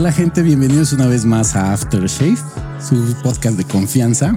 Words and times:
Hola 0.00 0.12
gente, 0.12 0.40
bienvenidos 0.40 0.94
una 0.94 1.06
vez 1.06 1.26
más 1.26 1.54
a 1.54 1.74
Aftershave, 1.74 2.38
su 2.80 3.14
podcast 3.22 3.58
de 3.58 3.64
confianza. 3.64 4.32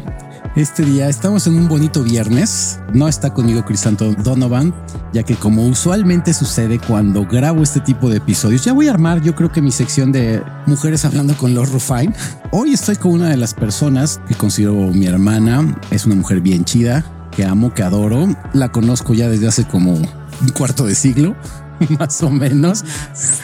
Este 0.57 0.83
día 0.83 1.07
estamos 1.07 1.47
en 1.47 1.55
un 1.55 1.69
bonito 1.69 2.03
viernes. 2.03 2.81
No 2.93 3.07
está 3.07 3.33
conmigo 3.33 3.63
Crisanto 3.63 4.13
Donovan, 4.13 4.75
ya 5.13 5.23
que 5.23 5.35
como 5.35 5.65
usualmente 5.65 6.33
sucede 6.33 6.79
cuando 6.79 7.25
grabo 7.25 7.63
este 7.63 7.79
tipo 7.79 8.09
de 8.09 8.17
episodios, 8.17 8.65
ya 8.65 8.73
voy 8.73 8.89
a 8.89 8.91
armar 8.91 9.21
yo 9.21 9.35
creo 9.35 9.53
que 9.53 9.61
mi 9.61 9.71
sección 9.71 10.11
de 10.11 10.43
mujeres 10.65 11.05
hablando 11.05 11.33
con 11.37 11.53
los 11.53 11.71
Rufine. 11.71 12.13
Hoy 12.51 12.73
estoy 12.73 12.97
con 12.97 13.13
una 13.13 13.29
de 13.29 13.37
las 13.37 13.53
personas 13.53 14.19
que 14.27 14.35
considero 14.35 14.73
mi 14.73 15.05
hermana. 15.05 15.77
Es 15.91 16.05
una 16.05 16.15
mujer 16.15 16.41
bien 16.41 16.65
chida, 16.65 17.05
que 17.31 17.45
amo, 17.45 17.73
que 17.73 17.83
adoro. 17.83 18.27
La 18.51 18.69
conozco 18.73 19.13
ya 19.13 19.29
desde 19.29 19.47
hace 19.47 19.63
como 19.63 19.93
un 19.93 20.49
cuarto 20.53 20.85
de 20.85 20.93
siglo. 20.93 21.37
más 21.99 22.21
o 22.23 22.29
menos 22.29 22.83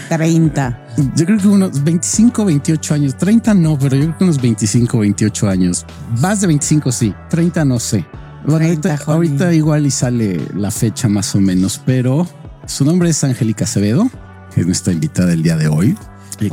30. 0.10 0.80
Yo 1.16 1.26
creo 1.26 1.38
que 1.38 1.48
unos 1.48 1.84
25, 1.84 2.46
28 2.46 2.94
años, 2.94 3.18
30 3.18 3.54
no, 3.54 3.78
pero 3.80 3.96
yo 3.96 4.04
creo 4.04 4.18
que 4.18 4.24
unos 4.26 4.42
25, 4.42 5.00
28 5.00 5.50
años. 5.50 5.86
Más 6.20 6.42
de 6.42 6.48
25, 6.48 6.92
sí, 6.92 7.14
30 7.30 7.66
no 7.66 7.80
sé. 7.80 8.06
Bueno, 8.46 8.66
ahorita, 8.66 9.00
ahorita, 9.06 9.54
igual 9.54 9.86
y 9.86 9.92
sale 9.92 10.40
la 10.56 10.72
fecha 10.72 11.08
más 11.08 11.36
o 11.36 11.40
menos, 11.40 11.82
pero 11.86 12.28
su 12.66 12.84
nombre 12.84 13.10
es 13.10 13.24
Angélica 13.24 13.66
Acevedo, 13.66 14.10
que 14.54 14.62
es 14.62 14.66
nuestra 14.66 14.92
invitada 14.92 15.32
el 15.34 15.44
día 15.44 15.56
de 15.56 15.68
hoy. 15.68 15.96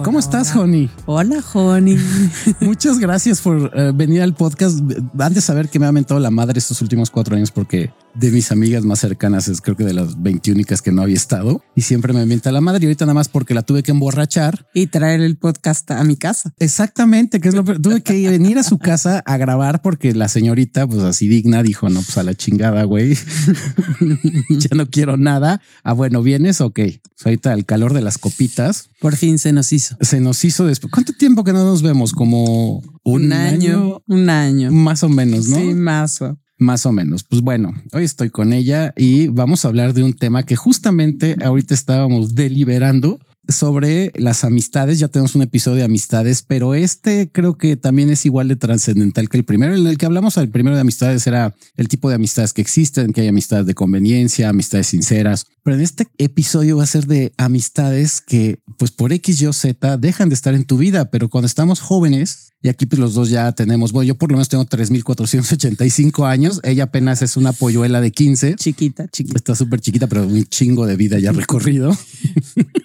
¿Cómo 0.03 0.19
estás, 0.19 0.55
Honey? 0.55 0.91
Hola, 1.07 1.43
Honey. 1.53 1.99
Muchas 2.61 2.99
gracias 2.99 3.41
por 3.41 3.71
eh, 3.73 3.93
venir 3.95 4.23
al 4.23 4.35
podcast. 4.35 4.81
Antes 5.19 5.35
de 5.35 5.41
saber 5.41 5.69
que 5.69 5.79
me 5.79 5.87
ha 5.87 5.93
mentado 5.93 6.19
la 6.19 6.31
madre 6.31 6.59
estos 6.59 6.83
últimos 6.83 7.11
cuatro 7.11 7.37
años 7.37 7.53
porque 7.53 7.93
de 8.19 8.31
mis 8.31 8.51
amigas 8.51 8.85
más 8.85 9.01
cercanas 9.01 9.49
es 9.49 9.61
creo 9.61 9.77
que 9.77 9.85
de 9.85 9.93
las 9.93 10.23
20 10.23 10.53
únicas 10.53 10.81
que 10.81 10.93
no 10.93 11.03
había 11.03 11.17
estado 11.17 11.63
y 11.75 11.83
siempre 11.83 12.13
me 12.13 12.25
mienta 12.25 12.51
la 12.51 12.61
madre 12.61 12.83
y 12.83 12.87
ahorita 12.87 13.05
nada 13.05 13.15
más 13.15 13.29
porque 13.29 13.55
la 13.55 13.63
tuve 13.63 13.83
que 13.83 13.91
emborrachar 13.91 14.67
y 14.73 14.87
traer 14.87 15.21
el 15.21 15.37
podcast 15.37 15.91
a 15.91 16.03
mi 16.05 16.17
casa. 16.17 16.55
Exactamente, 16.59 17.41
que 17.41 17.49
es 17.49 17.55
lo 17.55 17.65
tuve 17.65 18.03
que 18.03 18.29
venir 18.29 18.59
a 18.59 18.63
su 18.63 18.79
casa 18.79 19.23
a 19.27 19.37
grabar 19.37 19.83
porque 19.83 20.15
la 20.15 20.29
señorita 20.29 20.87
pues 20.87 21.01
así 21.01 21.29
digna 21.29 21.63
dijo 21.63 21.89
no 21.89 22.01
pues 22.01 22.17
a 22.17 22.23
la 22.23 22.35
chingada 22.35 22.85
güey 22.85 23.15
ya 24.51 24.75
no 24.75 24.89
quiero 24.89 25.17
nada. 25.17 25.61
Ah 25.83 25.93
bueno 25.93 26.23
vienes 26.23 26.61
ok. 26.61 26.75
Pues, 26.75 27.27
ahorita 27.27 27.53
el 27.53 27.65
calor 27.65 27.93
de 27.95 28.03
las 28.03 28.19
copitas. 28.19 28.91
Por 29.01 29.17
fin 29.17 29.39
se 29.39 29.53
nos 29.53 29.73
hizo. 29.73 29.97
Se 30.01 30.21
nos 30.21 30.45
hizo 30.45 30.67
después. 30.67 30.93
¿Cuánto 30.93 31.13
tiempo 31.13 31.45
que 31.45 31.53
no 31.53 31.65
nos 31.65 31.83
vemos? 31.83 32.13
Como 32.13 32.83
un, 33.05 33.33
año, 33.33 34.03
un 34.07 34.31
año, 34.31 34.71
más 34.73 35.03
o 35.03 35.09
menos, 35.09 35.49
¿no? 35.49 35.57
Sí, 35.57 35.75
más. 35.75 36.21
Más 36.59 36.87
o 36.87 36.93
menos. 36.93 37.23
Pues 37.23 37.43
bueno, 37.43 37.75
hoy 37.93 38.05
estoy 38.05 38.31
con 38.31 38.53
ella 38.55 38.95
y 38.97 39.29
vamos 39.29 39.65
a 39.65 39.69
hablar 39.69 39.93
de 39.93 40.03
un 40.03 40.15
tema 40.15 40.45
que 40.45 40.57
justamente 40.57 41.37
ahorita 41.45 41.75
estábamos 41.75 42.35
deliberando 42.35 43.21
sobre 43.49 44.13
las 44.17 44.45
amistades. 44.45 44.99
Ya 44.99 45.09
tenemos 45.09 45.35
un 45.35 45.43
episodio 45.43 45.79
de 45.79 45.85
amistades, 45.85 46.43
pero 46.43 46.75
este 46.75 47.31
creo 47.33 47.57
que 47.57 47.77
también 47.77 48.11
es 48.11 48.27
igual 48.27 48.49
de 48.49 48.57
trascendental 48.57 49.29
que 49.29 49.39
el 49.39 49.45
primero. 49.45 49.75
En 49.77 49.87
el 49.87 49.99
que 49.99 50.07
hablamos 50.07 50.39
al 50.39 50.49
primero 50.49 50.77
de 50.77 50.83
amistades 50.83 51.27
era 51.27 51.55
el 51.77 51.89
tipo 51.89 52.09
de 52.09 52.17
amistades 52.17 52.53
que 52.53 52.63
existen, 52.63 53.13
que 53.13 53.23
hay 53.23 53.29
amistades 53.29 53.67
de 53.67 53.75
conveniencia, 53.75 54.49
amistades 54.49 54.89
sinceras. 54.89 55.47
Pero 55.63 55.77
en 55.77 55.83
este 55.83 56.07
episodio 56.19 56.77
va 56.77 56.85
a 56.85 56.87
ser 56.87 57.07
de 57.07 57.33
amistades 57.37 58.21
que, 58.21 58.61
pues 58.79 58.91
por 58.91 59.13
X, 59.13 59.41
Y 59.43 59.47
o 59.47 59.53
Z, 59.53 59.97
dejan 59.99 60.29
de 60.29 60.35
estar 60.35 60.55
en 60.55 60.65
tu 60.65 60.79
vida, 60.79 61.11
pero 61.11 61.29
cuando 61.29 61.47
estamos 61.47 61.81
jóvenes, 61.81 62.53
y 62.63 62.69
aquí 62.69 62.87
pues 62.87 62.99
los 62.99 63.15
dos 63.15 63.31
ya 63.31 63.53
tenemos, 63.53 63.93
bueno, 63.93 64.09
yo 64.09 64.15
por 64.17 64.31
lo 64.31 64.37
menos 64.37 64.49
tengo 64.49 64.65
3.485 64.65 66.27
años, 66.27 66.61
ella 66.65 66.85
apenas 66.85 67.23
es 67.23 67.37
una 67.37 67.53
polluela 67.53 68.01
de 68.01 68.11
15. 68.11 68.57
Chiquita, 68.57 69.09
chiquita. 69.09 69.37
Está 69.37 69.55
súper 69.55 69.81
chiquita, 69.81 70.07
pero 70.07 70.27
un 70.27 70.45
chingo 70.47 70.87
de 70.87 70.97
vida 70.97 71.19
ya 71.19 71.33
recorrido. 71.33 71.97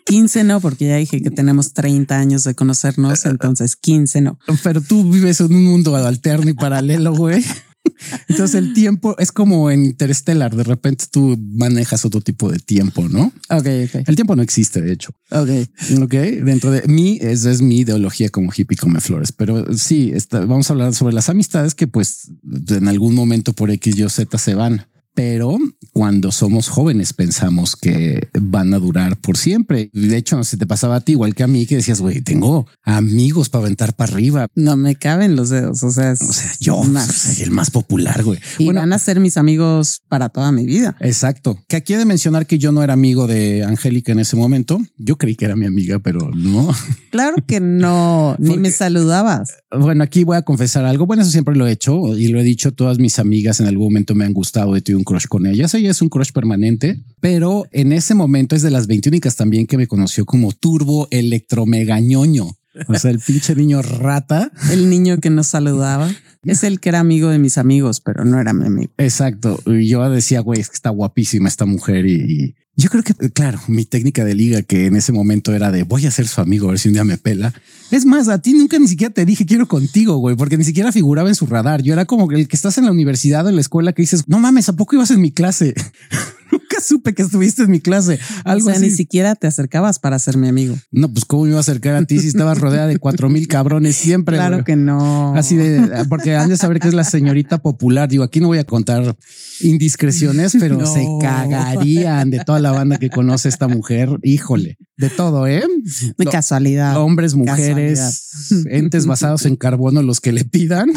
15 0.06 0.44
no, 0.52 0.60
porque 0.60 0.88
ya 0.88 0.98
dije 0.98 1.22
que 1.22 1.32
tenemos 1.32 1.74
30 1.74 2.18
años 2.18 2.44
de 2.44 2.56
conocernos, 2.56 3.26
entonces 3.26 3.76
15 3.76 4.22
no. 4.22 4.40
Pero 4.64 4.82
tú 4.82 5.10
vives 5.10 5.40
en 5.40 5.54
un 5.54 5.66
mundo 5.66 5.96
alterno 5.96 6.50
y 6.50 6.54
paralelo, 6.54 7.14
güey. 7.14 7.44
Entonces 8.28 8.56
el 8.56 8.74
tiempo 8.74 9.16
es 9.18 9.32
como 9.32 9.72
en 9.72 9.86
Interstellar. 9.86 10.56
De 10.56 10.64
repente 10.64 11.06
tú 11.12 11.36
manejas 11.56 12.06
otro 12.06 12.22
tipo 12.22 12.52
de 12.52 12.60
tiempo, 12.60 13.10
¿no? 13.10 13.34
Ok, 13.50 13.68
ok. 13.86 14.08
El 14.08 14.16
tiempo 14.16 14.36
no 14.36 14.44
existe, 14.44 14.82
de 14.82 14.94
hecho. 14.94 15.12
Ok. 15.32 15.50
Ok. 16.04 16.14
Dentro 16.14 16.70
de 16.70 16.88
mí, 16.88 17.18
esa 17.22 17.50
es 17.50 17.62
mi 17.62 17.80
ideología 17.80 18.30
como 18.30 18.52
hippie 18.56 18.78
come 18.78 19.02
flores. 19.02 19.32
Pero 19.32 19.76
sí, 19.76 20.14
vamos 20.32 20.70
a 20.70 20.74
hablar 20.74 20.94
sobre 20.94 21.16
las 21.16 21.30
amistades 21.30 21.74
que 21.74 21.88
pues 21.88 22.32
en 22.70 22.88
algún 22.88 23.16
momento 23.16 23.54
por 23.54 23.72
X, 23.72 23.98
Y 23.98 24.04
o 24.04 24.10
Z 24.10 24.38
se 24.38 24.54
van 24.54 24.86
pero 25.14 25.58
cuando 25.92 26.32
somos 26.32 26.70
jóvenes 26.70 27.14
pensamos 27.14 27.76
que 27.76 28.30
van 28.40 28.74
a 28.74 28.80
durar 28.80 29.18
por 29.18 29.38
siempre. 29.38 29.90
De 29.94 30.18
hecho, 30.18 30.38
no 30.38 30.44
se 30.44 30.58
te 30.58 30.66
pasaba 30.66 30.98
a 30.98 31.02
ti 31.02 31.14
igual 31.14 31.36
que 31.36 31.44
a 31.44 31.48
mí 31.48 31.66
que 31.66 31.76
decías, 31.76 32.02
güey, 32.02 32.22
tengo 32.22 32.68
amigos 32.84 33.50
para 33.50 33.66
aventar 33.66 33.96
para 33.96 34.14
arriba. 34.14 34.48
No 34.56 34.78
me 34.78 34.96
caben 34.96 35.36
los 35.36 35.50
dedos. 35.50 35.84
O 35.84 35.92
sea, 35.92 36.14
o 36.14 36.16
sea 36.16 36.52
yo 36.60 36.82
soy 36.84 37.44
el 37.44 37.52
más 37.52 37.72
popular, 37.72 38.24
güey. 38.24 38.40
Y 38.58 38.72
van 38.72 38.94
a 38.94 39.00
ser 39.00 39.20
mis 39.20 39.38
amigos 39.38 40.02
para 40.08 40.30
toda 40.30 40.52
mi 40.52 40.66
vida. 40.66 40.96
Exacto. 41.00 41.60
Que 41.68 41.76
aquí 41.76 41.94
he 41.94 41.98
de 41.98 42.06
mencionar 42.06 42.48
que 42.48 42.58
yo 42.58 42.72
no 42.72 42.84
era 42.84 42.94
amigo 42.94 43.28
de 43.28 43.64
Angélica 43.64 44.12
en 44.12 44.20
ese 44.20 44.36
momento. 44.36 44.80
Yo 44.98 45.18
creí 45.18 45.36
que 45.36 45.46
era 45.46 45.56
mi 45.56 45.66
amiga, 45.66 46.00
pero 46.00 46.32
no. 46.34 46.74
Claro 47.12 47.36
que 47.46 47.60
no, 47.60 48.38
ni 48.40 48.56
me 48.56 48.72
saludabas. 48.72 49.50
Bueno, 49.70 50.02
aquí 50.02 50.24
voy 50.24 50.38
a 50.38 50.44
confesar 50.44 50.86
algo. 50.86 51.06
Bueno, 51.06 51.24
eso 51.24 51.32
siempre 51.32 51.58
lo 51.58 51.68
he 51.68 51.72
hecho 51.74 52.16
y 52.16 52.30
lo 52.30 52.40
he 52.40 52.44
dicho. 52.44 52.72
Todas 52.72 53.00
mis 53.00 53.20
amigas 53.20 53.60
en 53.60 53.68
algún 53.68 53.88
momento 53.88 54.16
me 54.16 54.24
han 54.24 54.32
gustado. 54.32 54.78
He 54.78 54.82
tenido 54.82 55.01
un 55.02 55.04
crush 55.04 55.26
con 55.28 55.46
ellas. 55.48 55.74
Ella 55.74 55.92
es 55.92 56.02
un 56.02 56.10
crush 56.10 56.32
permanente, 56.32 57.02
pero 57.20 57.66
en 57.72 57.92
ese 57.92 58.14
momento 58.14 58.56
es 58.56 58.62
de 58.62 58.72
las 58.72 58.88
20 58.88 59.10
únicas 59.10 59.36
también 59.36 59.68
que 59.68 59.78
me 59.78 59.88
conoció 59.88 60.26
como 60.26 60.52
turbo 60.52 61.08
electromegañoño. 61.12 62.58
O 62.88 62.94
sea, 62.96 63.12
el 63.12 63.20
pinche 63.20 63.56
niño 63.56 63.82
rata. 63.82 64.52
El 64.72 64.90
niño 64.90 65.18
que 65.20 65.30
nos 65.30 65.48
saludaba. 65.48 66.10
Es 66.44 66.64
el 66.64 66.80
que 66.80 66.90
era 66.90 67.00
amigo 67.00 67.30
de 67.30 67.38
mis 67.38 67.60
amigos, 67.60 68.02
pero 68.02 68.26
no 68.26 68.40
era 68.40 68.54
mi 68.54 68.66
amigo. 68.66 68.92
Exacto. 68.98 69.60
Y 69.68 69.88
yo 69.88 70.10
decía, 70.10 70.40
güey, 70.40 70.60
es 70.60 70.70
que 70.70 70.76
está 70.76 70.90
guapísima 70.90 71.48
esta 71.48 71.66
mujer 71.66 72.08
y, 72.08 72.56
yo 72.82 72.90
creo 72.90 73.04
que, 73.04 73.14
claro, 73.30 73.60
mi 73.68 73.86
técnica 73.86 74.26
de 74.26 74.34
liga 74.34 74.64
que 74.64 74.88
en 74.88 74.96
ese 74.96 75.12
momento 75.12 75.54
era 75.54 75.72
de 75.72 75.84
voy 75.84 76.08
a 76.08 76.12
ser 76.12 76.28
su 76.28 76.42
amigo, 76.42 76.68
a 76.68 76.72
ver 76.72 76.80
si 76.80 76.90
un 76.90 76.94
día 76.94 77.04
me 77.04 77.18
pela. 77.18 77.54
Es 77.92 78.06
más, 78.06 78.28
a 78.28 78.42
ti 78.42 78.54
nunca 78.54 78.80
ni 78.80 78.88
siquiera 78.88 79.14
te 79.14 79.24
dije 79.24 79.46
quiero 79.46 79.68
contigo, 79.68 80.18
güey, 80.18 80.36
porque 80.36 80.58
ni 80.58 80.64
siquiera 80.64 80.92
figuraba 80.92 81.30
en 81.30 81.36
su 81.36 81.46
radar. 81.46 81.84
Yo 81.84 81.94
era 81.94 82.06
como 82.06 82.32
el 82.32 82.48
que 82.48 82.56
estás 82.56 82.80
en 82.80 82.86
la 82.86 82.92
universidad 82.92 83.46
o 83.46 83.50
en 83.50 83.56
la 83.56 83.62
escuela 83.62 83.94
que 83.94 84.02
dices, 84.02 84.28
no 84.28 84.40
mames, 84.40 84.68
¿a 84.70 84.76
poco 84.76 84.96
ibas 84.96 85.12
en 85.12 85.22
mi 85.22 85.32
clase? 85.32 85.76
supe 86.88 87.14
que 87.14 87.24
estuviste 87.24 87.64
en 87.64 87.72
mi 87.72 87.80
clase. 87.80 88.20
Algo 88.44 88.70
o 88.70 88.72
sea, 88.72 88.80
ni 88.80 88.90
siquiera 88.90 89.36
te 89.36 89.48
acercabas 89.48 90.00
para 90.00 90.20
ser 90.20 90.38
mi 90.38 90.48
amigo. 90.48 90.76
No, 90.92 91.12
pues 91.12 91.26
cómo 91.26 91.44
me 91.44 91.50
iba 91.50 91.58
a 91.58 91.62
acercar 91.62 91.96
a 91.96 92.06
ti 92.06 92.20
si 92.20 92.28
estabas 92.28 92.60
rodeada 92.60 92.88
de 92.88 92.98
cuatro 92.98 93.30
mil 93.30 93.48
cabrones 93.48 93.96
siempre. 93.96 94.38
Claro 94.38 94.64
que 94.64 94.76
no. 94.76 95.36
Así 95.36 95.56
de, 95.56 96.06
porque 96.10 96.36
han 96.36 96.50
de 96.50 96.58
saber 96.58 96.80
que 96.80 96.88
es 96.88 96.94
la 96.94 97.04
señorita 97.04 97.60
popular. 97.62 98.10
Digo, 98.10 98.24
aquí 98.24 98.40
no 98.40 98.48
voy 98.48 98.60
a 98.60 98.64
contar 98.64 99.16
indiscreciones, 99.62 100.56
pero 100.60 100.86
se 100.86 101.06
cagarían 101.22 102.30
de 102.30 102.40
toda 102.40 102.60
la 102.60 102.72
banda 102.72 102.98
que 102.98 103.10
conoce 103.10 103.50
esta 103.50 103.68
mujer. 103.68 104.10
Híjole, 104.24 104.78
de 104.98 105.10
todo, 105.10 105.48
¿eh? 105.48 105.64
De 106.18 106.26
casualidad. 106.26 106.98
Hombres, 106.98 107.36
mujeres, 107.36 108.30
entes 108.70 109.06
basados 109.06 109.46
en 109.46 109.56
carbono, 109.56 110.02
los 110.02 110.20
que 110.20 110.32
le 110.32 110.46
pidan, 110.46 110.92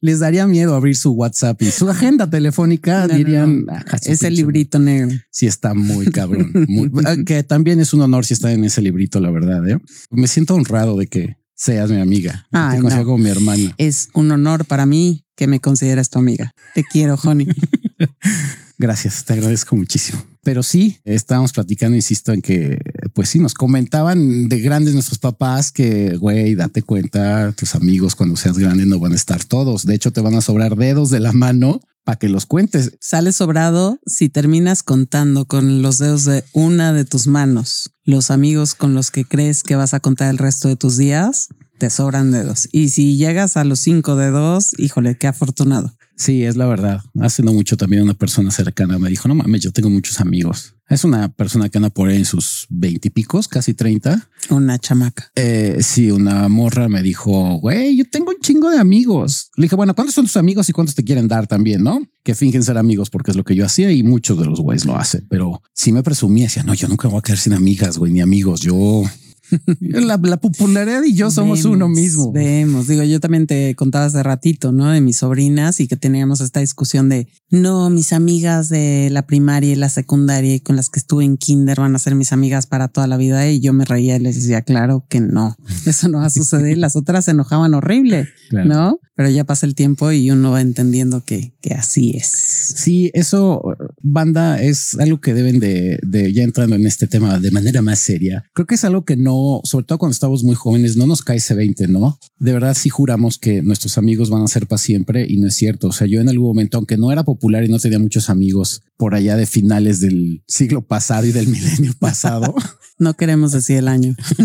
les 0.00 0.20
daría 0.20 0.46
miedo 0.46 0.74
abrir 0.74 0.96
su 0.96 1.12
WhatsApp 1.12 1.60
y 1.62 1.70
su 1.70 1.88
agenda 1.88 2.28
telefónica. 2.28 3.08
dirían, 3.08 3.64
ah, 3.68 3.84
ese 4.04 4.30
librito 4.30 4.78
negro. 4.78 5.09
Sí, 5.30 5.46
está 5.46 5.74
muy 5.74 6.06
cabrón. 6.06 6.52
que 7.26 7.42
también 7.42 7.80
es 7.80 7.92
un 7.92 8.02
honor 8.02 8.24
si 8.24 8.34
está 8.34 8.52
en 8.52 8.64
ese 8.64 8.82
librito, 8.82 9.20
la 9.20 9.30
verdad. 9.30 9.68
¿eh? 9.68 9.78
Me 10.10 10.26
siento 10.26 10.54
honrado 10.54 10.96
de 10.96 11.06
que 11.06 11.36
seas 11.54 11.90
mi 11.90 12.00
amiga. 12.00 12.46
Ay, 12.52 12.76
te 12.76 12.82
considero 12.82 13.06
como 13.06 13.18
mi 13.18 13.30
hermana. 13.30 13.74
Es 13.76 14.08
un 14.14 14.30
honor 14.30 14.64
para 14.64 14.86
mí 14.86 15.24
que 15.36 15.46
me 15.46 15.60
consideras 15.60 16.10
tu 16.10 16.18
amiga. 16.18 16.54
Te 16.74 16.84
quiero, 16.84 17.18
Honey. 17.22 17.48
Gracias, 18.78 19.26
te 19.26 19.34
agradezco 19.34 19.76
muchísimo. 19.76 20.24
Pero 20.42 20.62
sí, 20.62 21.00
estábamos 21.04 21.52
platicando, 21.52 21.96
insisto, 21.96 22.32
en 22.32 22.40
que, 22.40 22.78
pues 23.12 23.28
sí, 23.28 23.38
nos 23.38 23.52
comentaban 23.52 24.48
de 24.48 24.58
grandes 24.60 24.94
nuestros 24.94 25.18
papás 25.18 25.70
que, 25.70 26.16
güey, 26.16 26.54
date 26.54 26.80
cuenta, 26.82 27.52
tus 27.52 27.74
amigos 27.74 28.16
cuando 28.16 28.36
seas 28.36 28.56
grande 28.56 28.86
no 28.86 28.98
van 28.98 29.12
a 29.12 29.16
estar 29.16 29.44
todos. 29.44 29.84
De 29.84 29.94
hecho, 29.94 30.12
te 30.12 30.22
van 30.22 30.34
a 30.34 30.40
sobrar 30.40 30.76
dedos 30.76 31.10
de 31.10 31.20
la 31.20 31.32
mano 31.32 31.82
para 32.04 32.18
que 32.18 32.28
los 32.28 32.46
cuentes. 32.46 32.96
Sale 33.00 33.32
sobrado 33.32 33.98
si 34.06 34.28
terminas 34.28 34.82
contando 34.82 35.44
con 35.44 35.82
los 35.82 35.98
dedos 35.98 36.24
de 36.24 36.44
una 36.52 36.92
de 36.92 37.04
tus 37.04 37.26
manos. 37.26 37.92
Los 38.04 38.30
amigos 38.30 38.74
con 38.74 38.94
los 38.94 39.10
que 39.10 39.24
crees 39.24 39.62
que 39.62 39.76
vas 39.76 39.94
a 39.94 40.00
contar 40.00 40.30
el 40.30 40.38
resto 40.38 40.68
de 40.68 40.76
tus 40.76 40.96
días, 40.96 41.48
te 41.78 41.90
sobran 41.90 42.30
dedos. 42.30 42.68
Y 42.72 42.90
si 42.90 43.16
llegas 43.16 43.56
a 43.56 43.64
los 43.64 43.80
cinco 43.80 44.16
dedos, 44.16 44.78
híjole, 44.78 45.16
qué 45.16 45.26
afortunado. 45.26 45.94
Sí, 46.16 46.44
es 46.44 46.56
la 46.56 46.66
verdad. 46.66 47.00
Hace 47.18 47.42
no 47.42 47.54
mucho 47.54 47.76
también 47.78 48.02
una 48.02 48.14
persona 48.14 48.50
cercana 48.50 48.98
me 48.98 49.08
dijo, 49.08 49.26
no 49.28 49.34
mames, 49.34 49.62
yo 49.62 49.72
tengo 49.72 49.88
muchos 49.88 50.20
amigos. 50.20 50.74
Es 50.90 51.04
una 51.04 51.32
persona 51.32 51.68
que 51.68 51.78
anda 51.78 51.90
por 51.90 52.08
ahí 52.08 52.16
en 52.16 52.24
sus 52.24 52.66
veintipicos, 52.68 53.46
casi 53.46 53.74
treinta. 53.74 54.28
Una 54.50 54.76
chamaca. 54.76 55.30
Eh, 55.36 55.78
sí, 55.82 56.10
una 56.10 56.48
morra 56.48 56.88
me 56.88 57.00
dijo, 57.00 57.60
güey, 57.60 57.96
yo 57.96 58.04
tengo 58.10 58.30
un 58.30 58.40
chingo 58.40 58.70
de 58.70 58.78
amigos. 58.78 59.52
Le 59.56 59.62
dije, 59.62 59.76
bueno, 59.76 59.94
¿cuántos 59.94 60.16
son 60.16 60.24
tus 60.24 60.36
amigos 60.36 60.68
y 60.68 60.72
cuántos 60.72 60.96
te 60.96 61.04
quieren 61.04 61.28
dar 61.28 61.46
también? 61.46 61.84
No 61.84 62.00
que 62.22 62.34
fingen 62.34 62.62
ser 62.62 62.76
amigos 62.76 63.08
porque 63.08 63.30
es 63.30 63.36
lo 63.36 63.44
que 63.44 63.54
yo 63.54 63.64
hacía 63.64 63.90
y 63.92 64.02
muchos 64.02 64.38
de 64.38 64.44
los 64.44 64.60
güeyes 64.60 64.84
lo 64.84 64.96
hacen. 64.96 65.26
Pero 65.30 65.62
si 65.72 65.92
me 65.92 66.02
presumía, 66.02 66.46
decía, 66.46 66.64
no, 66.64 66.74
yo 66.74 66.88
nunca 66.88 67.08
voy 67.08 67.18
a 67.18 67.22
quedar 67.22 67.38
sin 67.38 67.52
amigas, 67.52 67.96
güey, 67.96 68.12
ni 68.12 68.20
amigos. 68.20 68.60
Yo 68.60 69.04
La, 69.80 70.16
la 70.16 70.40
popularidad 70.40 71.02
y 71.04 71.14
yo 71.14 71.30
somos 71.30 71.62
Vemos, 71.62 71.76
uno 71.76 71.88
mismo. 71.88 72.32
Vemos, 72.32 72.86
digo, 72.86 73.02
yo 73.02 73.20
también 73.20 73.46
te 73.46 73.74
contaba 73.74 74.04
hace 74.04 74.22
ratito, 74.22 74.72
¿no? 74.72 74.90
De 74.90 75.00
mis 75.00 75.18
sobrinas 75.18 75.80
y 75.80 75.88
que 75.88 75.96
teníamos 75.96 76.40
esta 76.40 76.60
discusión 76.60 77.08
de, 77.08 77.28
no, 77.50 77.90
mis 77.90 78.12
amigas 78.12 78.68
de 78.68 79.08
la 79.10 79.26
primaria 79.26 79.72
y 79.72 79.76
la 79.76 79.88
secundaria 79.88 80.54
y 80.54 80.60
con 80.60 80.76
las 80.76 80.88
que 80.88 81.00
estuve 81.00 81.24
en 81.24 81.36
kinder 81.36 81.80
van 81.80 81.94
a 81.96 81.98
ser 81.98 82.14
mis 82.14 82.32
amigas 82.32 82.66
para 82.66 82.88
toda 82.88 83.06
la 83.06 83.16
vida. 83.16 83.48
Y 83.48 83.60
yo 83.60 83.72
me 83.72 83.84
reía 83.84 84.16
y 84.16 84.20
les 84.20 84.36
decía, 84.36 84.62
claro 84.62 85.04
que 85.08 85.20
no, 85.20 85.56
eso 85.86 86.08
no 86.08 86.18
va 86.18 86.26
a 86.26 86.30
suceder. 86.30 86.78
Las 86.78 86.94
otras 86.94 87.24
se 87.24 87.32
enojaban 87.32 87.74
horrible, 87.74 88.28
Claro. 88.50 88.68
¿no? 88.68 89.00
Pero 89.14 89.28
ya 89.30 89.44
pasa 89.44 89.66
el 89.66 89.74
tiempo 89.74 90.10
y 90.12 90.30
uno 90.30 90.52
va 90.52 90.60
entendiendo 90.60 91.22
que, 91.24 91.52
que 91.60 91.74
así 91.74 92.12
es. 92.16 92.26
Sí, 92.26 93.10
eso, 93.12 93.62
banda, 94.00 94.62
es 94.62 94.98
algo 94.98 95.20
que 95.20 95.34
deben 95.34 95.60
de, 95.60 95.98
de, 96.02 96.32
ya 96.32 96.42
entrando 96.42 96.74
en 96.74 96.86
este 96.86 97.06
tema 97.06 97.38
de 97.38 97.50
manera 97.50 97.82
más 97.82 97.98
seria. 97.98 98.44
Creo 98.54 98.66
que 98.66 98.76
es 98.76 98.84
algo 98.84 99.04
que 99.04 99.16
no, 99.16 99.60
sobre 99.64 99.84
todo 99.84 99.98
cuando 99.98 100.14
estamos 100.14 100.42
muy 100.42 100.54
jóvenes, 100.54 100.96
no 100.96 101.06
nos 101.06 101.22
cae 101.22 101.36
ese 101.36 101.54
20, 101.54 101.88
¿no? 101.88 102.18
De 102.38 102.52
verdad, 102.52 102.74
sí 102.74 102.88
juramos 102.88 103.38
que 103.38 103.60
nuestros 103.62 103.98
amigos 103.98 104.30
van 104.30 104.42
a 104.42 104.48
ser 104.48 104.66
para 104.66 104.78
siempre 104.78 105.26
y 105.28 105.36
no 105.36 105.48
es 105.48 105.54
cierto. 105.54 105.88
O 105.88 105.92
sea, 105.92 106.06
yo 106.06 106.20
en 106.20 106.28
algún 106.28 106.48
momento, 106.48 106.78
aunque 106.78 106.96
no 106.96 107.12
era 107.12 107.22
popular 107.22 107.39
y 107.42 107.68
no 107.68 107.78
tenía 107.78 107.98
muchos 107.98 108.30
amigos 108.30 108.82
por 108.96 109.14
allá 109.14 109.36
de 109.36 109.46
finales 109.46 110.00
del 110.00 110.42
siglo 110.46 110.82
pasado 110.82 111.26
y 111.26 111.32
del 111.32 111.48
milenio 111.48 111.92
pasado, 111.98 112.54
No 112.98 113.14
queremos 113.14 113.52
decir 113.52 113.78
el 113.78 113.88
año. 113.88 114.14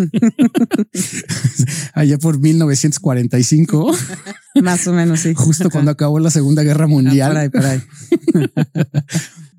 allá 1.93 2.17
por 2.17 2.39
1945, 2.39 3.91
Más 4.61 4.87
o 4.87 4.93
menos, 4.93 5.19
sí. 5.19 5.33
justo 5.35 5.69
cuando 5.69 5.91
acabó 5.91 6.19
la 6.19 6.31
Segunda 6.31 6.63
Guerra 6.63 6.85
Ah, 6.85 6.87
Mundial. 6.87 7.31
por 7.31 7.37
ahí, 7.37 7.49
por 7.49 7.65
ahí. 7.65 7.81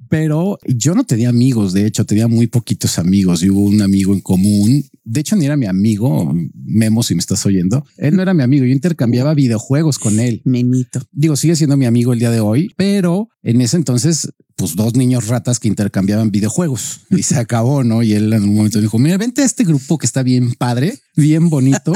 Pero 0.09 0.59
yo 0.67 0.95
no 0.95 1.05
tenía 1.05 1.29
amigos. 1.29 1.73
De 1.73 1.87
hecho, 1.87 2.05
tenía 2.05 2.29
muy 2.29 2.47
poquitos 2.47 2.99
amigos 2.99 3.43
y 3.43 3.51
hubo 3.51 3.61
un 3.63 3.83
amigo 3.83 4.13
en 4.15 4.21
común. 4.21 4.85
De 5.05 5.21
hecho, 5.21 5.37
ni 5.37 5.45
era 5.47 5.57
mi 5.57 5.67
amigo. 5.67 6.35
Memo, 6.55 7.03
si 7.03 7.15
me 7.15 7.21
estás 7.21 7.45
oyendo, 7.47 7.85
él 7.97 8.17
no 8.17 8.23
era 8.23 8.35
mi 8.35 8.43
amigo. 8.43 8.65
Yo 8.65 8.73
intercambiaba 8.73 9.35
videojuegos 9.35 9.99
con 9.99 10.19
él. 10.21 10.43
Memito. 10.45 11.01
Digo, 11.13 11.37
sigue 11.37 11.57
siendo 11.57 11.77
mi 11.77 11.87
amigo 11.87 12.13
el 12.13 12.19
día 12.19 12.31
de 12.31 12.41
hoy, 12.41 12.73
pero 12.77 13.29
en 13.43 13.61
ese 13.61 13.77
entonces, 13.77 14.29
pues 14.57 14.75
dos 14.75 14.95
niños 14.97 15.29
ratas 15.29 15.61
que 15.61 15.69
intercambiaban 15.69 16.31
videojuegos 16.31 17.03
y 17.11 17.23
se 17.23 17.37
acabó, 17.37 17.85
no? 17.85 18.03
Y 18.03 18.15
él 18.15 18.33
en 18.33 18.43
un 18.45 18.55
momento 18.55 18.81
dijo: 18.81 18.99
Mira, 18.99 19.19
vente 19.19 19.43
a 19.43 19.45
este 19.45 19.65
grupo 19.65 19.99
que 19.99 20.07
está 20.07 20.23
bien 20.23 20.55
padre, 20.55 20.99
bien 21.17 21.51
bonito. 21.51 21.93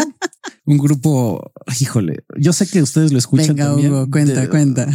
Un 0.67 0.79
grupo, 0.79 1.53
híjole, 1.81 2.19
yo 2.39 2.53
sé 2.53 2.67
que 2.67 2.81
ustedes 2.83 3.12
lo 3.12 3.19
escuchan 3.19 3.49
Venga, 3.57 3.71
también. 3.71 3.93
Hugo, 3.93 4.11
cuenta, 4.11 4.43
De- 4.43 4.49
cuenta. 4.49 4.89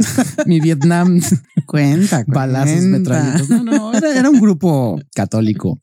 Mi 0.46 0.60
Vietnam 0.60 1.20
Cuenta, 1.66 2.24
balazos, 2.26 2.70
cuenta. 2.80 2.98
metralletas. 2.98 3.48
No, 3.48 3.62
no, 3.62 3.92
era, 3.94 4.18
era 4.18 4.30
un 4.30 4.40
grupo 4.40 5.00
católico 5.14 5.80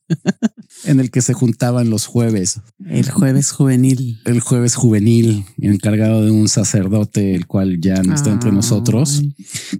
en 0.84 1.00
el 1.00 1.12
que 1.12 1.22
se 1.22 1.34
juntaban 1.34 1.90
los 1.90 2.06
jueves, 2.06 2.60
El 2.86 3.10
jueves 3.10 3.52
juvenil. 3.52 4.20
el 4.26 4.42
jueves 4.42 4.76
juvenil, 4.76 5.46
encargado 5.60 6.26
de 6.26 6.32
un 6.32 6.50
sacerdote, 6.50 7.36
el 7.36 7.48
cual 7.48 7.80
ya 7.80 8.02
no 8.04 8.14
está 8.16 8.32
entre 8.32 8.50
Ay. 8.50 8.56
nosotros, 8.56 9.22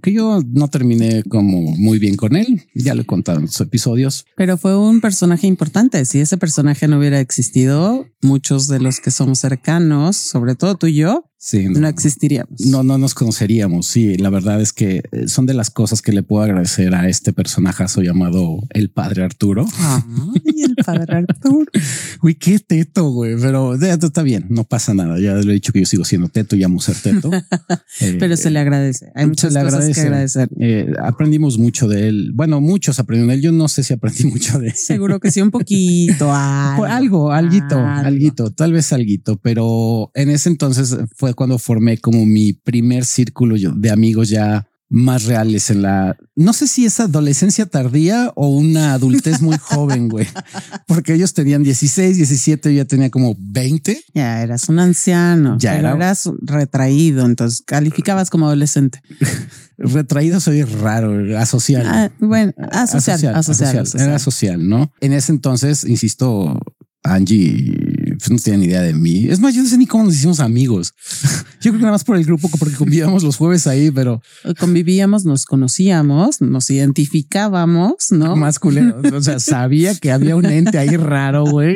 que 0.02 0.12
yo 0.12 0.40
no 0.46 0.68
terminé 0.68 1.22
como 1.24 1.60
muy 1.76 1.98
bien 1.98 2.16
con 2.16 2.36
él. 2.36 2.62
Ya 2.74 2.94
lo 2.94 3.02
he 3.02 3.06
contado 3.06 3.38
en 3.38 3.46
los 3.46 3.60
episodios. 3.60 4.24
Pero 4.36 4.56
fue 4.56 4.76
un 4.78 5.00
personaje 5.00 5.46
importante. 5.46 6.04
Si 6.06 6.20
ese 6.20 6.38
personaje 6.38 6.88
no 6.88 6.98
hubiera 6.98 7.20
existido, 7.20 8.06
muchos 8.22 8.66
de 8.66 8.80
los 8.80 9.00
que 9.00 9.10
somos 9.10 9.40
cercanos, 9.40 10.16
sobre 10.16 10.54
todo 10.54 10.76
tú 10.76 10.86
y 10.86 10.94
yo, 10.94 11.24
Sí, 11.40 11.68
no, 11.68 11.86
existiríamos. 11.86 12.60
no, 12.66 12.82
no 12.82 12.98
nos 12.98 13.14
conoceríamos. 13.14 13.86
Sí, 13.86 14.16
la 14.16 14.28
verdad 14.28 14.60
es 14.60 14.72
que 14.72 15.02
eh, 15.12 15.28
son 15.28 15.46
de 15.46 15.54
las 15.54 15.70
cosas 15.70 16.02
que 16.02 16.12
le 16.12 16.24
puedo 16.24 16.42
agradecer 16.42 16.92
a 16.96 17.08
este 17.08 17.32
personajazo 17.32 18.02
llamado 18.02 18.58
el 18.70 18.90
padre 18.90 19.22
Arturo. 19.22 19.64
Ay, 19.78 20.62
el 20.64 20.74
padre 20.84 21.18
Arturo. 21.18 21.64
Uy, 22.22 22.34
qué 22.34 22.58
teto, 22.58 23.10
güey, 23.10 23.36
pero 23.40 23.74
eh, 23.80 23.96
está 24.02 24.22
bien, 24.22 24.46
no 24.50 24.64
pasa 24.64 24.94
nada. 24.94 25.20
Ya 25.20 25.34
le 25.34 25.48
he 25.50 25.54
dicho 25.54 25.72
que 25.72 25.78
yo 25.80 25.86
sigo 25.86 26.04
siendo 26.04 26.28
teto 26.28 26.56
y 26.56 26.64
amo 26.64 26.80
ser 26.80 26.96
teto. 26.96 27.30
Eh, 28.00 28.16
Pero 28.20 28.36
se 28.36 28.50
le 28.50 28.60
agradece. 28.60 29.10
Hay 29.16 29.26
muchas 29.26 29.52
le 29.52 29.60
cosas 29.60 29.74
agradece. 29.74 30.00
que 30.00 30.06
agradecer. 30.06 30.48
eh, 30.60 30.92
aprendimos 31.02 31.58
mucho 31.58 31.88
de 31.88 32.08
él. 32.08 32.30
Bueno, 32.32 32.60
muchos 32.60 33.00
aprendieron 33.00 33.28
de 33.28 33.34
él. 33.34 33.40
Yo 33.42 33.50
no 33.52 33.66
sé 33.66 33.82
si 33.82 33.92
aprendí 33.92 34.24
mucho 34.30 34.58
de 34.60 34.68
él. 34.68 34.74
Seguro 34.74 35.18
que 35.18 35.30
sí, 35.32 35.40
un 35.40 35.50
poquito. 35.50 36.32
Algo, 36.32 36.84
algo, 36.84 37.32
alguito, 37.32 37.76
algo. 37.76 38.06
alguito, 38.06 38.52
tal 38.52 38.72
vez 38.72 38.92
alguito, 38.92 39.36
pero 39.38 40.12
en 40.14 40.30
ese 40.30 40.48
entonces 40.48 40.96
fue 41.16 41.27
cuando 41.34 41.58
formé 41.58 41.98
como 41.98 42.24
mi 42.26 42.52
primer 42.52 43.04
círculo 43.04 43.56
de 43.74 43.90
amigos 43.90 44.28
ya 44.28 44.66
más 44.90 45.24
reales 45.24 45.68
en 45.68 45.82
la, 45.82 46.16
no 46.34 46.54
sé 46.54 46.66
si 46.66 46.86
es 46.86 46.98
adolescencia 46.98 47.66
tardía 47.66 48.32
o 48.36 48.48
una 48.48 48.94
adultez 48.94 49.42
muy 49.42 49.58
joven, 49.60 50.08
güey, 50.08 50.26
porque 50.86 51.12
ellos 51.12 51.34
tenían 51.34 51.62
16, 51.62 52.16
17, 52.16 52.70
yo 52.72 52.76
ya 52.78 52.84
tenía 52.86 53.10
como 53.10 53.36
20. 53.38 54.00
Ya 54.14 54.40
eras 54.42 54.66
un 54.70 54.78
anciano. 54.78 55.58
Ya 55.58 55.76
era- 55.78 55.92
eras 55.94 56.30
retraído. 56.40 57.26
Entonces 57.26 57.60
calificabas 57.66 58.30
como 58.30 58.46
adolescente. 58.46 59.02
Retraído 59.76 60.40
soy 60.40 60.62
raro, 60.62 61.38
asocial. 61.38 61.84
Ah, 61.86 62.10
bueno, 62.18 62.52
asocial, 62.72 63.34
asocial, 63.34 63.78
asocial. 63.78 64.08
Era 64.08 64.18
social, 64.18 64.66
¿no? 64.66 64.90
En 65.00 65.12
ese 65.12 65.32
entonces, 65.32 65.84
insisto, 65.84 66.58
Angie 67.04 67.74
pues, 68.16 68.30
no 68.30 68.38
tenía 68.38 68.58
ni 68.58 68.66
idea 68.66 68.82
de 68.82 68.94
mí. 68.94 69.26
Es 69.28 69.40
más, 69.40 69.54
yo 69.54 69.62
no 69.62 69.68
sé 69.68 69.78
ni 69.78 69.86
cómo 69.86 70.04
nos 70.04 70.14
hicimos 70.14 70.40
amigos. 70.40 70.94
Yo 71.60 71.72
creo 71.72 71.80
que 71.80 71.80
nada 71.80 71.92
más 71.92 72.04
por 72.04 72.16
el 72.16 72.24
grupo, 72.24 72.48
porque 72.56 72.76
convivíamos 72.76 73.24
los 73.24 73.36
jueves 73.36 73.66
ahí, 73.66 73.90
pero 73.90 74.22
Convivíamos, 74.60 75.24
nos 75.24 75.44
conocíamos, 75.44 76.40
nos 76.40 76.70
identificábamos, 76.70 78.12
¿no? 78.12 78.36
más 78.36 78.60
culero. 78.60 79.00
O 79.12 79.20
sea, 79.20 79.40
sabía 79.40 79.94
que 79.96 80.12
había 80.12 80.36
un 80.36 80.46
ente 80.46 80.78
ahí 80.78 80.96
raro, 80.96 81.44
güey, 81.44 81.74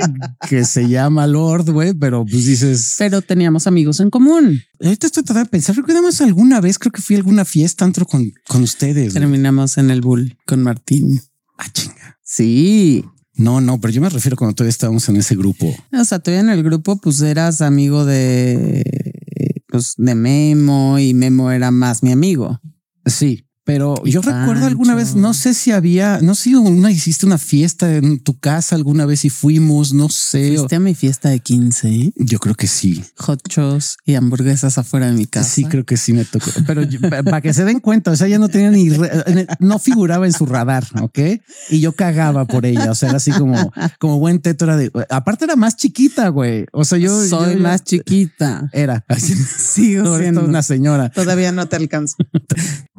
que 0.48 0.64
se 0.64 0.88
llama 0.88 1.26
Lord, 1.26 1.70
güey, 1.70 1.94
pero 1.94 2.24
pues 2.24 2.46
dices, 2.46 2.94
Pero 2.98 3.22
teníamos 3.22 3.66
amigos 3.66 3.98
en 4.00 4.10
común. 4.10 4.62
ahorita 4.80 5.06
estoy 5.06 5.24
tratando 5.24 5.46
de 5.46 5.50
pensar, 5.50 5.76
más 6.02 6.20
alguna 6.20 6.60
vez, 6.60 6.78
creo 6.78 6.92
que 6.92 7.02
fui 7.02 7.16
a 7.16 7.18
alguna 7.18 7.44
fiesta 7.44 7.84
antro 7.84 8.06
con, 8.06 8.32
con 8.46 8.62
ustedes. 8.62 9.14
Terminamos 9.14 9.78
en 9.78 9.90
el 9.90 10.00
Bull 10.00 10.36
con 10.46 10.62
Martín. 10.62 11.20
Ah, 11.58 11.66
chinga. 11.72 12.18
Sí. 12.22 13.04
No, 13.34 13.60
no, 13.60 13.80
pero 13.80 13.92
yo 13.92 14.00
me 14.00 14.10
refiero 14.10 14.36
cuando 14.36 14.54
todavía 14.54 14.70
estábamos 14.70 15.08
en 15.08 15.16
ese 15.16 15.34
grupo. 15.36 15.74
O 15.92 16.04
sea, 16.04 16.18
todavía 16.18 16.40
en 16.40 16.50
el 16.50 16.62
grupo, 16.62 16.96
pues 16.96 17.20
eras 17.22 17.60
amigo 17.62 18.04
de, 18.04 19.62
pues, 19.68 19.94
de 19.96 20.14
Memo 20.14 20.98
y 20.98 21.14
Memo 21.14 21.50
era 21.50 21.70
más 21.70 22.02
mi 22.02 22.12
amigo. 22.12 22.60
Sí, 23.06 23.46
pero 23.64 23.94
Y 24.04 24.10
yo 24.10 24.20
recuerdo 24.22 24.66
alguna 24.66 24.94
vez, 24.94 25.14
no 25.14 25.34
sé 25.34 25.54
si 25.54 25.70
había, 25.70 26.18
no 26.20 26.34
sé 26.34 26.42
si 26.44 26.54
una 26.54 26.90
hiciste 26.90 27.26
una 27.26 27.38
fiesta 27.38 27.94
en 27.94 28.18
tu 28.20 28.38
casa 28.38 28.74
alguna 28.74 29.06
vez 29.06 29.24
y 29.24 29.30
fuimos, 29.30 29.92
no 29.92 30.08
sé. 30.08 30.52
o- 30.56 30.60
Fuiste 30.62 30.76
a 30.76 30.80
mi 30.80 30.94
fiesta 30.94 31.28
de 31.28 31.40
15, 31.40 32.12
Yo 32.16 32.38
creo 32.38 32.54
que 32.54 32.66
sí. 32.66 33.02
hot 33.18 33.40
shows 33.48 33.96
y 34.04 34.14
hamburguesas 34.14 34.78
afuera 34.78 35.06
de 35.06 35.12
mi 35.12 35.26
casa. 35.26 35.48
Sí, 35.48 35.64
creo 35.64 35.84
que 35.84 35.96
sí 35.96 36.12
me 36.12 36.24
tocó. 36.24 36.50
Pero 36.66 36.82
para 37.24 37.40
que 37.40 37.54
se 37.54 37.64
den 37.64 37.80
cuenta, 37.80 38.10
o 38.10 38.16
sea, 38.16 38.26
ella 38.26 38.38
no 38.38 38.48
tenía 38.48 38.70
ni, 38.70 38.90
re- 38.90 39.46
no 39.60 39.78
figuraba 39.78 40.26
en 40.26 40.32
su 40.32 40.46
radar, 40.46 40.84
¿ok? 41.00 41.18
Y 41.70 41.80
yo 41.80 41.92
cagaba 41.92 42.44
por 42.46 42.66
ella, 42.66 42.90
o 42.90 42.94
sea, 42.94 43.10
era 43.10 43.18
así 43.18 43.30
como, 43.32 43.72
como 43.98 44.18
buen 44.18 44.40
teto, 44.40 44.64
era 44.64 44.76
de, 44.76 44.90
aparte 45.10 45.44
era 45.44 45.56
más 45.56 45.76
chiquita, 45.76 46.28
güey. 46.28 46.66
O 46.72 46.84
sea, 46.84 46.98
yo 46.98 47.10
soy 47.28 47.54
yo- 47.54 47.60
más 47.60 47.84
chiquita. 47.84 48.68
Era, 48.72 49.04
Sigo 49.58 50.02
no, 50.04 50.18
siendo. 50.18 50.44
una 50.44 50.62
señora. 50.62 51.10
Todavía 51.10 51.52
no 51.52 51.66
te 51.68 51.76
alcanzo. 51.76 52.16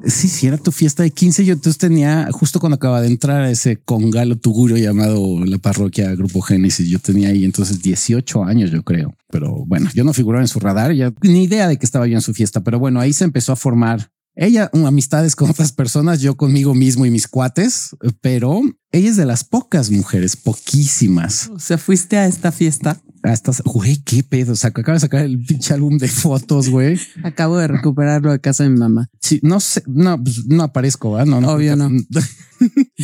Sí, 0.06 0.28
sí, 0.28 0.48
tu 0.58 0.72
fiesta 0.72 1.04
de 1.04 1.12
15. 1.12 1.46
Yo 1.46 1.54
entonces 1.54 1.78
tenía, 1.78 2.30
justo 2.32 2.60
cuando 2.60 2.76
acaba 2.76 3.02
de 3.02 3.08
entrar 3.08 3.46
ese 3.46 3.78
congalo 3.78 4.38
tugurio 4.38 4.78
llamado 4.78 5.44
la 5.46 5.58
parroquia 5.58 6.14
Grupo 6.16 6.42
Génesis, 6.42 6.88
yo 6.88 7.00
tenía 7.00 7.30
ahí 7.30 7.46
entonces 7.46 7.82
18 7.82 8.44
años, 8.44 8.72
yo 8.72 8.84
creo. 8.84 9.16
Pero 9.30 9.66
bueno, 9.66 9.90
yo 9.94 10.04
no 10.04 10.14
figuraba 10.14 10.44
en 10.44 10.48
su 10.48 10.60
radar, 10.60 10.94
ya 10.94 11.14
ni 11.22 11.44
idea 11.44 11.68
de 11.68 11.78
que 11.78 11.86
estaba 11.86 12.08
yo 12.08 12.16
en 12.16 12.22
su 12.22 12.34
fiesta. 12.34 12.62
Pero 12.64 12.80
bueno, 12.80 13.00
ahí 13.00 13.14
se 13.14 13.24
empezó 13.24 13.54
a 13.54 13.56
formar 13.56 14.10
ella 14.36 14.70
um, 14.74 14.86
amistades 14.86 15.36
con 15.36 15.50
otras 15.50 15.72
personas, 15.72 16.22
yo 16.22 16.36
conmigo 16.36 16.74
mismo 16.74 17.06
y 17.06 17.12
mis 17.12 17.28
cuates, 17.28 17.96
pero 18.22 18.62
ella 18.92 19.10
es 19.10 19.18
de 19.18 19.26
las 19.26 19.44
pocas 19.44 19.92
mujeres, 19.92 20.36
poquísimas. 20.36 21.50
O 21.54 21.60
sea, 21.60 21.78
fuiste 21.78 22.18
a 22.18 22.26
esta 22.26 22.52
fiesta. 22.52 23.00
Hasta, 23.22 23.54
güey, 23.64 23.98
qué 24.04 24.22
pedo. 24.22 24.52
O 24.52 24.56
sea, 24.56 24.70
acaba 24.70 24.94
de 24.94 25.00
sacar 25.00 25.22
el 25.22 25.38
pinche 25.46 25.74
álbum 25.74 25.98
de 25.98 26.10
fotos, 26.10 26.70
güey. 26.70 27.00
Acabo 27.24 27.58
de 27.58 27.68
recuperarlo 27.68 28.32
de 28.32 28.42
casa 28.42 28.64
de 28.64 28.70
mi 28.70 28.80
mamá. 28.80 29.10
Sí, 29.22 29.40
no 29.44 29.62
sé, 29.62 29.82
no, 29.88 30.22
pues 30.22 30.46
no 30.46 30.64
aparezco, 30.64 31.14
¿verdad? 31.14 31.28
No, 31.28 31.40
no, 31.40 31.52
Obvio 31.52 31.76
no. 31.78 31.90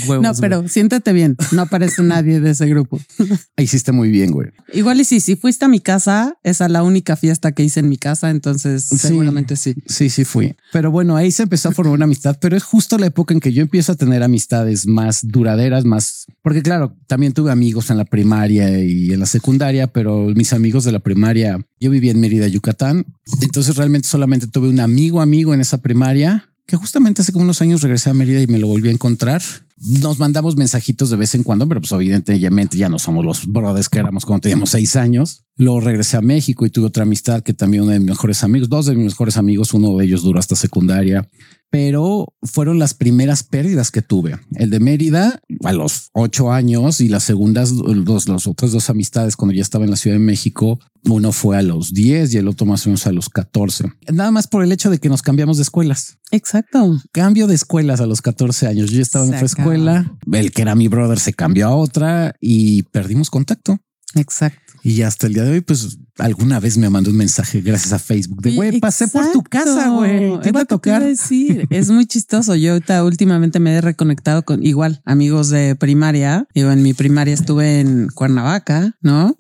Huevos, 0.07 0.23
no, 0.23 0.29
güey. 0.31 0.41
pero 0.41 0.67
siéntete 0.67 1.13
bien. 1.13 1.35
No 1.51 1.63
aparece 1.63 2.01
nadie 2.03 2.39
de 2.39 2.51
ese 2.51 2.67
grupo. 2.67 2.99
hiciste 3.57 3.91
muy 3.91 4.09
bien, 4.09 4.31
güey. 4.31 4.49
Igual 4.73 5.01
y 5.01 5.05
sí, 5.05 5.19
si 5.19 5.35
fuiste 5.35 5.65
a 5.65 5.67
mi 5.67 5.79
casa, 5.79 6.37
esa 6.43 6.65
es 6.65 6.71
la 6.71 6.83
única 6.83 7.15
fiesta 7.15 7.51
que 7.51 7.63
hice 7.63 7.79
en 7.81 7.89
mi 7.89 7.97
casa, 7.97 8.29
entonces 8.29 8.85
Sí. 8.85 8.97
seguramente 8.97 9.55
sí. 9.55 9.75
Sí, 9.87 10.09
sí 10.09 10.25
fui. 10.25 10.55
Pero 10.71 10.91
bueno, 10.91 11.15
ahí 11.15 11.31
se 11.31 11.43
empezó 11.43 11.69
a 11.69 11.71
formar 11.71 11.93
una 11.95 12.05
amistad, 12.05 12.37
pero 12.39 12.55
es 12.57 12.63
justo 12.63 12.97
la 12.97 13.07
época 13.07 13.33
en 13.33 13.39
que 13.39 13.51
yo 13.53 13.61
empiezo 13.61 13.91
a 13.91 13.95
tener 13.95 14.23
amistades 14.23 14.87
más 14.87 15.19
duraderas, 15.27 15.85
más, 15.85 16.25
porque 16.41 16.61
claro, 16.61 16.95
también 17.07 17.33
tuve 17.33 17.51
amigos 17.51 17.89
en 17.89 17.97
la 17.97 18.05
primaria 18.05 18.83
y 18.83 19.11
en 19.11 19.19
la 19.19 19.25
secundaria, 19.25 19.87
pero 19.87 20.27
mis 20.35 20.53
amigos 20.53 20.83
de 20.83 20.91
la 20.91 20.99
primaria, 20.99 21.57
yo 21.79 21.89
vivía 21.91 22.11
en 22.11 22.19
Mérida, 22.19 22.47
Yucatán, 22.47 23.05
entonces 23.41 23.75
realmente 23.75 24.07
solamente 24.07 24.47
tuve 24.47 24.69
un 24.69 24.79
amigo 24.79 25.21
amigo 25.21 25.53
en 25.53 25.61
esa 25.61 25.79
primaria 25.79 26.49
que 26.69 26.77
justamente 26.77 27.23
hace 27.23 27.31
como 27.31 27.45
unos 27.45 27.63
años 27.63 27.81
regresé 27.81 28.11
a 28.11 28.13
Mérida 28.13 28.41
y 28.41 28.45
me 28.45 28.59
lo 28.59 28.67
volví 28.67 28.89
a 28.89 28.91
encontrar. 28.91 29.41
Nos 29.77 30.19
mandamos 30.19 30.55
mensajitos 30.55 31.09
de 31.09 31.15
vez 31.15 31.33
en 31.33 31.41
cuando, 31.41 31.67
pero 31.67 31.81
pues 31.81 31.91
evidentemente 31.93 32.77
ya 32.77 32.89
no 32.89 32.99
somos 32.99 33.25
los 33.25 33.47
brothers 33.47 33.89
que 33.89 33.97
éramos 33.97 34.23
cuando 34.23 34.41
teníamos 34.41 34.69
seis 34.69 34.95
años. 34.95 35.45
Luego 35.55 35.79
regresé 35.79 36.17
a 36.17 36.21
México 36.21 36.67
y 36.67 36.69
tuve 36.69 36.85
otra 36.85 37.03
amistad 37.03 37.41
que 37.41 37.55
también 37.55 37.83
uno 37.83 37.93
de 37.93 37.99
mis 37.99 38.09
mejores 38.09 38.43
amigos, 38.43 38.69
dos 38.69 38.85
de 38.85 38.93
mis 38.93 39.05
mejores 39.05 39.38
amigos, 39.38 39.73
uno 39.73 39.97
de 39.97 40.05
ellos 40.05 40.21
duró 40.21 40.38
hasta 40.38 40.55
secundaria 40.55 41.27
pero 41.69 42.33
fueron 42.41 42.79
las 42.79 42.93
primeras 42.93 43.43
pérdidas 43.43 43.91
que 43.91 44.01
tuve. 44.01 44.39
El 44.55 44.69
de 44.69 44.79
Mérida 44.79 45.41
a 45.63 45.73
los 45.73 46.09
ocho 46.13 46.51
años 46.51 47.01
y 47.01 47.09
las 47.09 47.23
segundas, 47.23 47.71
dos, 47.75 48.27
las 48.27 48.47
otras 48.47 48.71
dos 48.71 48.89
amistades 48.89 49.35
cuando 49.35 49.53
ya 49.53 49.61
estaba 49.61 49.85
en 49.85 49.91
la 49.91 49.97
Ciudad 49.97 50.15
de 50.15 50.23
México, 50.23 50.79
uno 51.05 51.31
fue 51.31 51.57
a 51.57 51.61
los 51.61 51.93
10 51.93 52.33
y 52.33 52.38
el 52.38 52.47
otro 52.47 52.65
más 52.65 52.85
o 52.85 52.89
menos 52.89 53.05
a 53.07 53.11
los 53.11 53.29
14. 53.29 53.85
Nada 54.11 54.31
más 54.31 54.47
por 54.47 54.63
el 54.63 54.71
hecho 54.71 54.89
de 54.89 54.99
que 54.99 55.09
nos 55.09 55.21
cambiamos 55.21 55.57
de 55.57 55.63
escuelas. 55.63 56.17
Exacto. 56.31 56.99
Cambio 57.11 57.47
de 57.47 57.55
escuelas 57.55 58.01
a 58.01 58.05
los 58.05 58.21
14 58.21 58.67
años. 58.67 58.89
Yo 58.91 59.01
estaba 59.01 59.25
en 59.25 59.33
otra 59.33 59.45
escuela, 59.45 60.17
el 60.31 60.51
que 60.51 60.61
era 60.61 60.75
mi 60.75 60.88
brother 60.88 61.19
se 61.19 61.33
cambió 61.33 61.67
a 61.67 61.75
otra 61.75 62.35
y 62.39 62.83
perdimos 62.83 63.29
contacto. 63.29 63.79
Exacto. 64.15 64.68
Y 64.83 65.01
hasta 65.01 65.27
el 65.27 65.33
día 65.33 65.43
de 65.43 65.51
hoy, 65.51 65.62
pues 65.62 65.98
alguna 66.17 66.59
vez 66.59 66.77
me 66.77 66.89
mandó 66.89 67.12
un 67.12 67.17
mensaje 67.17 67.62
gracias 67.62 67.93
a 67.93 68.00
Facebook 68.00 68.41
de 68.41 68.55
güey, 68.55 68.79
pasé 68.79 69.07
por 69.07 69.31
tu 69.31 69.41
casa, 69.43 69.89
güey. 69.89 70.39
¿Qué 70.41 70.51
va 70.51 70.62
a 70.62 70.65
tocar? 70.65 71.03
Decir. 71.03 71.67
es 71.69 71.89
muy 71.89 72.05
chistoso. 72.05 72.55
Yo 72.55 72.74
ahorita 72.74 73.03
últimamente 73.03 73.59
me 73.59 73.75
he 73.75 73.81
reconectado 73.81 74.43
con 74.43 74.65
igual 74.65 75.01
amigos 75.05 75.50
de 75.50 75.75
primaria. 75.75 76.48
Yo 76.53 76.71
en 76.71 76.83
mi 76.83 76.93
primaria 76.93 77.33
estuve 77.33 77.79
en 77.79 78.09
Cuernavaca, 78.09 78.98
¿no? 79.01 79.36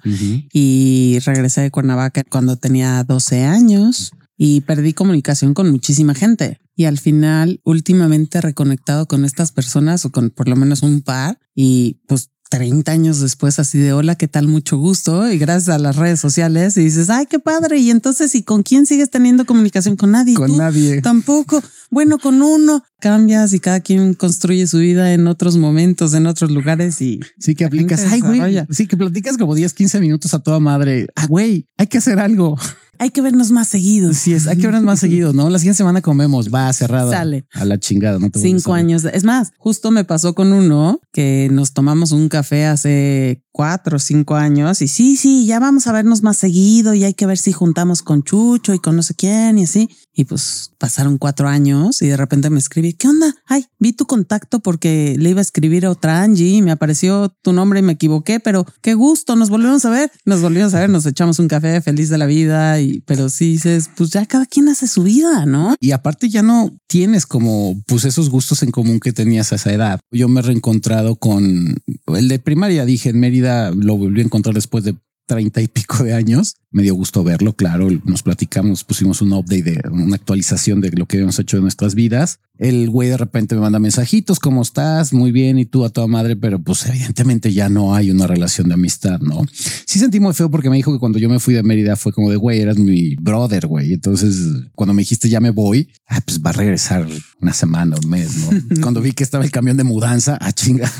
Y 0.53 1.19
regresé 1.25 1.61
de 1.61 1.71
Cuernavaca 1.71 2.23
cuando 2.23 2.57
tenía 2.57 3.03
12 3.03 3.43
años 3.45 4.11
y 4.37 4.61
perdí 4.61 4.93
comunicación 4.93 5.53
con 5.53 5.69
muchísima 5.69 6.15
gente. 6.15 6.59
Y 6.75 6.85
al 6.85 6.97
final, 6.97 7.59
últimamente 7.65 8.37
he 8.37 8.41
reconectado 8.41 9.05
con 9.05 9.25
estas 9.25 9.51
personas 9.51 10.05
o 10.05 10.11
con 10.11 10.29
por 10.29 10.47
lo 10.47 10.55
menos 10.55 10.81
un 10.81 11.01
par 11.01 11.37
y 11.53 11.99
pues 12.07 12.29
30 12.49 12.91
años 12.91 13.19
después, 13.19 13.59
así 13.59 13.77
de 13.77 13.93
hola, 13.93 14.15
¿qué 14.15 14.27
tal? 14.27 14.47
Mucho 14.47 14.77
gusto. 14.77 15.31
Y 15.31 15.37
gracias 15.37 15.69
a 15.69 15.79
las 15.79 15.95
redes 15.95 16.19
sociales 16.19 16.75
y 16.77 16.83
dices, 16.83 17.09
ay, 17.09 17.27
qué 17.27 17.39
padre. 17.39 17.77
Y 17.77 17.91
entonces, 17.91 18.33
¿y 18.33 18.43
con 18.43 18.63
quién 18.63 18.87
sigues 18.87 19.11
teniendo 19.11 19.45
comunicación? 19.45 19.95
Con 19.95 20.11
nadie. 20.11 20.33
Con 20.33 20.57
nadie. 20.57 21.01
Tampoco. 21.01 21.61
Bueno, 21.91 22.17
con 22.17 22.41
uno 22.41 22.83
cambias 22.99 23.53
y 23.53 23.59
cada 23.59 23.79
quien 23.79 24.15
construye 24.15 24.67
su 24.67 24.79
vida 24.79 25.13
en 25.13 25.27
otros 25.27 25.57
momentos, 25.57 26.13
en 26.13 26.25
otros 26.25 26.51
lugares 26.51 27.01
y 27.01 27.19
sí 27.39 27.55
que 27.55 27.65
aplicas. 27.65 28.05
Ay, 28.09 28.21
güey. 28.21 28.59
Sí 28.71 28.87
que 28.87 28.97
platicas 28.97 29.37
como 29.37 29.55
10, 29.55 29.73
15 29.73 29.99
minutos 29.99 30.33
a 30.33 30.39
toda 30.39 30.59
madre. 30.59 31.07
Ah, 31.15 31.27
güey, 31.27 31.67
hay 31.77 31.87
que 31.87 31.99
hacer 31.99 32.19
algo 32.19 32.57
hay 32.99 33.11
que 33.11 33.21
vernos 33.21 33.49
más 33.51 33.69
seguido. 33.69 34.13
Sí, 34.13 34.33
es, 34.33 34.45
hay 34.45 34.57
que 34.57 34.67
vernos 34.67 34.83
más 34.83 34.99
seguido, 34.99 35.31
¿no? 35.31 35.49
La 35.49 35.57
siguiente 35.57 35.77
semana 35.77 36.01
comemos, 36.01 36.53
va 36.53 36.71
cerrado. 36.73 37.09
Sale. 37.09 37.45
A 37.53 37.63
la 37.63 37.79
chingada, 37.79 38.19
no 38.19 38.29
Cinco 38.33 38.73
años. 38.73 39.05
Es 39.05 39.23
más, 39.23 39.53
justo 39.57 39.89
me 39.89 40.03
pasó 40.03 40.35
con 40.35 40.51
uno 40.51 40.99
que 41.13 41.47
nos 41.49 41.73
tomamos 41.73 42.11
un 42.11 42.27
café 42.27 42.65
hace 42.65 43.41
cuatro 43.59 43.97
o 43.97 43.99
cinco 43.99 44.37
años 44.37 44.81
y 44.81 44.87
sí, 44.87 45.17
sí, 45.17 45.45
ya 45.45 45.59
vamos 45.59 45.85
a 45.87 45.91
vernos 45.91 46.23
más 46.23 46.37
seguido 46.37 46.93
y 46.93 47.03
hay 47.03 47.13
que 47.13 47.25
ver 47.25 47.37
si 47.37 47.51
juntamos 47.51 48.01
con 48.01 48.23
Chucho 48.23 48.73
y 48.73 48.79
con 48.79 48.95
no 48.95 49.03
sé 49.03 49.15
quién 49.15 49.57
y 49.57 49.65
así. 49.65 49.89
Y 50.15 50.23
pues 50.25 50.71
pasaron 50.77 51.17
cuatro 51.17 51.47
años 51.47 52.01
y 52.01 52.07
de 52.07 52.15
repente 52.15 52.49
me 52.49 52.59
escribí, 52.59 52.93
¿qué 52.93 53.09
onda? 53.09 53.35
Ay, 53.45 53.65
vi 53.77 53.91
tu 53.91 54.05
contacto 54.05 54.59
porque 54.59 55.15
le 55.19 55.31
iba 55.31 55.39
a 55.39 55.41
escribir 55.41 55.85
a 55.85 55.91
otra 55.91 56.23
Angie 56.23 56.55
y 56.55 56.61
me 56.61 56.71
apareció 56.71 57.35
tu 57.41 57.51
nombre 57.51 57.79
y 57.79 57.83
me 57.83 57.93
equivoqué, 57.93 58.39
pero 58.39 58.65
qué 58.81 58.93
gusto, 58.93 59.35
nos 59.35 59.49
volvimos 59.49 59.83
a 59.83 59.89
ver, 59.89 60.09
nos 60.23 60.41
volvimos 60.41 60.73
a 60.73 60.79
ver, 60.79 60.89
nos 60.89 61.05
echamos 61.05 61.39
un 61.39 61.49
café 61.49 61.81
feliz 61.81 62.07
de 62.07 62.17
la 62.17 62.27
vida 62.27 62.79
y 62.79 63.01
pero 63.01 63.27
sí 63.27 63.51
dices, 63.51 63.89
pues 63.95 64.09
ya 64.09 64.25
cada 64.25 64.45
quien 64.45 64.69
hace 64.69 64.87
su 64.87 65.03
vida, 65.03 65.45
¿no? 65.45 65.75
Y 65.81 65.91
aparte 65.91 66.29
ya 66.29 66.43
no 66.43 66.77
tienes 66.87 67.25
como 67.25 67.81
pues 67.87 68.05
esos 68.05 68.29
gustos 68.29 68.63
en 68.63 68.71
común 68.71 69.01
que 69.01 69.13
tenías 69.13 69.51
a 69.51 69.55
esa 69.55 69.73
edad. 69.73 69.99
Yo 70.11 70.29
me 70.29 70.39
he 70.39 70.43
reencontrado 70.43 71.17
con 71.17 71.75
el 72.07 72.27
de 72.29 72.39
primaria, 72.39 72.85
dije 72.85 73.09
en 73.09 73.19
Mérida, 73.19 73.48
lo 73.75 73.97
volví 73.97 74.21
a 74.21 74.25
encontrar 74.25 74.55
después 74.55 74.83
de 74.83 74.95
treinta 75.29 75.61
y 75.61 75.67
pico 75.67 76.03
de 76.03 76.13
años. 76.13 76.55
Me 76.71 76.81
dio 76.81 76.95
gusto 76.95 77.23
verlo, 77.23 77.53
claro. 77.53 77.87
Nos 78.03 78.23
platicamos, 78.23 78.83
pusimos 78.83 79.21
un 79.21 79.31
update 79.31 79.61
de 79.61 79.81
una 79.89 80.15
actualización 80.15 80.81
de 80.81 80.89
lo 80.89 81.05
que 81.05 81.19
hemos 81.19 81.37
hecho 81.37 81.57
en 81.57 81.63
nuestras 81.63 81.93
vidas. 81.93 82.39
El 82.57 82.89
güey 82.89 83.09
de 83.09 83.17
repente 83.17 83.53
me 83.53 83.61
manda 83.61 83.77
mensajitos, 83.77 84.39
¿cómo 84.39 84.63
estás? 84.63 85.13
Muy 85.13 85.31
bien, 85.31 85.59
y 85.59 85.65
tú 85.65 85.85
a 85.85 85.89
toda 85.89 86.07
madre, 86.07 86.35
pero 86.35 86.59
pues 86.59 86.83
evidentemente 86.87 87.53
ya 87.53 87.69
no 87.69 87.93
hay 87.93 88.09
una 88.09 88.25
relación 88.25 88.69
de 88.69 88.73
amistad, 88.73 89.19
¿no? 89.19 89.45
Sí 89.85 89.99
sentí 89.99 90.19
muy 90.19 90.33
feo 90.33 90.49
porque 90.49 90.71
me 90.71 90.77
dijo 90.77 90.91
que 90.91 90.99
cuando 90.99 91.19
yo 91.19 91.29
me 91.29 91.39
fui 91.39 91.53
de 91.53 91.61
Mérida 91.61 91.95
fue 91.95 92.11
como 92.11 92.31
de, 92.31 92.35
güey, 92.35 92.59
eras 92.59 92.79
mi 92.79 93.15
brother, 93.15 93.67
güey. 93.67 93.93
Entonces, 93.93 94.35
cuando 94.73 94.95
me 94.95 95.03
dijiste 95.03 95.29
ya 95.29 95.39
me 95.39 95.51
voy, 95.51 95.89
ah, 96.07 96.21
pues 96.25 96.41
va 96.41 96.49
a 96.49 96.53
regresar 96.53 97.07
una 97.39 97.53
semana, 97.53 97.97
un 98.03 98.09
mes, 98.09 98.35
¿no? 98.37 98.81
cuando 98.81 98.99
vi 98.99 99.11
que 99.11 99.23
estaba 99.23 99.43
el 99.43 99.51
camión 99.51 99.77
de 99.77 99.83
mudanza, 99.83 100.33
a 100.33 100.47
ah, 100.47 100.51
chinga. 100.53 100.91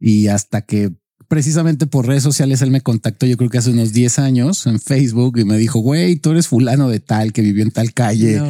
Y 0.00 0.26
hasta 0.26 0.62
que 0.62 0.92
precisamente 1.28 1.86
por 1.86 2.06
redes 2.06 2.22
sociales 2.22 2.62
él 2.62 2.70
me 2.70 2.80
contactó, 2.80 3.26
yo 3.26 3.36
creo 3.36 3.50
que 3.50 3.58
hace 3.58 3.70
unos 3.70 3.92
10 3.92 4.18
años 4.18 4.66
en 4.66 4.80
Facebook 4.80 5.38
y 5.38 5.44
me 5.44 5.56
dijo, 5.58 5.80
güey, 5.80 6.16
tú 6.16 6.30
eres 6.30 6.48
fulano 6.48 6.88
de 6.88 7.00
tal 7.00 7.32
que 7.32 7.42
vivió 7.42 7.62
en 7.62 7.70
tal 7.70 7.92
calle. 7.92 8.42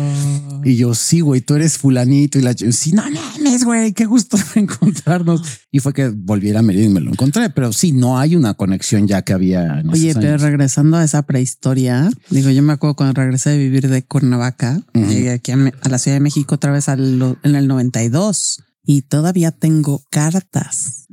Y 0.65 0.77
yo, 0.77 0.95
sí, 0.95 1.21
güey, 1.21 1.41
tú 1.41 1.55
eres 1.55 1.79
fulanito. 1.79 2.39
Y 2.39 2.43
la 2.43 2.55
sí, 2.55 2.93
no 2.93 3.03
mames, 3.03 3.65
güey, 3.65 3.93
qué 3.93 4.05
gusto 4.05 4.37
encontrarnos. 4.55 5.43
Y 5.71 5.81
fue 5.81 5.93
que 5.93 6.09
volviera 6.09 6.61
a 6.61 6.63
Mérida 6.63 6.85
y 6.85 6.89
me 6.89 7.01
lo 7.01 7.11
encontré, 7.11 7.51
pero 7.51 7.73
sí, 7.73 7.93
no 7.93 8.19
hay 8.19 8.37
una 8.37 8.55
conexión 8.55 9.07
ya 9.07 9.23
que 9.23 9.33
había. 9.33 9.83
Oye, 9.91 10.15
pero 10.15 10.39
regresando 10.39 10.97
a 10.97 11.05
esa 11.05 11.23
prehistoria, 11.23 12.11
digo, 12.31 12.51
yo 12.51 12.63
me 12.63 12.73
acuerdo 12.73 12.97
cuando 12.97 13.21
regresé 13.21 13.51
de 13.51 13.59
vivir 13.59 13.89
de 13.89 14.05
Cuernavaca, 14.05 14.81
llegué 14.95 15.31
aquí 15.31 15.53
a, 15.53 15.57
la 15.57 15.99
Ciudad 15.99 16.17
de 16.17 16.21
México 16.21 16.57
otra 16.57 16.73
vez 16.73 16.89
en 16.89 17.55
el 17.55 17.69
92 17.69 18.63
y 18.85 19.03
todavía 19.03 19.51
tengo 19.51 20.03
cartas 20.11 21.06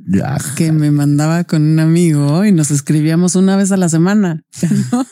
que 0.56 0.72
me 0.72 0.90
mandaba 0.90 1.44
con 1.44 1.62
un 1.62 1.80
amigo 1.80 2.44
y 2.44 2.52
nos 2.52 2.70
escribíamos 2.70 3.36
una 3.36 3.56
vez 3.56 3.72
a 3.72 3.76
la 3.76 3.88
semana. 3.88 4.42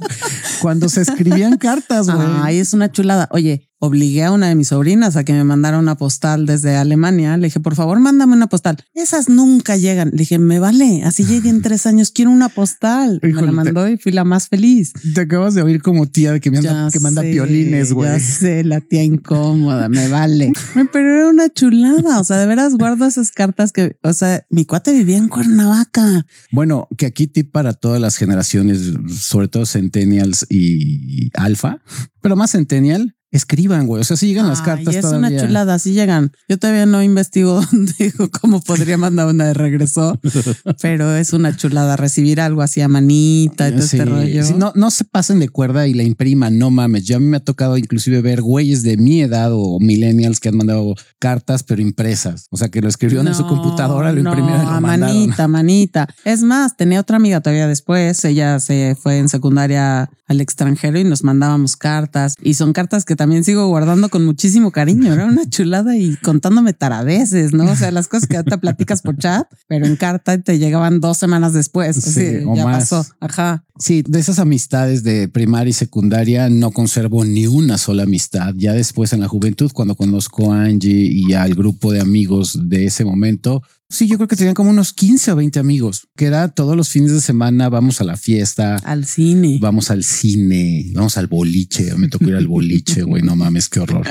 Cuando 0.60 0.88
se 0.88 1.02
escribían 1.02 1.58
cartas, 1.58 2.08
güey. 2.08 2.26
Ay, 2.42 2.58
es 2.58 2.72
una 2.72 2.90
chulada. 2.90 3.28
Oye, 3.32 3.68
obligué 3.86 4.24
a 4.24 4.32
una 4.32 4.48
de 4.48 4.54
mis 4.54 4.68
sobrinas 4.68 5.16
a 5.16 5.24
que 5.24 5.32
me 5.32 5.44
mandara 5.44 5.78
una 5.78 5.96
postal 5.96 6.46
desde 6.46 6.76
Alemania. 6.76 7.36
Le 7.36 7.46
dije, 7.46 7.60
por 7.60 7.74
favor, 7.74 7.98
mándame 7.98 8.34
una 8.34 8.48
postal. 8.48 8.76
Esas 8.94 9.28
nunca 9.28 9.76
llegan. 9.76 10.10
Le 10.10 10.18
dije, 10.18 10.38
me 10.38 10.58
vale, 10.58 11.02
así 11.04 11.24
lleguen 11.24 11.62
tres 11.62 11.86
años, 11.86 12.10
quiero 12.10 12.30
una 12.30 12.48
postal. 12.48 13.20
me 13.22 13.32
la 13.32 13.52
mandó 13.52 13.88
y 13.88 13.96
fui 13.96 14.12
la 14.12 14.24
más 14.24 14.48
feliz. 14.48 14.92
Te 15.14 15.22
acabas 15.22 15.54
de 15.54 15.62
oír 15.62 15.82
como 15.82 16.06
tía 16.06 16.38
que, 16.40 16.50
me 16.50 16.58
anda, 16.58 16.88
que 16.92 17.00
manda 17.00 17.22
piolines, 17.22 17.92
güey. 17.92 18.10
Ya 18.10 18.20
sé, 18.20 18.64
la 18.64 18.80
tía 18.80 19.02
incómoda, 19.02 19.88
me 19.88 20.08
vale. 20.08 20.52
Pero 20.92 21.14
era 21.14 21.28
una 21.28 21.48
chulada. 21.48 22.20
O 22.20 22.24
sea, 22.24 22.38
de 22.38 22.46
veras 22.46 22.74
guardo 22.74 23.06
esas 23.06 23.30
cartas 23.30 23.72
que, 23.72 23.96
o 24.02 24.12
sea, 24.12 24.44
mi 24.50 24.64
cuate 24.64 24.92
vivía 24.92 25.16
en 25.16 25.28
Cuernavaca. 25.28 26.26
Bueno, 26.50 26.88
que 26.96 27.06
aquí 27.06 27.26
tip 27.26 27.52
para 27.52 27.72
todas 27.72 28.00
las 28.00 28.16
generaciones, 28.16 28.92
sobre 29.18 29.48
todo 29.48 29.66
centennials 29.66 30.46
y 30.48 31.30
alfa, 31.34 31.80
pero 32.20 32.36
más 32.36 32.52
centennial, 32.52 33.16
escriban, 33.36 33.86
güey. 33.86 34.00
O 34.00 34.04
sea, 34.04 34.16
si 34.16 34.26
llegan 34.26 34.48
las 34.48 34.62
cartas. 34.62 34.94
es 34.94 35.04
una 35.04 35.34
chulada, 35.36 35.78
si 35.78 35.92
llegan. 35.92 36.32
Yo 36.48 36.58
todavía 36.58 36.86
no 36.86 37.02
investigo 37.02 37.60
dónde 37.72 38.12
cómo 38.40 38.60
podría 38.60 38.96
mandar 38.96 39.28
una 39.28 39.46
de 39.46 39.54
regreso, 39.54 40.18
pero 40.82 41.14
es 41.14 41.32
una 41.32 41.56
chulada 41.56 41.96
recibir 41.96 42.40
algo 42.40 42.62
así 42.62 42.80
a 42.80 42.88
manita 42.88 43.68
y 43.68 43.72
todo 43.72 43.82
este 43.82 44.04
rollo. 44.04 44.42
no, 44.56 44.72
no 44.74 44.90
se 44.90 45.04
pasen 45.04 45.38
de 45.38 45.48
cuerda 45.48 45.86
y 45.86 45.94
la 45.94 46.02
impriman, 46.02 46.58
no 46.58 46.70
mames. 46.70 47.04
Ya 47.06 47.16
a 47.16 47.20
mí 47.20 47.26
me 47.26 47.36
ha 47.36 47.44
tocado 47.44 47.76
inclusive 47.76 48.20
ver 48.22 48.42
güeyes 48.42 48.82
de 48.82 48.96
mi 48.96 49.20
edad 49.20 49.50
o 49.52 49.78
millennials 49.80 50.40
que 50.40 50.48
han 50.48 50.56
mandado 50.56 50.94
cartas, 51.18 51.62
pero 51.62 51.82
impresas. 51.82 52.46
O 52.50 52.56
sea, 52.56 52.68
que 52.68 52.80
lo 52.80 52.88
escribieron 52.88 53.28
en 53.28 53.34
su 53.34 53.46
computadora, 53.46 54.12
lo 54.12 54.20
imprimieron. 54.20 54.66
a 54.66 54.80
manita, 54.80 55.48
manita. 55.48 56.08
Es 56.24 56.42
más, 56.42 56.76
tenía 56.76 57.00
otra 57.00 57.16
amiga 57.16 57.40
todavía 57.40 57.68
después. 57.68 58.24
Ella 58.24 58.60
se 58.60 58.96
fue 59.00 59.18
en 59.18 59.28
secundaria 59.28 60.10
al 60.26 60.40
extranjero 60.40 60.98
y 60.98 61.04
nos 61.04 61.22
mandábamos 61.22 61.76
cartas 61.76 62.34
y 62.42 62.54
son 62.54 62.72
cartas 62.72 63.04
que 63.04 63.16
también 63.16 63.25
sigo 63.44 63.66
guardando 63.68 64.08
con 64.08 64.24
muchísimo 64.24 64.70
cariño. 64.70 65.12
Era 65.12 65.26
una 65.26 65.48
chulada 65.48 65.96
y 65.96 66.16
contándome 66.16 66.72
taradeces, 66.72 67.52
¿no? 67.52 67.64
O 67.70 67.76
sea, 67.76 67.90
las 67.90 68.08
cosas 68.08 68.28
que 68.28 68.42
te 68.42 68.58
platicas 68.58 69.02
por 69.02 69.16
chat, 69.18 69.46
pero 69.68 69.86
en 69.86 69.96
carta 69.96 70.38
te 70.38 70.58
llegaban 70.58 71.00
dos 71.00 71.18
semanas 71.18 71.52
después. 71.52 71.96
Sí, 71.96 72.42
ya 72.54 72.64
pasó. 72.64 73.04
Ajá. 73.20 73.65
Sí, 73.78 74.02
de 74.06 74.18
esas 74.18 74.38
amistades 74.38 75.02
de 75.02 75.28
primaria 75.28 75.70
y 75.70 75.74
secundaria 75.74 76.48
no 76.48 76.70
conservo 76.70 77.24
ni 77.24 77.46
una 77.46 77.78
sola 77.78 78.04
amistad. 78.04 78.54
Ya 78.56 78.72
después 78.72 79.12
en 79.12 79.20
la 79.20 79.28
juventud, 79.28 79.70
cuando 79.72 79.94
conozco 79.94 80.52
a 80.52 80.64
Angie 80.64 81.08
y 81.10 81.34
al 81.34 81.54
grupo 81.54 81.92
de 81.92 82.00
amigos 82.00 82.68
de 82.68 82.86
ese 82.86 83.04
momento, 83.04 83.62
Sí, 83.88 84.08
yo 84.08 84.16
creo 84.16 84.26
que 84.26 84.34
tenían 84.34 84.54
como 84.54 84.70
unos 84.70 84.92
15 84.92 85.30
o 85.30 85.36
20 85.36 85.60
amigos, 85.60 86.08
que 86.16 86.24
era 86.24 86.48
todos 86.48 86.76
los 86.76 86.88
fines 86.88 87.12
de 87.12 87.20
semana, 87.20 87.68
vamos 87.68 88.00
a 88.00 88.04
la 88.04 88.16
fiesta. 88.16 88.76
Al 88.76 89.04
cine. 89.04 89.58
Vamos 89.60 89.92
al 89.92 90.02
cine, 90.02 90.90
vamos 90.92 91.16
al 91.16 91.28
boliche. 91.28 91.94
Me 91.96 92.08
tocó 92.08 92.24
ir 92.24 92.34
al 92.34 92.48
boliche, 92.48 93.02
güey, 93.02 93.22
no 93.22 93.36
mames, 93.36 93.68
qué 93.68 93.78
horror. 93.78 94.04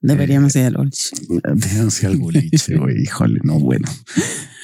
Deberíamos 0.00 0.56
ir 0.56 0.64
al 0.64 0.74
boliche. 0.74 1.10
Deberíamos 1.28 2.02
ir 2.02 2.06
al 2.08 2.16
boliche, 2.16 2.76
güey, 2.76 3.00
híjole, 3.00 3.38
no, 3.44 3.60
bueno. 3.60 3.88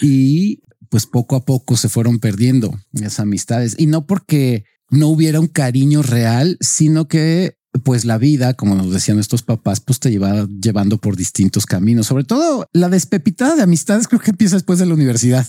Y 0.02 0.61
pues 0.88 1.07
poco 1.07 1.37
a 1.37 1.45
poco 1.45 1.76
se 1.76 1.88
fueron 1.88 2.18
perdiendo 2.18 2.78
esas 2.92 3.21
amistades. 3.21 3.75
Y 3.78 3.87
no 3.87 4.07
porque 4.07 4.64
no 4.90 5.09
hubiera 5.09 5.40
un 5.40 5.49
cariño 5.49 6.02
real, 6.02 6.57
sino 6.61 7.09
que 7.09 7.59
pues 7.85 8.04
la 8.04 8.18
vida, 8.18 8.54
como 8.54 8.75
nos 8.75 8.92
decían 8.92 9.16
nuestros 9.16 9.42
papás, 9.42 9.80
pues 9.80 10.00
te 10.00 10.11
lleva 10.11 10.47
llevando 10.61 10.99
por 10.99 11.16
distintos 11.16 11.66
caminos. 11.66 12.07
Sobre 12.07 12.25
todo 12.25 12.66
la 12.73 12.88
despepitada 12.88 13.57
de 13.57 13.62
amistades 13.62 14.09
creo 14.09 14.21
que 14.21 14.30
empieza 14.30 14.57
después 14.57 14.78
de 14.78 14.87
la 14.87 14.95
universidad. 14.95 15.47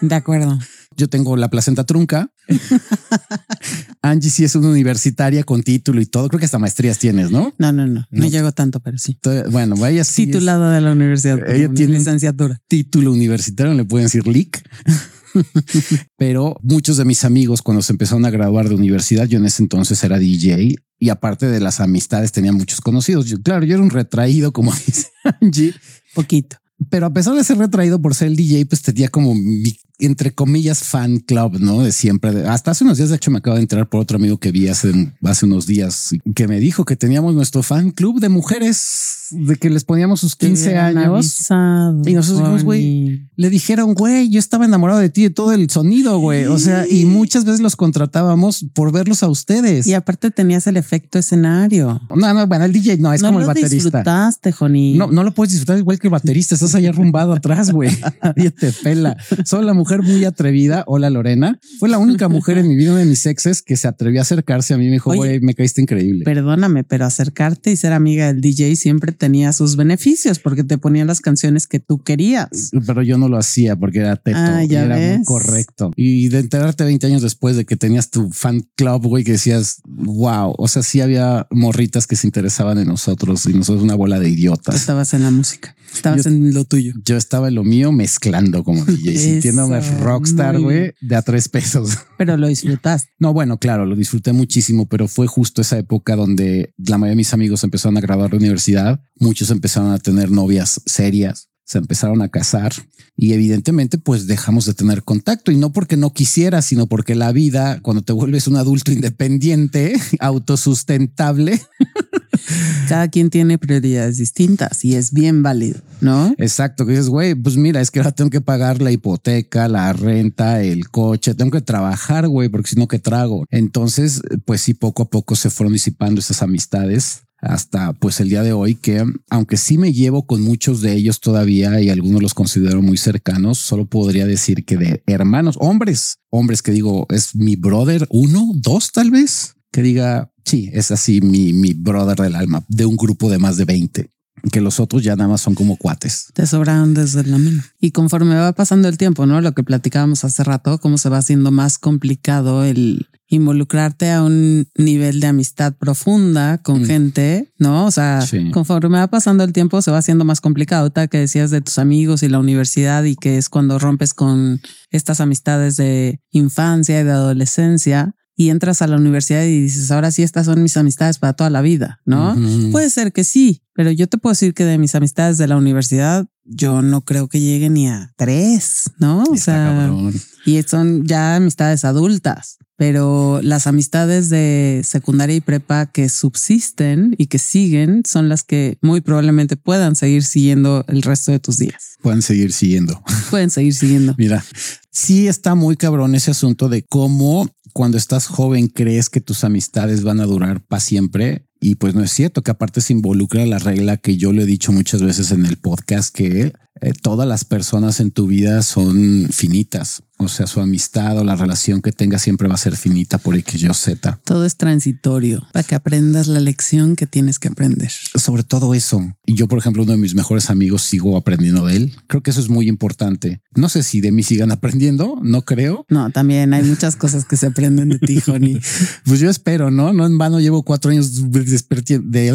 De 0.00 0.14
acuerdo. 0.14 0.58
Yo 0.96 1.08
tengo 1.08 1.36
la 1.36 1.48
placenta 1.48 1.84
trunca. 1.84 2.32
Angie 4.02 4.30
sí 4.30 4.44
es 4.44 4.54
una 4.54 4.68
universitaria 4.68 5.44
con 5.44 5.62
título 5.62 6.00
y 6.00 6.06
todo. 6.06 6.28
Creo 6.28 6.38
que 6.40 6.46
hasta 6.46 6.58
maestrías 6.58 6.98
tienes, 6.98 7.30
¿no? 7.30 7.52
No, 7.58 7.70
no, 7.72 7.86
no. 7.86 8.00
No, 8.00 8.06
No. 8.10 8.28
llego 8.28 8.50
tanto, 8.52 8.80
pero 8.80 8.96
sí. 8.98 9.18
Bueno, 9.50 9.74
ella 9.86 10.04
sí 10.04 10.22
es 10.22 10.28
Titulada 10.28 10.74
de 10.74 10.80
la 10.80 10.92
universidad. 10.92 11.38
Ella 11.50 11.70
tiene- 11.72 11.98
licenciatura. 11.98 12.60
título 12.66 13.12
universitario, 13.12 13.74
le 13.74 13.84
pueden 13.84 14.06
decir 14.06 14.26
LIC. 14.26 14.62
Pero 16.16 16.56
muchos 16.62 16.96
de 16.96 17.04
mis 17.04 17.24
amigos 17.24 17.62
cuando 17.62 17.82
se 17.82 17.92
empezaron 17.92 18.24
a 18.24 18.30
graduar 18.30 18.68
de 18.68 18.74
universidad, 18.74 19.26
yo 19.26 19.38
en 19.38 19.44
ese 19.44 19.62
entonces 19.62 20.02
era 20.02 20.18
DJ 20.18 20.74
y 20.98 21.08
aparte 21.08 21.46
de 21.46 21.60
las 21.60 21.78
amistades 21.80 22.32
tenía 22.32 22.52
muchos 22.52 22.80
conocidos. 22.80 23.26
Yo, 23.26 23.40
claro, 23.40 23.64
yo 23.64 23.74
era 23.74 23.82
un 23.82 23.90
retraído, 23.90 24.52
como 24.52 24.72
dice 24.86 25.06
Angie, 25.40 25.74
Poquito. 26.14 26.56
Pero 26.88 27.06
a 27.06 27.12
pesar 27.12 27.34
de 27.34 27.44
ser 27.44 27.58
retraído 27.58 28.00
por 28.00 28.14
ser 28.14 28.28
el 28.28 28.36
DJ, 28.36 28.64
pues 28.66 28.82
tenía 28.82 29.08
como 29.08 29.34
mi, 29.34 29.76
entre 29.98 30.32
comillas, 30.32 30.82
fan 30.82 31.18
club, 31.18 31.58
¿no? 31.60 31.82
De 31.82 31.92
siempre. 31.92 32.48
Hasta 32.48 32.70
hace 32.70 32.84
unos 32.84 32.96
días, 32.96 33.10
de 33.10 33.16
hecho, 33.16 33.30
me 33.30 33.38
acabo 33.38 33.56
de 33.56 33.62
enterar 33.62 33.88
por 33.88 34.00
otro 34.00 34.16
amigo 34.16 34.38
que 34.38 34.50
vi 34.50 34.68
hace, 34.68 35.12
hace 35.22 35.44
unos 35.46 35.66
días 35.66 36.10
que 36.34 36.48
me 36.48 36.58
dijo 36.58 36.84
que 36.86 36.96
teníamos 36.96 37.34
nuestro 37.34 37.62
fan 37.62 37.90
club 37.90 38.18
de 38.20 38.30
mujeres, 38.30 39.26
de 39.30 39.56
que 39.56 39.68
les 39.68 39.84
poníamos 39.84 40.20
sus 40.20 40.36
15 40.36 40.62
Te 40.64 40.68
hubieran 40.70 40.96
años. 40.98 41.12
avisado, 41.14 42.02
Y 42.08 42.14
nosotros 42.14 42.64
güey. 42.64 43.28
Le 43.40 43.48
dijeron, 43.48 43.94
güey, 43.94 44.28
yo 44.28 44.38
estaba 44.38 44.66
enamorado 44.66 44.98
de 44.98 45.08
ti, 45.08 45.22
de 45.22 45.30
todo 45.30 45.52
el 45.52 45.70
sonido, 45.70 46.18
güey. 46.18 46.44
O 46.44 46.58
sea, 46.58 46.86
y 46.86 47.06
muchas 47.06 47.46
veces 47.46 47.60
los 47.60 47.74
contratábamos 47.74 48.66
por 48.74 48.92
verlos 48.92 49.22
a 49.22 49.28
ustedes. 49.28 49.86
Y 49.86 49.94
aparte 49.94 50.30
tenías 50.30 50.66
el 50.66 50.76
efecto 50.76 51.18
escenario. 51.18 52.02
No, 52.14 52.34
no, 52.34 52.46
bueno, 52.46 52.66
el 52.66 52.72
DJ 52.74 52.98
no, 52.98 53.14
es 53.14 53.22
no 53.22 53.28
como 53.28 53.38
el 53.38 53.44
lo 53.44 53.48
baterista. 53.48 53.74
disfrutaste, 53.74 54.52
Joni. 54.52 54.98
No, 54.98 55.06
no 55.06 55.24
lo 55.24 55.32
puedes 55.32 55.54
disfrutar 55.54 55.78
igual 55.78 55.98
que 55.98 56.08
el 56.08 56.10
baterista. 56.10 56.54
Estás 56.54 56.74
allá 56.74 56.92
rumbado 56.92 57.32
atrás, 57.32 57.70
güey. 57.70 57.88
Nadie 58.22 58.50
te 58.50 58.72
pela. 58.72 59.16
Soy 59.46 59.64
la 59.64 59.72
mujer 59.72 60.02
muy 60.02 60.22
atrevida. 60.26 60.84
Hola, 60.86 61.08
Lorena. 61.08 61.58
Fue 61.78 61.88
la 61.88 61.96
única 61.96 62.28
mujer 62.28 62.58
en 62.58 62.68
mi 62.68 62.76
vida, 62.76 62.94
de 62.94 63.06
mis 63.06 63.24
exes, 63.24 63.62
que 63.62 63.78
se 63.78 63.88
atrevió 63.88 64.20
a 64.20 64.22
acercarse 64.22 64.74
a 64.74 64.76
mí 64.76 64.84
me 64.84 64.92
dijo, 64.92 65.12
Oye, 65.12 65.18
güey, 65.18 65.40
me 65.40 65.54
caíste 65.54 65.80
increíble. 65.80 66.26
Perdóname, 66.26 66.84
pero 66.84 67.06
acercarte 67.06 67.72
y 67.72 67.76
ser 67.76 67.94
amiga 67.94 68.26
del 68.26 68.42
DJ 68.42 68.76
siempre 68.76 69.12
tenía 69.12 69.54
sus 69.54 69.76
beneficios 69.76 70.40
porque 70.40 70.62
te 70.62 70.76
ponían 70.76 71.06
las 71.06 71.22
canciones 71.22 71.66
que 71.66 71.80
tú 71.80 72.02
querías. 72.02 72.70
Pero 72.86 73.00
yo 73.00 73.16
no 73.16 73.29
lo 73.30 73.38
hacía 73.38 73.76
porque 73.76 74.00
era 74.00 74.16
teto 74.16 74.36
Ah, 74.38 74.62
y 74.64 74.74
era 74.74 74.96
muy 74.96 75.24
correcto. 75.24 75.90
Y 75.96 76.28
de 76.28 76.40
enterarte 76.40 76.84
20 76.84 77.06
años 77.06 77.22
después 77.22 77.56
de 77.56 77.64
que 77.64 77.76
tenías 77.76 78.10
tu 78.10 78.30
fan 78.30 78.68
club, 78.76 79.06
güey, 79.06 79.24
que 79.24 79.32
decías, 79.32 79.80
wow, 79.86 80.54
o 80.58 80.68
sea, 80.68 80.82
sí 80.82 81.00
había 81.00 81.46
morritas 81.50 82.06
que 82.06 82.16
se 82.16 82.26
interesaban 82.26 82.78
en 82.78 82.88
nosotros 82.88 83.46
y 83.46 83.54
nosotros 83.54 83.82
una 83.84 83.94
bola 83.94 84.18
de 84.18 84.26
Tú 84.28 84.34
idiotas. 84.34 84.74
estabas 84.74 85.14
en 85.14 85.22
la 85.22 85.30
música, 85.30 85.74
estabas 85.94 86.24
Yo- 86.24 86.30
en 86.30 86.52
lo 86.52 86.64
tuyo. 86.64 86.92
Yo 87.04 87.16
estaba 87.16 87.48
en 87.48 87.54
lo 87.54 87.64
mío 87.64 87.92
mezclando 87.92 88.64
como 88.64 88.84
DJ, 88.84 89.16
sintiéndome 89.18 89.80
rockstar, 90.00 90.58
güey, 90.60 90.92
de 91.00 91.16
a 91.16 91.22
tres 91.22 91.48
pesos. 91.48 91.90
Pero 92.18 92.36
lo 92.36 92.48
disfrutaste. 92.48 93.10
No, 93.18 93.32
bueno, 93.32 93.58
claro, 93.58 93.86
lo 93.86 93.96
disfruté 93.96 94.32
muchísimo, 94.32 94.86
pero 94.88 95.08
fue 95.08 95.26
justo 95.26 95.62
esa 95.62 95.78
época 95.78 96.16
donde 96.16 96.74
la 96.76 96.98
mayoría 96.98 97.12
de 97.12 97.16
mis 97.16 97.32
amigos 97.34 97.64
empezaron 97.64 97.96
a 97.96 98.00
graduar 98.00 98.30
de 98.30 98.36
universidad, 98.36 99.00
muchos 99.18 99.50
empezaron 99.50 99.92
a 99.92 99.98
tener 99.98 100.30
novias 100.30 100.80
serias, 100.86 101.48
se 101.70 101.78
empezaron 101.78 102.20
a 102.20 102.28
casar 102.28 102.72
y 103.16 103.32
evidentemente 103.32 103.96
pues 103.96 104.26
dejamos 104.26 104.64
de 104.64 104.74
tener 104.74 105.04
contacto 105.04 105.52
y 105.52 105.56
no 105.56 105.72
porque 105.72 105.96
no 105.96 106.12
quisiera, 106.12 106.62
sino 106.62 106.88
porque 106.88 107.14
la 107.14 107.30
vida, 107.30 107.78
cuando 107.80 108.02
te 108.02 108.12
vuelves 108.12 108.48
un 108.48 108.56
adulto 108.56 108.90
independiente, 108.90 109.94
autosustentable, 110.18 111.62
Cada 112.88 113.06
quien 113.06 113.30
tiene 113.30 113.56
prioridades 113.56 114.16
distintas 114.16 114.84
y 114.84 114.96
es 114.96 115.12
bien 115.12 115.44
válido, 115.44 115.80
¿no? 116.00 116.34
exacto, 116.38 116.86
que 116.86 116.92
dices, 116.92 117.08
güey, 117.08 117.36
pues 117.36 117.56
mira, 117.56 117.80
es 117.80 117.92
que 117.92 118.00
ahora 118.00 118.10
tengo 118.10 118.30
que 118.30 118.40
pagar 118.40 118.82
la 118.82 118.90
hipoteca, 118.90 119.68
la 119.68 119.92
renta, 119.92 120.60
el 120.60 120.88
coche, 120.88 121.34
tengo 121.34 121.52
que 121.52 121.60
trabajar, 121.60 122.26
güey, 122.26 122.48
porque 122.48 122.70
si 122.70 122.76
no, 122.76 122.88
¿qué 122.88 122.98
trago? 122.98 123.44
Entonces, 123.50 124.22
pues 124.44 124.62
sí, 124.62 124.74
poco 124.74 125.04
a 125.04 125.08
poco 125.08 125.36
se 125.36 125.50
fueron 125.50 125.72
disipando 125.72 126.18
esas 126.18 126.42
amistades 126.42 127.22
hasta 127.40 127.92
pues 127.94 128.20
el 128.20 128.28
día 128.28 128.42
de 128.42 128.52
hoy 128.52 128.74
que 128.74 129.04
aunque 129.30 129.56
sí 129.56 129.78
me 129.78 129.92
llevo 129.92 130.26
con 130.26 130.42
muchos 130.42 130.80
de 130.80 130.92
ellos 130.92 131.20
todavía 131.20 131.80
y 131.80 131.88
algunos 131.88 132.22
los 132.22 132.34
considero 132.34 132.82
muy 132.82 132.96
cercanos, 132.96 133.58
solo 133.58 133.86
podría 133.86 134.26
decir 134.26 134.64
que 134.64 134.76
de 134.76 135.02
hermanos, 135.06 135.56
hombres, 135.60 136.18
hombres 136.30 136.62
que 136.62 136.72
digo 136.72 137.06
es 137.10 137.34
mi 137.34 137.56
brother 137.56 138.06
uno, 138.10 138.52
dos 138.54 138.92
tal 138.92 139.10
vez, 139.10 139.54
que 139.72 139.82
diga 139.82 140.32
sí, 140.44 140.70
es 140.72 140.90
así 140.90 141.20
mi, 141.20 141.52
mi 141.52 141.72
brother 141.74 142.16
del 142.16 142.34
alma 142.34 142.64
de 142.68 142.86
un 142.86 142.96
grupo 142.96 143.30
de 143.30 143.38
más 143.38 143.56
de 143.56 143.64
20, 143.64 144.10
que 144.50 144.60
los 144.60 144.80
otros 144.80 145.02
ya 145.02 145.16
nada 145.16 145.28
más 145.28 145.40
son 145.40 145.54
como 145.54 145.76
cuates. 145.76 146.28
Te 146.34 146.46
sobraron 146.46 146.94
desde 146.94 147.24
la 147.24 147.38
mano. 147.38 147.62
Y 147.80 147.90
conforme 147.92 148.34
va 148.36 148.52
pasando 148.52 148.88
el 148.88 148.98
tiempo, 148.98 149.26
¿no? 149.26 149.40
Lo 149.40 149.52
que 149.52 149.62
platicábamos 149.62 150.24
hace 150.24 150.44
rato, 150.44 150.78
cómo 150.78 150.98
se 150.98 151.08
va 151.08 151.18
haciendo 151.18 151.50
más 151.50 151.78
complicado 151.78 152.64
el 152.64 153.06
involucrarte 153.32 154.10
a 154.10 154.24
un 154.24 154.66
nivel 154.76 155.20
de 155.20 155.28
amistad 155.28 155.72
profunda 155.74 156.58
con 156.58 156.82
Mm. 156.82 156.84
gente, 156.86 157.52
¿no? 157.58 157.86
O 157.86 157.90
sea, 157.92 158.22
Sí. 158.22 158.50
conforme 158.50 158.98
va 158.98 159.06
pasando 159.06 159.44
el 159.44 159.52
tiempo 159.52 159.80
se 159.82 159.92
va 159.92 159.98
haciendo 159.98 160.24
más 160.24 160.40
complicado. 160.40 160.82
Ahorita 160.82 161.06
que 161.06 161.18
decías 161.18 161.50
de 161.52 161.60
tus 161.60 161.78
amigos 161.78 162.24
y 162.24 162.28
la 162.28 162.40
universidad 162.40 163.04
y 163.04 163.14
que 163.14 163.38
es 163.38 163.48
cuando 163.48 163.78
rompes 163.78 164.14
con 164.14 164.60
estas 164.90 165.20
amistades 165.20 165.76
de 165.76 166.20
infancia 166.32 167.00
y 167.00 167.04
de 167.04 167.12
adolescencia 167.12 168.14
y 168.40 168.48
entras 168.48 168.80
a 168.80 168.86
la 168.86 168.96
universidad 168.96 169.44
y 169.44 169.60
dices, 169.60 169.90
ahora 169.90 170.10
sí, 170.10 170.22
estas 170.22 170.46
son 170.46 170.62
mis 170.62 170.74
amistades 170.78 171.18
para 171.18 171.34
toda 171.34 171.50
la 171.50 171.60
vida, 171.60 172.00
¿no? 172.06 172.34
Puede 172.72 172.88
ser 172.88 173.12
que 173.12 173.22
sí, 173.22 173.64
pero 173.74 173.90
yo 173.90 174.06
te 174.06 174.16
puedo 174.16 174.32
decir 174.32 174.54
que 174.54 174.64
de 174.64 174.78
mis 174.78 174.94
amistades 174.94 175.36
de 175.36 175.46
la 175.46 175.58
universidad, 175.58 176.26
yo 176.46 176.80
no 176.80 177.02
creo 177.02 177.28
que 177.28 177.38
llegue 177.38 177.68
ni 177.68 177.88
a 177.88 178.14
tres, 178.16 178.92
¿no? 178.98 179.24
O 179.24 179.36
sea, 179.36 179.76
cabrón. 179.78 180.14
y 180.46 180.62
son 180.62 181.04
ya 181.04 181.36
amistades 181.36 181.84
adultas, 181.84 182.56
pero 182.76 183.40
las 183.42 183.66
amistades 183.66 184.30
de 184.30 184.80
secundaria 184.86 185.36
y 185.36 185.42
prepa 185.42 185.84
que 185.84 186.08
subsisten 186.08 187.14
y 187.18 187.26
que 187.26 187.38
siguen 187.38 188.04
son 188.08 188.30
las 188.30 188.42
que 188.42 188.78
muy 188.80 189.02
probablemente 189.02 189.58
puedan 189.58 189.96
seguir 189.96 190.24
siguiendo 190.24 190.86
el 190.88 191.02
resto 191.02 191.30
de 191.30 191.40
tus 191.40 191.58
días. 191.58 191.98
Pueden 192.00 192.22
seguir 192.22 192.54
siguiendo. 192.54 193.02
Pueden 193.28 193.50
seguir 193.50 193.74
siguiendo. 193.74 194.14
Mira, 194.18 194.42
sí 194.90 195.28
está 195.28 195.54
muy 195.54 195.76
cabrón 195.76 196.14
ese 196.14 196.30
asunto 196.30 196.70
de 196.70 196.82
cómo 196.82 197.50
cuando 197.72 197.96
estás 197.96 198.26
joven 198.26 198.68
crees 198.68 199.08
que 199.08 199.20
tus 199.20 199.44
amistades 199.44 200.02
van 200.02 200.20
a 200.20 200.26
durar 200.26 200.60
para 200.62 200.80
siempre. 200.80 201.46
Y 201.60 201.74
pues 201.74 201.94
no 201.94 202.02
es 202.02 202.10
cierto 202.10 202.42
que 202.42 202.50
aparte 202.50 202.80
se 202.80 202.94
involucra 202.94 203.44
la 203.44 203.58
regla 203.58 203.98
que 203.98 204.16
yo 204.16 204.32
le 204.32 204.42
he 204.42 204.46
dicho 204.46 204.72
muchas 204.72 205.02
veces 205.02 205.30
en 205.30 205.44
el 205.44 205.58
podcast 205.58 206.14
que 206.14 206.52
eh, 206.80 206.92
todas 207.00 207.26
las 207.28 207.44
personas 207.44 208.00
en 208.00 208.10
tu 208.10 208.26
vida 208.26 208.62
son 208.62 209.28
finitas. 209.30 210.02
O 210.22 210.28
sea, 210.28 210.46
su 210.46 210.60
amistad 210.60 211.16
o 211.18 211.24
la 211.24 211.34
relación 211.34 211.80
que 211.80 211.92
tengas 211.92 212.20
siempre 212.20 212.46
va 212.46 212.52
a 212.52 212.58
ser 212.58 212.76
finita 212.76 213.16
por 213.16 213.34
X, 213.36 213.62
Y, 213.62 213.68
Z. 213.72 214.20
Todo 214.22 214.44
es 214.44 214.56
transitorio 214.58 215.46
para 215.54 215.62
que 215.62 215.74
aprendas 215.74 216.26
la 216.26 216.40
lección 216.40 216.94
que 216.94 217.06
tienes 217.06 217.38
que 217.38 217.48
aprender. 217.48 217.90
Sobre 217.90 218.42
todo 218.42 218.74
eso. 218.74 219.00
Y 219.24 219.34
yo, 219.34 219.48
por 219.48 219.58
ejemplo, 219.58 219.82
uno 219.82 219.92
de 219.92 219.98
mis 219.98 220.14
mejores 220.14 220.50
amigos 220.50 220.82
sigo 220.82 221.16
aprendiendo 221.16 221.64
de 221.64 221.76
él. 221.76 221.92
Creo 222.06 222.22
que 222.22 222.32
eso 222.32 222.40
es 222.40 222.50
muy 222.50 222.68
importante. 222.68 223.40
No 223.54 223.70
sé 223.70 223.82
si 223.82 224.02
de 224.02 224.12
mí 224.12 224.22
sigan 224.22 224.52
aprendiendo, 224.52 225.18
no 225.22 225.40
creo. 225.46 225.86
No, 225.88 226.10
también 226.10 226.52
hay 226.52 226.64
muchas 226.64 226.96
cosas 226.96 227.24
que 227.24 227.38
se 227.38 227.46
aprenden 227.46 227.88
de 227.88 227.98
ti, 227.98 228.20
Joni. 228.20 228.60
Pues 229.06 229.20
yo 229.20 229.30
espero, 229.30 229.70
¿no? 229.70 229.94
No 229.94 230.04
en 230.04 230.18
vano 230.18 230.38
llevo 230.38 230.62
cuatro 230.64 230.90
años 230.90 231.22
desperti- 231.30 231.98
de 232.02 232.30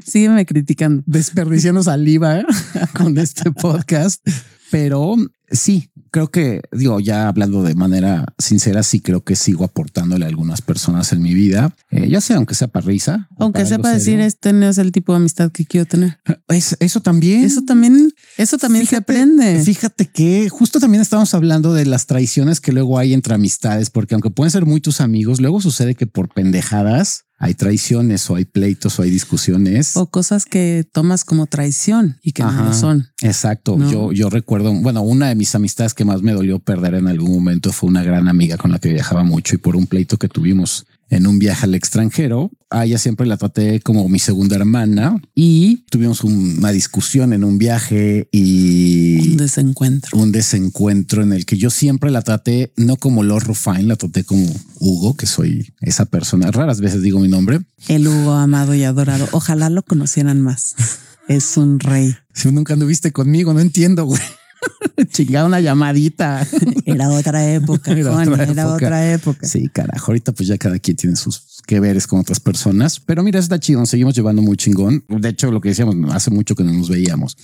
Sígueme 0.06 0.46
criticando. 0.46 1.02
desperdiciando 1.06 1.82
saliva 1.82 2.42
con 2.96 3.16
este 3.18 3.50
podcast, 3.50 4.22
pero 4.70 5.16
sí, 5.50 5.90
creo 6.10 6.30
que 6.30 6.60
digo, 6.72 7.00
ya 7.00 7.28
hablando 7.28 7.62
de 7.62 7.74
manera 7.74 8.26
sincera, 8.38 8.82
sí 8.82 9.00
creo 9.00 9.22
que 9.24 9.36
sigo 9.36 9.64
aportándole 9.64 10.24
a 10.24 10.28
algunas 10.28 10.60
personas 10.62 11.12
en 11.12 11.22
mi 11.22 11.34
vida, 11.34 11.74
eh, 11.90 12.08
ya 12.08 12.20
sea 12.20 12.36
aunque 12.36 12.54
sea 12.54 12.68
para 12.68 12.86
risa, 12.86 13.28
Aunque 13.38 13.58
para 13.60 13.68
sepa 13.68 13.92
decir, 13.92 14.20
este 14.20 14.52
no 14.52 14.68
es 14.68 14.78
el 14.78 14.92
tipo 14.92 15.12
de 15.12 15.16
amistad 15.18 15.50
que 15.50 15.64
quiero 15.64 15.86
tener. 15.86 16.18
Es- 16.48 16.76
eso 16.80 17.00
también. 17.00 17.44
Eso 17.44 17.62
también, 17.62 18.10
eso 18.36 18.58
también 18.58 18.86
se 18.86 18.96
aprende. 18.96 19.62
Fíjate 19.62 20.06
que 20.06 20.48
justo 20.48 20.80
también 20.80 21.02
estamos 21.02 21.34
hablando 21.34 21.72
de 21.74 21.84
las 21.86 22.06
traiciones 22.06 22.60
que 22.60 22.72
luego 22.72 22.98
hay 22.98 23.12
entre 23.14 23.34
amistades, 23.34 23.90
porque 23.90 24.14
aunque 24.14 24.30
pueden 24.30 24.50
ser 24.50 24.64
muy 24.66 24.80
tus 24.80 25.00
amigos, 25.00 25.40
luego 25.40 25.60
sucede 25.60 25.94
que 25.94 26.06
por 26.06 26.28
pendejadas 26.32 27.24
hay 27.40 27.54
traiciones 27.54 28.28
o 28.30 28.34
hay 28.34 28.44
pleitos 28.46 28.98
o 28.98 29.02
hay 29.02 29.10
discusiones. 29.10 29.96
O 29.96 30.10
cosas 30.10 30.44
que 30.44 30.84
tomas 30.92 31.24
como 31.24 31.46
traición 31.46 32.18
y 32.20 32.32
que 32.32 32.42
no 32.42 32.50
lo 32.64 32.74
son. 32.74 33.06
Exacto. 33.22 33.76
¿no? 33.76 33.88
Yo, 33.92 34.10
yo 34.12 34.28
recuerdo, 34.28 34.57
bueno, 34.62 35.02
una 35.02 35.28
de 35.28 35.34
mis 35.34 35.54
amistades 35.54 35.94
que 35.94 36.04
más 36.04 36.22
me 36.22 36.32
dolió 36.32 36.58
perder 36.58 36.94
en 36.94 37.08
algún 37.08 37.32
momento 37.32 37.72
fue 37.72 37.88
una 37.88 38.02
gran 38.02 38.28
amiga 38.28 38.56
con 38.56 38.70
la 38.70 38.78
que 38.78 38.92
viajaba 38.92 39.24
mucho 39.24 39.54
y 39.54 39.58
por 39.58 39.76
un 39.76 39.86
pleito 39.86 40.16
que 40.16 40.28
tuvimos 40.28 40.86
en 41.10 41.26
un 41.26 41.38
viaje 41.38 41.64
al 41.64 41.74
extranjero. 41.74 42.50
A 42.70 42.84
ella 42.84 42.98
siempre 42.98 43.26
la 43.26 43.38
traté 43.38 43.80
como 43.80 44.08
mi 44.08 44.18
segunda 44.18 44.56
hermana 44.56 45.20
y 45.34 45.84
tuvimos 45.90 46.22
una 46.22 46.70
discusión 46.70 47.32
en 47.32 47.44
un 47.44 47.56
viaje 47.56 48.28
y 48.30 49.32
un 49.32 49.36
desencuentro, 49.38 50.18
un 50.18 50.32
desencuentro 50.32 51.22
en 51.22 51.32
el 51.32 51.46
que 51.46 51.56
yo 51.56 51.70
siempre 51.70 52.10
la 52.10 52.22
traté 52.22 52.72
no 52.76 52.96
como 52.96 53.22
Lord 53.22 53.44
Rufine, 53.44 53.84
la 53.84 53.96
traté 53.96 54.24
como 54.24 54.46
Hugo, 54.80 55.16
que 55.16 55.26
soy 55.26 55.72
esa 55.80 56.04
persona. 56.04 56.50
Raras 56.50 56.80
veces 56.80 57.02
digo 57.02 57.20
mi 57.20 57.28
nombre. 57.28 57.60
El 57.88 58.06
Hugo 58.06 58.32
amado 58.32 58.74
y 58.74 58.84
adorado. 58.84 59.28
Ojalá 59.32 59.70
lo 59.70 59.82
conocieran 59.82 60.40
más. 60.40 60.74
Es 61.28 61.58
un 61.58 61.78
rey. 61.78 62.16
Si 62.32 62.50
nunca 62.50 62.72
anduviste 62.72 63.12
conmigo, 63.12 63.52
no 63.52 63.60
entiendo, 63.60 64.06
güey. 64.06 64.22
Chingada 65.12 65.46
una 65.46 65.60
llamadita. 65.60 66.46
Era 66.84 67.10
otra 67.10 67.52
época. 67.52 67.92
Era, 67.92 68.12
otra, 68.12 69.12
época. 69.12 69.46
Sí, 69.46 69.68
carajo. 69.68 70.06
Ahorita 70.10 70.32
pues 70.32 70.48
ya 70.48 70.58
cada 70.58 70.78
quien 70.78 70.96
tiene 70.96 71.16
sus 71.16 71.62
que 71.66 71.80
veres 71.80 72.06
con 72.06 72.20
otras 72.20 72.40
personas. 72.40 73.00
Pero 73.00 73.22
mira, 73.22 73.38
está 73.38 73.58
chido. 73.58 73.80
Nos 73.80 73.90
seguimos 73.90 74.14
llevando 74.14 74.42
muy 74.42 74.56
chingón. 74.56 75.04
De 75.08 75.28
hecho, 75.28 75.50
lo 75.50 75.60
que 75.60 75.70
decíamos, 75.70 75.96
hace 76.12 76.30
mucho 76.30 76.54
que 76.54 76.64
no 76.64 76.72
nos 76.72 76.88
veíamos. 76.88 77.36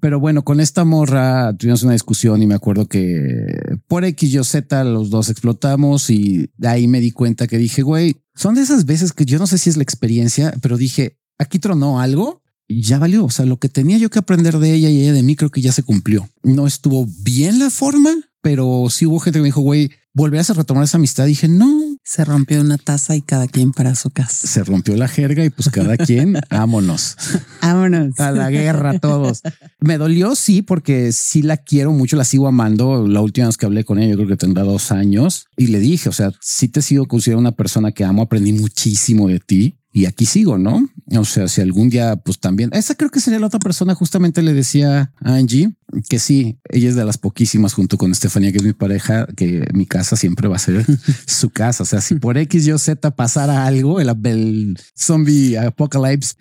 Pero 0.00 0.18
bueno, 0.18 0.42
con 0.42 0.58
esta 0.60 0.84
morra 0.84 1.56
tuvimos 1.56 1.84
una 1.84 1.92
discusión 1.92 2.42
y 2.42 2.46
me 2.48 2.54
acuerdo 2.54 2.88
que 2.88 3.78
por 3.86 4.04
X, 4.04 4.34
Y, 4.34 4.42
Z 4.42 4.82
los 4.82 5.10
dos 5.10 5.30
explotamos 5.30 6.10
y 6.10 6.50
de 6.56 6.68
ahí 6.68 6.88
me 6.88 7.00
di 7.00 7.12
cuenta 7.12 7.46
que 7.46 7.56
dije, 7.56 7.82
güey, 7.82 8.16
son 8.34 8.56
de 8.56 8.62
esas 8.62 8.84
veces 8.84 9.12
que 9.12 9.24
yo 9.24 9.38
no 9.38 9.46
sé 9.46 9.58
si 9.58 9.70
es 9.70 9.76
la 9.76 9.84
experiencia, 9.84 10.54
pero 10.60 10.76
dije, 10.76 11.20
aquí 11.38 11.60
tronó 11.60 12.00
algo 12.00 12.41
ya 12.80 12.98
valió. 12.98 13.24
O 13.24 13.30
sea, 13.30 13.44
lo 13.44 13.58
que 13.58 13.68
tenía 13.68 13.98
yo 13.98 14.10
que 14.10 14.18
aprender 14.18 14.58
de 14.58 14.72
ella 14.72 14.88
y 14.88 15.02
ella 15.02 15.12
de 15.12 15.22
mí 15.22 15.36
creo 15.36 15.50
que 15.50 15.60
ya 15.60 15.72
se 15.72 15.82
cumplió. 15.82 16.28
No 16.42 16.66
estuvo 16.66 17.06
bien 17.22 17.58
la 17.58 17.70
forma, 17.70 18.10
pero 18.40 18.86
sí 18.90 19.06
hubo 19.06 19.20
gente 19.20 19.38
que 19.38 19.42
me 19.42 19.48
dijo, 19.48 19.60
güey, 19.60 19.90
volverás 20.14 20.50
a 20.50 20.54
retomar 20.54 20.84
esa 20.84 20.98
amistad. 20.98 21.26
dije, 21.26 21.48
no. 21.48 21.80
Se 22.04 22.24
rompió 22.24 22.60
una 22.60 22.78
taza 22.78 23.14
y 23.14 23.22
cada 23.22 23.46
quien 23.46 23.70
para 23.70 23.94
su 23.94 24.10
casa. 24.10 24.48
Se 24.48 24.64
rompió 24.64 24.96
la 24.96 25.06
jerga 25.06 25.44
y 25.44 25.50
pues 25.50 25.70
cada 25.70 25.96
quien, 25.96 26.36
vámonos. 26.50 27.16
Vámonos. 27.62 28.18
A 28.18 28.32
la 28.32 28.50
guerra 28.50 28.98
todos. 28.98 29.42
Me 29.78 29.98
dolió, 29.98 30.34
sí, 30.34 30.62
porque 30.62 31.12
sí 31.12 31.42
la 31.42 31.58
quiero 31.58 31.92
mucho, 31.92 32.16
la 32.16 32.24
sigo 32.24 32.48
amando. 32.48 33.06
La 33.06 33.20
última 33.20 33.46
vez 33.46 33.56
que 33.56 33.66
hablé 33.66 33.84
con 33.84 34.00
ella, 34.00 34.10
yo 34.10 34.16
creo 34.16 34.28
que 34.28 34.36
tendrá 34.36 34.64
dos 34.64 34.90
años 34.90 35.46
y 35.56 35.68
le 35.68 35.78
dije, 35.78 36.08
o 36.08 36.12
sea, 36.12 36.32
sí 36.40 36.66
te 36.66 36.82
sigo 36.82 37.06
considerando 37.06 37.48
una 37.48 37.56
persona 37.56 37.92
que 37.92 38.04
amo, 38.04 38.22
aprendí 38.22 38.52
muchísimo 38.52 39.28
de 39.28 39.38
ti 39.38 39.78
y 39.92 40.06
aquí 40.06 40.26
sigo, 40.26 40.58
¿no? 40.58 40.88
O 41.16 41.24
sea, 41.24 41.48
si 41.48 41.60
algún 41.60 41.90
día, 41.90 42.16
pues 42.16 42.38
también, 42.38 42.70
esa 42.72 42.94
creo 42.94 43.10
que 43.10 43.20
sería 43.20 43.38
la 43.38 43.46
otra 43.46 43.60
persona, 43.60 43.94
justamente 43.94 44.42
le 44.42 44.54
decía 44.54 45.12
a 45.20 45.34
Angie 45.34 45.74
que 46.08 46.18
sí, 46.18 46.56
ella 46.70 46.88
es 46.88 46.94
de 46.94 47.04
las 47.04 47.18
poquísimas 47.18 47.74
junto 47.74 47.98
con 47.98 48.10
Estefanía, 48.12 48.50
que 48.50 48.58
es 48.58 48.64
mi 48.64 48.72
pareja, 48.72 49.26
que 49.36 49.68
mi 49.74 49.84
casa 49.84 50.16
siempre 50.16 50.48
va 50.48 50.56
a 50.56 50.58
ser 50.58 50.86
su 51.26 51.50
casa. 51.50 51.82
O 51.82 51.86
sea, 51.86 52.00
si 52.00 52.14
por 52.14 52.38
X, 52.38 52.66
Y 52.66 52.78
Z 52.78 53.10
pasara 53.10 53.66
algo, 53.66 54.00
el, 54.00 54.08
el 54.24 54.78
zombie 54.96 55.58
apocalypse, 55.58 56.34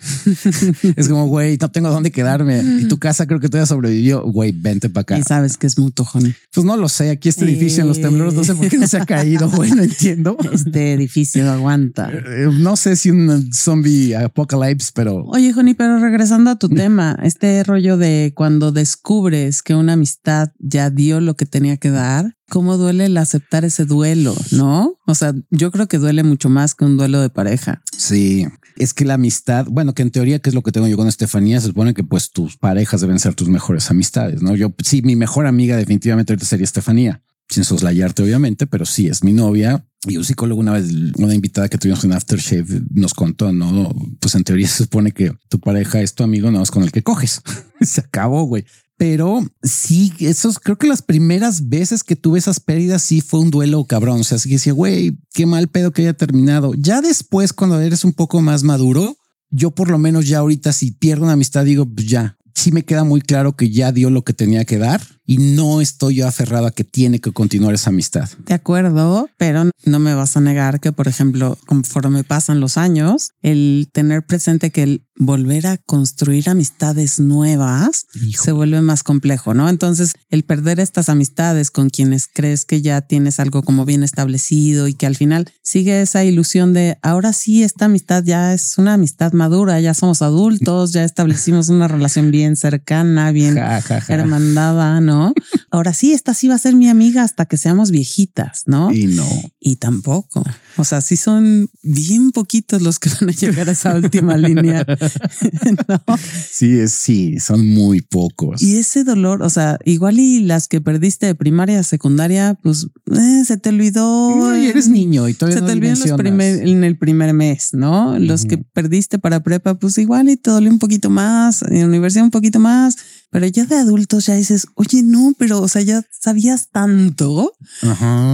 es 0.96 1.10
como, 1.10 1.28
güey, 1.28 1.58
no 1.60 1.70
tengo 1.70 1.90
dónde 1.90 2.12
quedarme. 2.12 2.64
Y 2.80 2.88
tu 2.88 2.98
casa 2.98 3.28
creo 3.28 3.40
que 3.40 3.50
todavía 3.50 3.66
sobrevivió. 3.66 4.24
Güey, 4.24 4.54
vente 4.54 4.90
para 4.90 5.02
acá. 5.02 5.18
Y 5.20 5.24
sabes 5.24 5.58
que 5.58 5.68
es 5.68 5.78
muy 5.78 5.92
tojón. 5.92 6.34
Pues 6.54 6.66
no 6.66 6.78
lo 6.78 6.88
sé. 6.88 7.10
Aquí 7.10 7.28
este 7.28 7.46
edificio 7.46 7.82
en 7.82 7.90
los 7.90 8.00
temblores, 8.00 8.34
no 8.34 8.44
sé 8.44 8.56
por 8.56 8.70
qué 8.70 8.78
no 8.78 8.88
se 8.88 8.98
ha 8.98 9.06
caído. 9.06 9.50
Güey, 9.62 9.72
no 9.72 9.84
entiendo. 9.84 10.38
Este 10.54 10.94
edificio 10.94 11.50
aguanta. 11.52 12.10
Eh, 12.10 12.48
no 12.52 12.78
sé 12.78 12.96
si 12.96 13.12
un 13.12 13.40
zombie 13.54 14.15
apocalypse, 14.15 14.91
pero. 14.93 15.23
Oye, 15.25 15.54
Joni, 15.54 15.73
pero 15.73 15.99
regresando 15.99 16.49
a 16.51 16.58
tu 16.58 16.69
tema, 16.69 17.17
este 17.23 17.63
rollo 17.63 17.97
de 17.97 18.34
cuando 18.36 18.71
descubre 18.71 19.49
que 19.63 19.75
una 19.75 19.93
amistad 19.93 20.49
ya 20.60 20.89
dio 20.89 21.19
lo 21.19 21.36
que 21.36 21.45
tenía 21.45 21.77
que 21.77 21.91
dar, 21.91 22.38
cómo 22.49 22.77
duele 22.77 23.06
el 23.06 23.17
aceptar 23.17 23.65
ese 23.65 23.86
duelo, 23.86 24.36
¿no? 24.51 24.95
O 25.08 25.15
sea, 25.15 25.34
yo 25.49 25.71
creo 25.71 25.88
que 25.88 25.97
duele 25.97 26.23
mucho 26.23 26.49
más 26.49 26.75
que 26.75 26.86
un 26.86 26.97
duelo 26.97 27.21
de 27.21 27.30
pareja. 27.30 27.82
Sí, 27.97 28.45
es 28.77 28.93
que 28.93 29.06
la 29.06 29.15
amistad, 29.15 29.65
bueno, 29.69 29.93
que 29.93 30.01
en 30.01 30.12
teoría, 30.12 30.39
que 30.39 30.49
es 30.49 30.56
lo 30.56 30.62
que 30.62 30.71
tengo 30.71 30.88
yo 30.88 30.97
con 30.97 31.08
Estefanía, 31.08 31.62
se 31.62 31.67
supone 31.67 31.93
que 31.93 32.04
pues 32.04 32.32
tus 32.32 32.58
parejas 32.58 33.01
deben 33.01 33.19
ser 33.19 33.36
tus 33.36 33.47
mejores 33.47 33.89
amistades, 33.89 34.41
¿no? 34.41 34.56
Yo, 34.56 34.73
sí, 34.84 35.01
mi 35.01 35.15
mejor 35.15 35.47
amiga 35.47 35.77
definitivamente 35.77 36.34
ahorita 36.34 36.45
sería 36.45 36.65
Estefanía, 36.65 37.23
sin 37.52 37.64
soslayarte 37.64 38.24
obviamente, 38.24 38.66
pero 38.66 38.86
sí, 38.86 39.08
es 39.08 39.24
mi 39.24 39.34
novia. 39.34 39.86
Y 40.08 40.18
un 40.18 40.26
psicólogo 40.26 40.60
una 40.60 40.74
vez, 40.74 40.90
una 41.18 41.36
invitada 41.36 41.70
que 41.70 41.78
tuvimos 41.78 42.04
en 42.04 42.14
Aftershave 42.14 42.82
nos 42.90 43.14
contó, 43.14 43.52
¿no? 43.52 43.94
Pues 44.20 44.34
en 44.34 44.44
teoría 44.44 44.68
se 44.68 44.86
supone 44.86 45.12
que 45.12 45.32
tu 45.48 45.60
pareja 45.60 46.02
es 46.02 46.16
tu 46.16 46.24
amigo, 46.24 46.50
no 46.50 46.64
es 46.64 46.72
con 46.72 46.82
el 46.82 46.92
que 46.92 47.04
coges. 47.04 47.42
se 47.82 48.02
acabó, 48.02 48.44
güey 48.46 48.66
pero 49.02 49.44
sí, 49.64 50.14
esos 50.20 50.60
creo 50.60 50.78
que 50.78 50.86
las 50.86 51.02
primeras 51.02 51.70
veces 51.70 52.04
que 52.04 52.16
tuve 52.16 52.38
esas 52.38 52.60
pérdidas 52.60 53.02
sí 53.02 53.20
fue 53.20 53.40
un 53.40 53.50
duelo 53.50 53.84
cabrón. 53.86 54.20
O 54.20 54.24
sea, 54.24 54.36
así 54.36 54.48
que 54.48 54.58
decía, 54.58 54.74
güey, 54.74 55.18
qué 55.34 55.48
mal 55.48 55.70
pedo 55.70 55.90
que 55.90 56.04
haya 56.04 56.14
terminado. 56.14 56.76
Ya 56.78 57.02
después, 57.02 57.52
cuando 57.52 57.82
eres 57.82 58.06
un 58.06 58.14
poco 58.14 58.44
más 58.44 58.62
maduro, 58.62 59.18
yo 59.50 59.72
por 59.72 59.90
lo 59.90 59.98
menos 59.98 60.28
ya 60.28 60.38
ahorita 60.38 60.72
si 60.72 60.92
pierdo 60.92 61.24
una 61.24 61.34
amistad, 61.34 61.66
digo, 61.66 61.88
pues 61.92 62.06
ya, 62.06 62.38
sí 62.54 62.72
me 62.72 62.86
queda 62.86 63.04
muy 63.04 63.22
claro 63.22 63.56
que 63.56 63.72
ya 63.72 63.92
dio 63.92 64.12
lo 64.12 64.24
que 64.24 64.34
tenía 64.34 64.66
que 64.66 64.78
dar 64.78 65.02
y 65.32 65.38
no 65.38 65.80
estoy 65.80 66.15
yo 66.15 66.28
aferrado 66.28 66.67
a 66.67 66.72
que 66.72 66.84
tiene 66.84 67.22
que 67.22 67.32
continuar 67.32 67.74
esa 67.74 67.89
amistad. 67.89 68.30
De 68.46 68.54
acuerdo, 68.54 69.30
pero 69.38 69.63
no 69.86 70.00
me 70.00 70.13
vas 70.13 70.36
a 70.36 70.41
negar 70.41 70.82
que, 70.82 70.91
por 70.91 71.08
ejemplo, 71.08 71.58
conforme 71.67 72.26
pasan 72.26 72.60
los 72.60 72.76
años, 72.76 73.32
el 73.41 73.88
tener 73.94 74.26
presente 74.26 74.72
que 74.72 74.84
el 74.84 75.06
volver 75.17 75.67
a 75.67 75.78
construir 75.78 76.50
amistades 76.50 77.20
nuevas 77.20 78.08
se 78.34 78.52
vuelve 78.52 78.82
más 78.82 79.04
complejo, 79.04 79.54
¿no? 79.54 79.70
Entonces, 79.70 80.13
el 80.30 80.44
perder 80.44 80.80
estas 80.80 81.10
amistades 81.10 81.70
con 81.70 81.91
quienes 81.91 82.28
crees 82.28 82.65
que 82.65 82.82
ya 82.82 83.02
tienes 83.02 83.39
algo 83.39 83.62
como 83.62 83.86
bien 83.86 84.04
establecido 84.04 84.88
y 84.88 84.96
que 84.96 85.06
al 85.06 85.15
final 85.15 85.48
sigue 85.62 86.02
esa 86.02 86.24
ilusión 86.24 86.74
de 86.74 86.98
ahora 87.04 87.34
sí, 87.34 87.62
esta 87.62 87.86
amistad 87.86 88.24
ya 88.24 88.54
es 88.54 88.80
una 88.80 88.96
amistad 88.96 89.32
madura, 89.34 89.80
ya 89.80 89.94
somos 89.94 90.24
adultos, 90.24 90.91
ya 90.91 91.04
establecimos 91.04 91.70
una 91.70 91.88
relación 91.88 92.32
bien 92.32 92.56
cercana, 92.56 93.32
bien 93.32 93.60
hermandada, 94.08 95.02
¿no? 95.02 95.21
Ahora 95.70 95.94
sí, 95.94 96.14
esta 96.14 96.34
sí 96.34 96.48
va 96.48 96.56
a 96.56 96.60
ser 96.60 96.76
mi 96.76 96.90
amiga 96.90 97.24
hasta 97.24 97.46
que 97.46 97.58
seamos 97.58 97.92
viejitas, 97.92 98.64
¿no? 98.66 98.92
Y 98.92 99.06
no. 99.06 99.28
Y 99.60 99.78
tampoco. 99.78 100.44
O 100.78 100.84
sea, 100.84 101.02
sí 101.02 101.18
son 101.18 101.70
bien 101.84 102.32
poquitos 102.32 102.82
los 102.82 103.00
que 103.00 103.10
van 103.10 103.30
a 103.30 103.34
llegar 103.34 103.70
a 103.70 103.74
esa 103.74 103.96
última 103.96 104.38
línea. 104.38 104.86
¿No? 105.88 106.18
Sí, 106.50 106.80
es, 106.80 106.94
sí, 106.94 107.40
son 107.40 107.68
muy 107.68 108.02
pocos. 108.02 108.62
Y 108.62 108.78
ese 108.78 109.04
dolor, 109.04 109.44
o 109.44 109.50
sea, 109.50 109.78
igual 109.86 110.20
y 110.20 110.42
las 110.42 110.68
que 110.68 110.82
perdiste 110.82 111.26
de 111.26 111.36
primaria, 111.36 111.84
secundaria, 111.84 112.58
pues 112.62 112.88
eh, 113.12 113.44
se 113.46 113.58
te 113.58 113.70
olvidó. 113.70 114.36
No, 114.36 114.58
y 114.58 114.68
eres 114.68 114.88
niño 114.88 115.28
y 115.28 115.34
todavía 115.34 115.60
se 115.60 115.66
te 115.66 115.72
olvidó 115.72 116.20
en, 116.20 116.84
el 116.84 116.98
primer 116.98 117.34
mes, 117.34 117.70
¿no? 117.74 118.18
Los 118.20 118.46
que 118.46 118.58
perdiste 118.58 119.20
para 119.20 119.44
prepa, 119.44 119.76
pues 119.76 119.98
igual 119.98 120.30
y 120.30 120.38
te 120.38 120.52
dolió 120.52 120.72
un 120.72 120.80
poquito 120.80 121.10
más, 121.10 121.62
en 121.64 121.88
universidad 121.88 122.24
un 122.24 122.32
poquito 122.32 122.60
más 122.60 122.98
pero 123.32 123.48
ya 123.48 123.65
de 123.65 123.76
adultos 123.76 124.26
ya 124.26 124.36
dices, 124.36 124.67
oye, 124.76 125.02
no, 125.04 125.34
pero 125.38 125.62
o 125.62 125.67
sea, 125.70 125.82
ya 125.82 126.04
sabías 126.12 126.70
tanto 126.70 127.54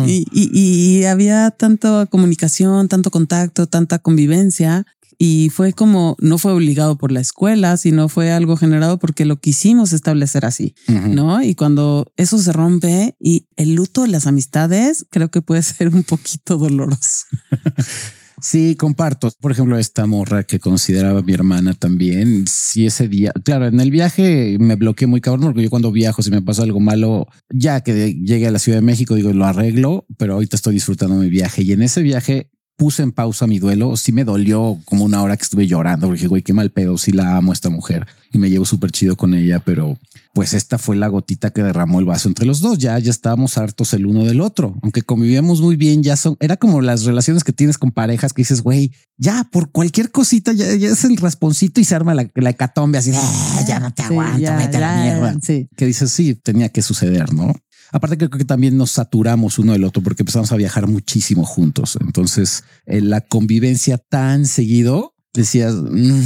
Y, 0.08 0.26
y, 0.34 1.06
había 1.06 1.52
tanta 1.52 2.08
comunicación, 2.08 2.88
tanto 2.90 3.12
contacto, 3.12 3.68
tanta 3.68 4.00
convivencia. 4.00 4.86
Y 5.20 5.50
fue 5.50 5.74
como, 5.74 6.16
no 6.20 6.38
fue 6.38 6.52
obligado 6.52 6.98
por 6.98 7.12
la 7.12 7.20
escuela, 7.20 7.78
sino 7.78 8.10
fue 8.10 8.32
algo 8.32 8.58
generado 8.58 9.00
porque 9.00 9.26
lo 9.26 9.40
quisimos 9.40 9.94
establecer 9.94 10.46
así, 10.46 10.76
¿no? 10.88 11.42
Y 11.42 11.56
cuando 11.56 12.12
eso 12.18 12.38
se 12.38 12.52
rompe 12.52 13.16
y 13.20 13.48
el 13.56 13.74
luto 13.74 14.04
de 14.04 14.10
las 14.10 14.28
amistades, 14.28 15.06
creo 15.10 15.30
que 15.30 15.42
puede 15.42 15.64
ser 15.64 15.90
un 15.90 16.04
poquito 16.04 16.58
doloroso. 16.58 17.26
Sí, 18.40 18.76
comparto. 18.76 19.32
Por 19.42 19.52
ejemplo, 19.52 19.80
esta 19.80 20.06
morra 20.06 20.44
que 20.44 20.60
consideraba 20.60 21.24
mi 21.24 21.34
hermana 21.34 21.74
también. 21.74 22.46
Si 22.48 22.86
ese 22.86 23.08
día, 23.08 23.32
claro, 23.44 23.66
en 23.66 23.80
el 23.80 23.90
viaje 23.90 24.58
me 24.60 24.76
bloqueé 24.76 25.08
muy 25.08 25.22
cabrón 25.22 25.46
porque 25.46 25.64
yo 25.64 25.70
cuando 25.72 25.92
viajo, 25.92 26.22
si 26.22 26.30
me 26.30 26.44
pasa 26.44 26.62
algo 26.62 26.80
malo, 26.80 27.28
ya 27.50 27.82
que 27.82 28.14
llegue 28.14 28.48
a 28.48 28.52
la 28.52 28.60
Ciudad 28.60 28.78
de 28.78 28.86
México, 28.86 29.16
digo, 29.16 29.34
lo 29.34 29.46
arreglo, 29.46 30.06
pero 30.18 30.36
ahorita 30.36 30.56
estoy 30.56 30.76
disfrutando 30.76 31.16
mi 31.16 31.30
viaje 31.30 31.64
y 31.64 31.72
en 31.72 31.82
ese 31.82 32.04
viaje 32.04 32.52
puse 32.78 33.04
en 33.04 33.12
pausa 33.12 33.48
mi 33.48 33.60
duelo. 33.60 33.98
Sí 33.98 34.12
me 34.12 34.24
dolió 34.24 34.80
como 34.86 35.04
una 35.04 35.22
hora 35.22 35.36
que 35.36 35.44
estuve 35.44 35.68
llorando 35.68 36.08
porque 36.08 36.20
dije, 36.20 36.28
güey, 36.28 36.44
qué 36.44 36.54
mal 36.54 36.70
pedo. 36.70 36.98
Sí 36.98 37.12
la 37.12 37.36
amo 37.36 37.52
a 37.52 37.54
esta 37.54 37.70
mujer 37.70 38.08
y 38.32 38.38
me 38.38 38.50
llevo 38.50 38.66
súper 38.66 38.92
chido 38.92 39.16
con 39.18 39.34
ella, 39.34 39.60
pero 39.60 39.98
pues 40.34 40.54
esta 40.54 40.78
fue 40.78 40.96
la 40.96 41.08
gotita 41.08 41.50
que 41.50 41.64
derramó 41.64 42.00
el 42.00 42.06
vaso 42.06 42.30
entre 42.30 42.46
los 42.46 42.62
dos. 42.62 42.78
Ya, 42.78 42.98
ya 43.00 43.10
estábamos 43.10 43.58
hartos 43.58 43.94
el 43.94 44.06
uno 44.06 44.24
del 44.24 44.40
otro, 44.40 44.78
aunque 44.84 45.02
convivíamos 45.02 45.60
muy 45.60 45.76
bien. 45.76 46.04
Ya 46.04 46.16
son, 46.16 46.38
era 46.40 46.56
como 46.58 46.82
las 46.82 47.06
relaciones 47.06 47.44
que 47.44 47.54
tienes 47.54 47.80
con 47.80 47.92
parejas 47.92 48.34
que 48.34 48.44
dices, 48.44 48.62
güey, 48.62 48.92
ya 49.18 49.46
por 49.52 49.72
cualquier 49.72 50.12
cosita 50.12 50.54
ya, 50.54 50.68
es 50.68 51.04
el 51.04 51.18
rasponcito 51.18 51.82
y 51.82 51.86
se 51.86 51.96
arma 51.96 52.14
la, 52.14 52.30
la 52.36 52.52
hecatombe 52.52 53.00
así. 53.00 53.12
Ah, 53.16 53.66
ya 53.68 53.80
no 53.80 53.92
te 53.92 54.04
aguanto, 54.04 54.56
vete 54.58 54.78
a 54.78 54.80
la 54.80 55.02
mierda. 55.02 55.36
Sí. 55.42 55.68
Que 55.76 55.88
dices, 55.88 56.12
sí, 56.12 56.36
tenía 56.36 56.70
que 56.70 56.84
suceder, 56.84 57.34
no? 57.34 57.56
Aparte 57.92 58.18
creo 58.18 58.30
que 58.30 58.46
también 58.46 58.78
nos 58.78 58.92
saturamos 58.92 59.60
uno 59.60 59.74
del 59.74 59.84
otro 59.84 60.02
porque 60.04 60.24
empezamos 60.24 60.52
a 60.52 60.58
viajar 60.58 60.88
muchísimo 60.88 61.46
juntos. 61.46 61.98
Entonces, 62.02 62.64
la 62.86 63.22
convivencia 63.22 63.98
tan 63.98 64.46
seguido 64.46 65.16
decías, 65.34 65.74
mm, 65.76 66.22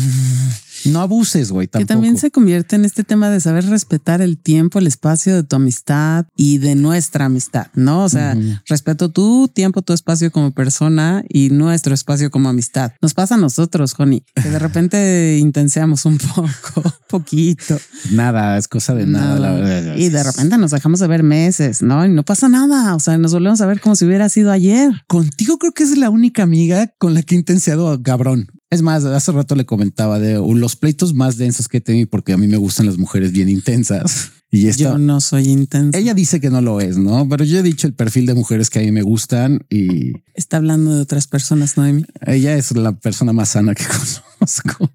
No 0.85 1.01
abuses, 1.01 1.51
güey. 1.51 1.67
Que 1.67 1.85
también 1.85 2.17
se 2.17 2.31
convierte 2.31 2.75
en 2.75 2.85
este 2.85 3.03
tema 3.03 3.29
de 3.29 3.39
saber 3.39 3.65
respetar 3.65 4.21
el 4.21 4.37
tiempo, 4.37 4.79
el 4.79 4.87
espacio 4.87 5.35
de 5.35 5.43
tu 5.43 5.55
amistad 5.55 6.25
y 6.35 6.57
de 6.57 6.75
nuestra 6.75 7.25
amistad, 7.25 7.67
¿no? 7.73 8.03
O 8.03 8.09
sea, 8.09 8.37
respeto 8.67 9.09
tu 9.09 9.47
tiempo, 9.47 9.81
tu 9.81 9.93
espacio 9.93 10.31
como 10.31 10.51
persona 10.51 11.23
y 11.29 11.49
nuestro 11.49 11.93
espacio 11.93 12.31
como 12.31 12.49
amistad. 12.49 12.93
Nos 13.01 13.13
pasa 13.13 13.35
a 13.35 13.37
nosotros, 13.37 13.93
Joni, 13.93 14.23
que 14.35 14.49
de 14.49 14.59
repente 14.59 15.37
intenseamos 15.39 16.05
un 16.05 16.17
poco, 16.17 16.83
poquito. 17.07 17.77
Nada, 18.11 18.57
es 18.57 18.67
cosa 18.67 18.93
de 18.93 19.05
nada, 19.05 19.39
la 19.39 19.51
verdad. 19.51 19.95
Y 19.95 20.09
de 20.09 20.23
repente 20.23 20.57
nos 20.57 20.71
dejamos 20.71 20.99
de 20.99 21.07
ver 21.07 21.23
meses, 21.23 21.81
¿no? 21.81 22.05
Y 22.05 22.09
no 22.09 22.23
pasa 22.23 22.49
nada. 22.49 22.95
O 22.95 22.99
sea, 22.99 23.17
nos 23.17 23.33
volvemos 23.33 23.61
a 23.61 23.65
ver 23.65 23.81
como 23.81 23.95
si 23.95 24.05
hubiera 24.05 24.29
sido 24.29 24.51
ayer. 24.51 24.91
Contigo 25.07 25.57
creo 25.57 25.73
que 25.73 25.83
es 25.83 25.97
la 25.97 26.09
única 26.09 26.43
amiga 26.43 26.87
con 26.97 27.13
la 27.13 27.23
que 27.23 27.35
he 27.35 27.37
intenseado 27.37 28.01
cabrón. 28.01 28.47
Es 28.71 28.81
más, 28.81 29.03
hace 29.03 29.33
rato 29.33 29.53
le 29.55 29.65
comentaba 29.65 30.17
de 30.17 30.35
los 30.35 30.77
pleitos 30.77 31.13
más 31.13 31.37
densos 31.37 31.67
que 31.67 31.77
he 31.77 31.81
tenido 31.81 32.07
porque 32.09 32.31
a 32.31 32.37
mí 32.37 32.47
me 32.47 32.55
gustan 32.55 32.85
las 32.85 32.97
mujeres 32.97 33.33
bien 33.33 33.49
intensas. 33.49 34.31
Y 34.53 34.67
esta, 34.67 34.83
yo 34.83 34.97
no 34.97 35.21
soy 35.21 35.47
intensa. 35.47 35.97
Ella 35.97 36.13
dice 36.13 36.41
que 36.41 36.49
no 36.49 36.59
lo 36.59 36.81
es, 36.81 36.97
¿no? 36.97 37.27
Pero 37.29 37.45
yo 37.45 37.59
he 37.59 37.63
dicho 37.63 37.87
el 37.87 37.93
perfil 37.93 38.25
de 38.25 38.33
mujeres 38.33 38.69
que 38.69 38.79
a 38.79 38.81
mí 38.81 38.91
me 38.91 39.01
gustan 39.01 39.65
y... 39.69 40.11
Está 40.33 40.57
hablando 40.57 40.93
de 40.93 41.01
otras 41.01 41.27
personas, 41.27 41.77
Noemi. 41.77 42.03
Ella 42.25 42.55
es 42.55 42.75
la 42.75 42.91
persona 42.91 43.31
más 43.31 43.49
sana 43.49 43.73
que 43.75 43.85
conozco. 44.39 44.91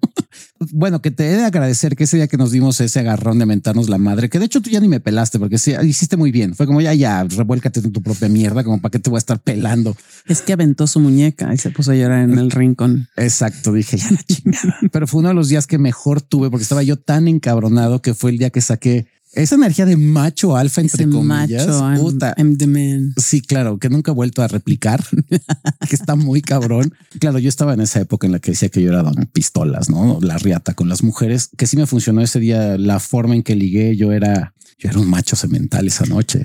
bueno, 0.71 1.01
que 1.01 1.09
te 1.09 1.27
he 1.27 1.37
de 1.37 1.45
agradecer 1.45 1.95
que 1.95 2.03
ese 2.03 2.17
día 2.17 2.27
que 2.27 2.37
nos 2.37 2.51
dimos 2.51 2.79
ese 2.81 2.99
agarrón 2.99 3.39
de 3.39 3.47
mentarnos 3.47 3.89
la 3.89 3.97
madre, 3.97 4.29
que 4.29 4.37
de 4.37 4.45
hecho 4.45 4.61
tú 4.61 4.69
ya 4.69 4.79
ni 4.79 4.87
me 4.87 4.99
pelaste 4.99 5.39
porque 5.39 5.57
sí, 5.57 5.73
hiciste 5.83 6.17
muy 6.17 6.31
bien. 6.31 6.53
Fue 6.53 6.67
como 6.67 6.79
ya, 6.79 6.93
ya, 6.93 7.23
revuélcate 7.23 7.79
en 7.79 7.91
tu 7.91 8.03
propia 8.03 8.29
mierda, 8.29 8.63
como 8.63 8.79
para 8.79 8.91
qué 8.91 8.99
te 8.99 9.09
voy 9.09 9.17
a 9.17 9.19
estar 9.19 9.39
pelando. 9.39 9.97
Es 10.27 10.43
que 10.43 10.53
aventó 10.53 10.85
su 10.85 10.99
muñeca 10.99 11.51
y 11.51 11.57
se 11.57 11.71
puso 11.71 11.91
a 11.91 11.95
llorar 11.95 12.29
en 12.29 12.37
el 12.37 12.51
rincón. 12.51 13.07
Exacto, 13.15 13.73
dije 13.73 13.97
ya 13.97 14.11
la 14.11 14.21
chingada. 14.27 14.77
Pero 14.91 15.07
fue 15.07 15.21
uno 15.21 15.29
de 15.29 15.35
los 15.35 15.49
días 15.49 15.65
que 15.65 15.79
mejor 15.79 16.21
tuve 16.21 16.51
porque 16.51 16.63
estaba 16.63 16.83
yo 16.83 16.97
tan 16.97 17.27
encabronado 17.27 18.03
que 18.03 18.13
fue 18.13 18.29
el 18.29 18.37
día 18.37 18.51
que 18.51 18.61
saqué 18.61 19.07
esa 19.33 19.55
energía 19.55 19.85
de 19.85 19.97
macho 19.97 20.55
alfa, 20.55 20.81
entre 20.81 21.03
Ese 21.03 21.11
comillas. 21.11 21.67
Macho, 21.67 22.01
puta. 22.01 22.33
I'm, 22.37 22.57
the 22.57 22.67
man. 22.67 23.13
Sí, 23.17 23.41
claro, 23.41 23.77
que 23.77 23.89
nunca 23.89 24.11
he 24.11 24.15
vuelto 24.15 24.41
a 24.41 24.47
replicar, 24.47 25.03
que 25.89 25.95
está 25.95 26.15
muy 26.15 26.41
cabrón. 26.41 26.93
Claro, 27.19 27.39
yo 27.39 27.49
estaba 27.49 27.73
en 27.73 27.81
esa 27.81 27.99
época 27.99 28.25
en 28.27 28.33
la 28.33 28.39
que 28.39 28.51
decía 28.51 28.69
que 28.69 28.81
yo 28.81 28.89
era 28.89 29.03
don 29.03 29.15
pistolas, 29.31 29.89
¿no? 29.89 30.19
La 30.21 30.37
riata 30.37 30.73
con 30.73 30.89
las 30.89 31.03
mujeres, 31.03 31.49
que 31.57 31.67
sí 31.67 31.77
me 31.77 31.85
funcionó 31.85 32.21
ese 32.21 32.39
día. 32.39 32.77
La 32.77 32.99
forma 32.99 33.35
en 33.35 33.43
que 33.43 33.55
ligué, 33.55 33.95
yo 33.95 34.11
era, 34.11 34.53
yo 34.79 34.89
era 34.89 34.99
un 34.99 35.09
macho 35.09 35.35
semental 35.35 35.87
esa 35.87 36.05
noche. 36.05 36.43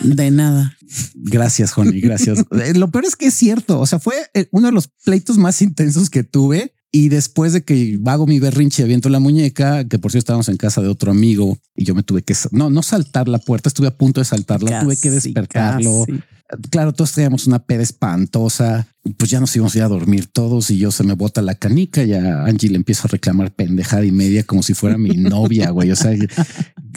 De 0.00 0.30
nada. 0.30 0.76
Gracias, 1.14 1.72
Joni. 1.72 2.00
Gracias. 2.00 2.44
Eh, 2.56 2.74
lo 2.74 2.90
peor 2.90 3.04
es 3.04 3.16
que 3.16 3.26
es 3.26 3.34
cierto. 3.34 3.80
O 3.80 3.86
sea, 3.86 3.98
fue 3.98 4.14
eh, 4.34 4.48
uno 4.50 4.68
de 4.68 4.72
los 4.72 4.88
pleitos 5.04 5.36
más 5.36 5.60
intensos 5.62 6.10
que 6.10 6.24
tuve 6.24 6.72
y 6.96 7.10
después 7.10 7.52
de 7.52 7.62
que 7.62 8.00
hago 8.06 8.26
mi 8.26 8.40
berrinche, 8.40 8.82
aviento 8.82 9.10
la 9.10 9.20
muñeca, 9.20 9.84
que 9.84 9.98
por 9.98 10.10
cierto 10.10 10.24
estábamos 10.24 10.48
en 10.48 10.56
casa 10.56 10.80
de 10.80 10.88
otro 10.88 11.10
amigo 11.10 11.58
y 11.74 11.84
yo 11.84 11.94
me 11.94 12.02
tuve 12.02 12.22
que, 12.22 12.34
no, 12.52 12.70
no 12.70 12.82
saltar 12.82 13.28
la 13.28 13.36
puerta, 13.36 13.68
estuve 13.68 13.88
a 13.88 13.94
punto 13.94 14.22
de 14.22 14.24
saltarla, 14.24 14.80
tuve 14.80 14.96
que 14.96 15.10
despertarlo. 15.10 16.06
Claro, 16.70 16.94
todos 16.94 17.12
teníamos 17.12 17.46
una 17.46 17.58
peda 17.58 17.82
espantosa 17.82 18.88
pues 19.14 19.30
ya 19.30 19.40
nos 19.40 19.54
íbamos 19.54 19.74
a 19.74 19.78
ir 19.78 19.84
a 19.84 19.88
dormir 19.88 20.26
todos 20.26 20.70
y 20.70 20.78
yo 20.78 20.90
se 20.90 21.04
me 21.04 21.14
bota 21.14 21.42
la 21.42 21.54
canica 21.54 22.02
y 22.02 22.14
a 22.14 22.44
Angie 22.44 22.70
le 22.70 22.76
empiezo 22.76 23.06
a 23.06 23.10
reclamar 23.10 23.52
pendejada 23.52 24.04
y 24.04 24.12
media 24.12 24.44
como 24.44 24.62
si 24.62 24.74
fuera 24.74 24.98
mi 24.98 25.10
novia, 25.16 25.70
güey. 25.70 25.90
O 25.90 25.96
sea, 25.96 26.12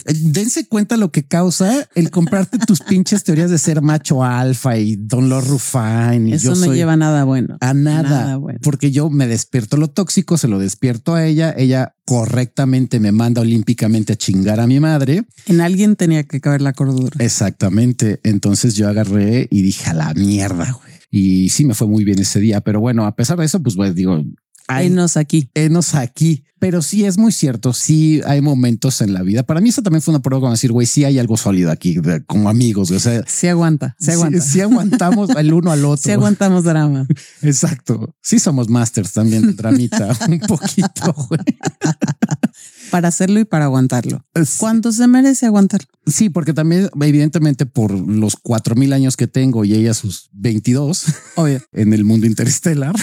dense 0.05 0.67
cuenta 0.67 0.97
lo 0.97 1.11
que 1.11 1.23
causa 1.23 1.87
el 1.95 2.09
comprarte 2.09 2.57
tus 2.59 2.81
pinches 2.81 3.23
teorías 3.23 3.51
de 3.51 3.57
ser 3.57 3.81
macho 3.81 4.23
alfa 4.23 4.77
y 4.77 4.95
Don 4.95 5.29
Lo 5.29 5.41
Rufine. 5.41 6.29
Y 6.29 6.33
Eso 6.33 6.55
no 6.55 6.73
lleva 6.73 6.95
nada 6.97 7.23
bueno. 7.23 7.57
A 7.61 7.73
nada, 7.73 8.39
porque 8.61 8.91
yo 8.91 9.09
me 9.09 9.27
despierto 9.27 9.77
lo 9.77 9.89
tóxico, 9.89 10.37
se 10.37 10.47
lo 10.47 10.59
despierto 10.59 11.15
a 11.15 11.25
ella, 11.25 11.53
ella 11.57 11.95
correctamente 12.05 12.99
me 12.99 13.11
manda 13.11 13.41
olímpicamente 13.41 14.13
a 14.13 14.15
chingar 14.15 14.59
a 14.59 14.67
mi 14.67 14.79
madre. 14.79 15.25
En 15.45 15.61
alguien 15.61 15.95
tenía 15.95 16.23
que 16.23 16.41
caber 16.41 16.61
la 16.61 16.73
cordura. 16.73 17.23
Exactamente. 17.23 18.19
Entonces 18.23 18.75
yo 18.75 18.87
agarré 18.87 19.47
y 19.51 19.61
dije 19.61 19.89
a 19.89 19.93
la 19.93 20.13
mierda, 20.13 20.71
güey 20.71 20.98
y 21.09 21.49
sí 21.49 21.65
me 21.65 21.73
fue 21.73 21.87
muy 21.87 22.03
bien 22.03 22.19
ese 22.19 22.39
día. 22.39 22.61
Pero 22.61 22.79
bueno, 22.79 23.05
a 23.05 23.15
pesar 23.15 23.37
de 23.37 23.45
eso, 23.45 23.61
pues, 23.61 23.95
digo, 23.95 24.23
Enos 24.77 25.17
aquí. 25.17 25.49
Enos 25.53 25.95
aquí. 25.95 26.43
Pero 26.59 26.81
sí 26.81 27.05
es 27.05 27.17
muy 27.17 27.31
cierto. 27.31 27.71
Sí 27.73 28.21
hay 28.25 28.41
momentos 28.41 29.01
en 29.01 29.13
la 29.13 29.23
vida. 29.23 29.43
Para 29.43 29.61
mí 29.61 29.69
eso 29.69 29.81
también 29.81 30.01
fue 30.01 30.13
una 30.13 30.21
prueba 30.21 30.41
como 30.41 30.51
decir, 30.51 30.71
güey, 30.71 30.85
sí 30.85 31.05
hay 31.05 31.17
algo 31.17 31.37
sólido 31.37 31.71
aquí 31.71 31.97
como 32.27 32.49
amigos. 32.49 32.91
O 32.91 32.99
sea, 32.99 33.23
sí 33.25 33.47
aguanta, 33.47 33.95
se 33.97 34.11
aguanta. 34.11 34.41
Sí, 34.41 34.59
aguantamos 34.59 35.29
el 35.31 35.53
uno 35.53 35.71
al 35.71 35.85
otro. 35.85 36.03
Sí 36.03 36.11
aguantamos 36.11 36.65
drama. 36.65 37.07
Exacto. 37.41 38.13
Sí 38.21 38.39
somos 38.39 38.69
masters 38.69 39.13
también 39.13 39.47
de 39.47 39.53
dramita. 39.53 40.09
un 40.29 40.39
poquito, 40.39 41.15
güey 41.29 41.39
para 42.91 43.07
hacerlo 43.07 43.39
y 43.39 43.45
para 43.45 43.65
aguantarlo. 43.65 44.25
¿Cuánto 44.57 44.91
se 44.91 45.07
merece 45.07 45.45
aguantarlo? 45.45 45.87
Sí, 46.05 46.29
porque 46.29 46.53
también, 46.53 46.89
evidentemente, 47.01 47.65
por 47.65 47.91
los 47.91 48.35
cuatro 48.35 48.75
mil 48.75 48.93
años 48.93 49.17
que 49.17 49.27
tengo 49.27 49.65
y 49.65 49.73
ella 49.73 49.93
sus 49.93 50.29
22 50.33 51.05
en 51.73 51.93
el 51.93 52.03
mundo 52.03 52.25
interestelar. 52.25 52.95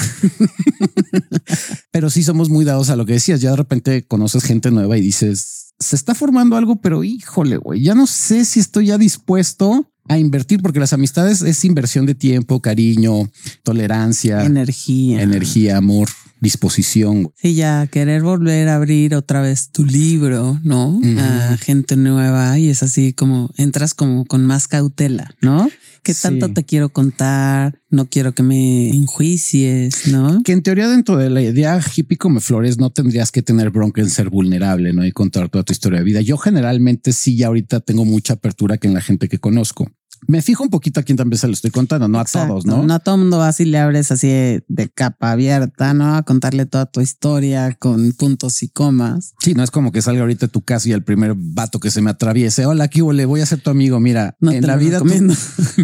pero 1.91 2.11
sí 2.11 2.23
somos 2.23 2.49
muy 2.49 2.65
dados 2.65 2.91
a 2.91 2.97
lo 2.97 3.07
que 3.07 3.15
decías. 3.15 3.41
Ya 3.41 3.51
de 3.51 3.57
repente 3.57 4.07
conoces 4.07 4.45
gente 4.45 4.71
nueva 4.71 4.99
y 4.99 5.01
dices, 5.01 5.75
se 5.79 5.97
está 5.97 6.15
formando 6.15 6.57
algo, 6.57 6.81
pero 6.81 7.05
híjole, 7.05 7.57
güey, 7.59 7.83
ya 7.83 7.95
no 7.95 8.07
sé 8.07 8.45
si 8.45 8.61
estoy 8.61 8.87
ya 8.87 8.99
dispuesto 8.99 9.93
a 10.09 10.19
invertir, 10.19 10.63
porque 10.63 10.79
las 10.79 10.93
amistades 10.93 11.43
es 11.43 11.65
inversión 11.65 12.07
de 12.07 12.15
tiempo, 12.15 12.61
cariño, 12.61 13.29
tolerancia, 13.65 14.45
energía, 14.45 15.23
energía, 15.23 15.77
amor 15.77 16.09
disposición. 16.41 17.31
Sí, 17.35 17.55
ya 17.55 17.87
querer 17.87 18.23
volver 18.23 18.69
a 18.69 18.77
abrir 18.77 19.15
otra 19.15 19.41
vez 19.41 19.71
tu 19.71 19.85
libro, 19.85 20.59
¿no? 20.63 21.01
A 21.19 21.57
gente 21.57 21.97
nueva 21.97 22.59
y 22.59 22.69
es 22.69 22.83
así 22.83 23.13
como 23.13 23.51
entras 23.57 23.95
como 23.95 24.25
con 24.25 24.45
más 24.45 24.69
cautela, 24.69 25.35
¿no? 25.41 25.69
¿Qué 26.03 26.15
tanto 26.15 26.53
te 26.53 26.65
quiero 26.65 26.89
contar? 26.91 27.81
No 27.91 28.09
quiero 28.09 28.33
que 28.33 28.45
me 28.45 28.91
enjuicies, 28.91 30.07
¿no? 30.07 30.41
Que 30.45 30.53
en 30.53 30.63
teoría 30.63 30.89
dentro 30.89 31.17
de 31.17 31.31
la 31.31 31.43
idea 31.43 31.81
hippie 31.81 32.17
como 32.17 32.39
flores 32.39 32.79
no 32.79 32.91
tendrías 32.91 33.33
que 33.33 33.43
tener 33.43 33.71
bronca 33.71 34.03
en 34.03 34.11
ser 34.11 34.31
vulnerable, 34.31 34.93
¿no? 34.93 35.05
Y 35.05 35.11
contar 35.11 35.49
toda 35.49 35.65
tu 35.65 35.73
historia 35.73 35.99
de 35.99 36.05
vida. 36.05 36.21
Yo 36.21 36.37
generalmente 36.37 37.13
sí, 37.13 37.37
ya 37.37 37.49
ahorita 37.49 37.81
tengo 37.81 38.05
mucha 38.05 38.35
apertura 38.35 38.79
que 38.79 38.87
en 38.87 38.95
la 38.95 39.01
gente 39.01 39.29
que 39.29 39.39
conozco 39.39 39.91
me 40.27 40.43
fijo 40.43 40.63
un 40.63 40.71
poquito 40.71 41.01
a 41.01 41.03
quién 41.03 41.17
también 41.17 41.39
se 41.39 41.47
lo 41.47 41.53
estoy 41.53 41.71
contando, 41.71 42.09
no 42.09 42.19
a 42.19 42.25
todos, 42.25 42.67
¿no? 42.67 42.83
No 42.83 42.95
a 42.95 42.99
todo 42.99 43.17
mundo 43.17 43.39
va 43.39 43.49
así 43.49 43.65
le 43.65 43.79
abres 43.79 44.11
así 44.13 44.29
de 44.29 44.89
capa 44.95 45.33
abierta, 45.33 45.95
¿no? 45.95 46.17
A 46.17 46.23
contarle 46.23 46.67
toda 46.67 46.87
tu 46.87 47.01
historia 47.01 47.75
con 47.75 48.13
puntos 48.13 48.63
y 48.63 48.69
comas. 48.69 49.35
Sí, 49.41 49.55
no 49.55 49.63
es 49.63 49.71
como 49.71 49.93
que 49.93 50.03
salga 50.03 50.23
ahorita 50.23 50.49
tu 50.49 50.63
casa 50.63 50.89
y 50.89 50.93
el 50.93 51.03
primer 51.05 51.35
vato 51.37 51.81
que 51.81 51.91
se 51.91 52.01
me 52.03 52.11
atraviese. 52.11 52.67
Hola, 52.67 52.85
aquí 52.85 53.01
le 53.01 53.25
voy 53.27 53.41
a 53.41 53.47
ser 53.47 53.61
tu 53.61 53.71
amigo. 53.71 54.01
Mira, 54.01 54.37
en 54.41 54.67
la 54.67 54.77
vida 54.77 55.01
me 55.05 55.35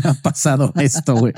ha 0.05 0.15
pasado 0.15 0.73
esto, 0.77 1.17
güey. 1.17 1.33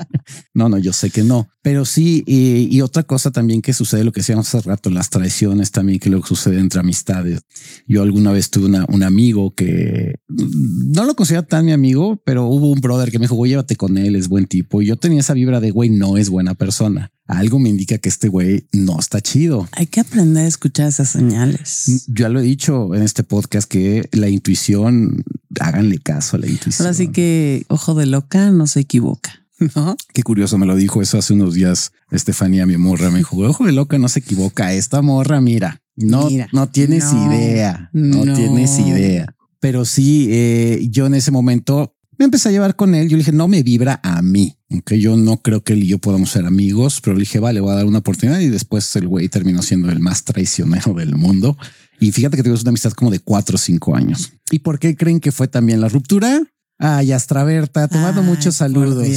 No, 0.53 0.69
no, 0.69 0.77
yo 0.77 0.93
sé 0.93 1.09
que 1.09 1.23
no, 1.23 1.47
pero 1.61 1.85
sí. 1.85 2.23
Y, 2.25 2.81
otra 2.85 3.01
cosa 3.03 3.31
también 3.31 3.63
que 3.63 3.73
sucede, 3.73 4.03
lo 4.03 4.11
que 4.11 4.19
decíamos 4.19 4.53
hace 4.53 4.67
rato, 4.67 4.91
las 4.91 5.09
traiciones 5.09 5.71
también 5.71 5.97
que 5.97 6.09
luego 6.09 6.27
sucede 6.27 6.59
entre 6.59 6.79
amistades. 6.79 7.41
Yo 7.87 8.03
alguna 8.03 8.31
vez 8.31 8.51
tuve 8.51 8.67
una, 8.67 8.85
un 8.89 9.01
amigo 9.01 9.55
que 9.55 10.15
no 10.27 11.05
lo 11.05 11.15
considero 11.15 11.43
tan 11.43 11.65
mi 11.65 11.71
amigo, 11.71 12.21
pero 12.23 12.45
hubo 12.45 12.71
un 12.71 12.79
brother 12.85 13.11
que 13.11 13.19
me 13.19 13.23
dijo, 13.23 13.35
güey, 13.35 13.51
llévate 13.51 13.75
con 13.75 13.97
él, 13.97 14.15
es 14.15 14.27
buen 14.27 14.45
tipo. 14.45 14.81
Y 14.81 14.87
yo 14.87 14.95
tenía 14.95 15.19
esa 15.19 15.33
vibra 15.33 15.59
de, 15.59 15.71
güey, 15.71 15.89
no 15.89 16.17
es 16.17 16.29
buena 16.29 16.53
persona. 16.53 17.11
Algo 17.27 17.57
me 17.57 17.69
indica 17.69 17.97
que 17.97 18.09
este 18.09 18.27
güey 18.27 18.67
no 18.71 18.99
está 18.99 19.19
chido. 19.21 19.67
Hay 19.71 19.87
que 19.87 19.99
aprender 19.99 20.45
a 20.45 20.47
escuchar 20.47 20.87
esas 20.87 21.09
señales. 21.09 22.05
Ya 22.07 22.29
lo 22.29 22.39
he 22.39 22.43
dicho 22.43 22.93
en 22.93 23.01
este 23.01 23.23
podcast 23.23 23.69
que 23.69 24.07
la 24.11 24.29
intuición, 24.29 25.23
háganle 25.59 25.97
caso 25.97 26.37
a 26.37 26.39
la 26.39 26.47
intuición. 26.47 26.85
Ahora 26.85 26.95
sí 26.95 27.07
que 27.07 27.65
ojo 27.67 27.95
de 27.95 28.05
loca 28.05 28.51
no 28.51 28.67
se 28.67 28.81
equivoca. 28.81 29.45
¿No? 29.75 29.95
Qué 30.13 30.21
curioso, 30.21 30.57
me 30.57 30.65
lo 30.65 30.75
dijo 30.75 31.01
eso 31.01 31.17
hace 31.17 31.33
unos 31.33 31.55
días. 31.55 31.91
Estefanía, 32.11 32.65
mi 32.65 32.77
morra, 32.77 33.09
me 33.09 33.19
dijo, 33.19 33.37
ojo 33.37 33.65
de 33.65 33.71
loca, 33.71 33.97
no 33.97 34.09
se 34.09 34.19
equivoca. 34.19 34.73
Esta 34.73 35.01
morra, 35.01 35.41
mira, 35.41 35.81
no, 35.95 36.27
no 36.51 36.69
tienes 36.69 37.11
idea, 37.11 37.89
no, 37.93 38.21
tienes 38.35 38.77
idea. 38.79 39.33
Pero 39.59 39.85
sí, 39.85 40.27
eh, 40.29 40.87
yo 40.91 41.07
en 41.07 41.15
ese 41.15 41.31
momento 41.31 41.94
me 42.17 42.25
empecé 42.25 42.49
a 42.49 42.51
llevar 42.51 42.75
con 42.75 42.95
él. 42.95 43.07
Yo 43.07 43.17
le 43.17 43.21
dije, 43.21 43.31
no 43.31 43.47
me 43.47 43.63
vibra 43.63 43.99
a 44.03 44.21
mí. 44.21 44.57
Aunque 44.69 44.99
yo 44.99 45.15
no 45.15 45.37
creo 45.37 45.63
que 45.63 45.73
él 45.73 45.83
y 45.83 45.87
yo 45.87 45.99
podamos 45.99 46.31
ser 46.31 46.45
amigos, 46.45 46.99
pero 47.01 47.15
le 47.15 47.21
dije, 47.21 47.39
vale, 47.39 47.59
voy 47.59 47.71
a 47.71 47.75
dar 47.75 47.85
una 47.85 47.99
oportunidad. 47.99 48.39
Y 48.39 48.49
después 48.49 48.95
el 48.95 49.07
güey 49.07 49.29
terminó 49.29 49.61
siendo 49.61 49.89
el 49.89 49.99
más 49.99 50.23
traicionero 50.23 50.93
del 50.93 51.15
mundo. 51.15 51.57
Y 51.99 52.11
fíjate 52.11 52.37
que 52.37 52.43
tuvimos 52.43 52.61
una 52.61 52.69
amistad 52.69 52.91
como 52.91 53.11
de 53.11 53.19
cuatro 53.19 53.55
o 53.55 53.59
cinco 53.59 53.95
años. 53.95 54.33
¿Y 54.51 54.59
por 54.59 54.79
qué 54.79 54.95
creen 54.95 55.19
que 55.19 55.31
fue 55.31 55.47
también 55.47 55.81
la 55.81 55.89
ruptura? 55.89 56.41
Ay, 56.77 57.13
Astraberta, 57.13 57.87
te 57.87 57.97
mando 57.97 58.21
muchos 58.21 58.55
saludos 58.55 59.07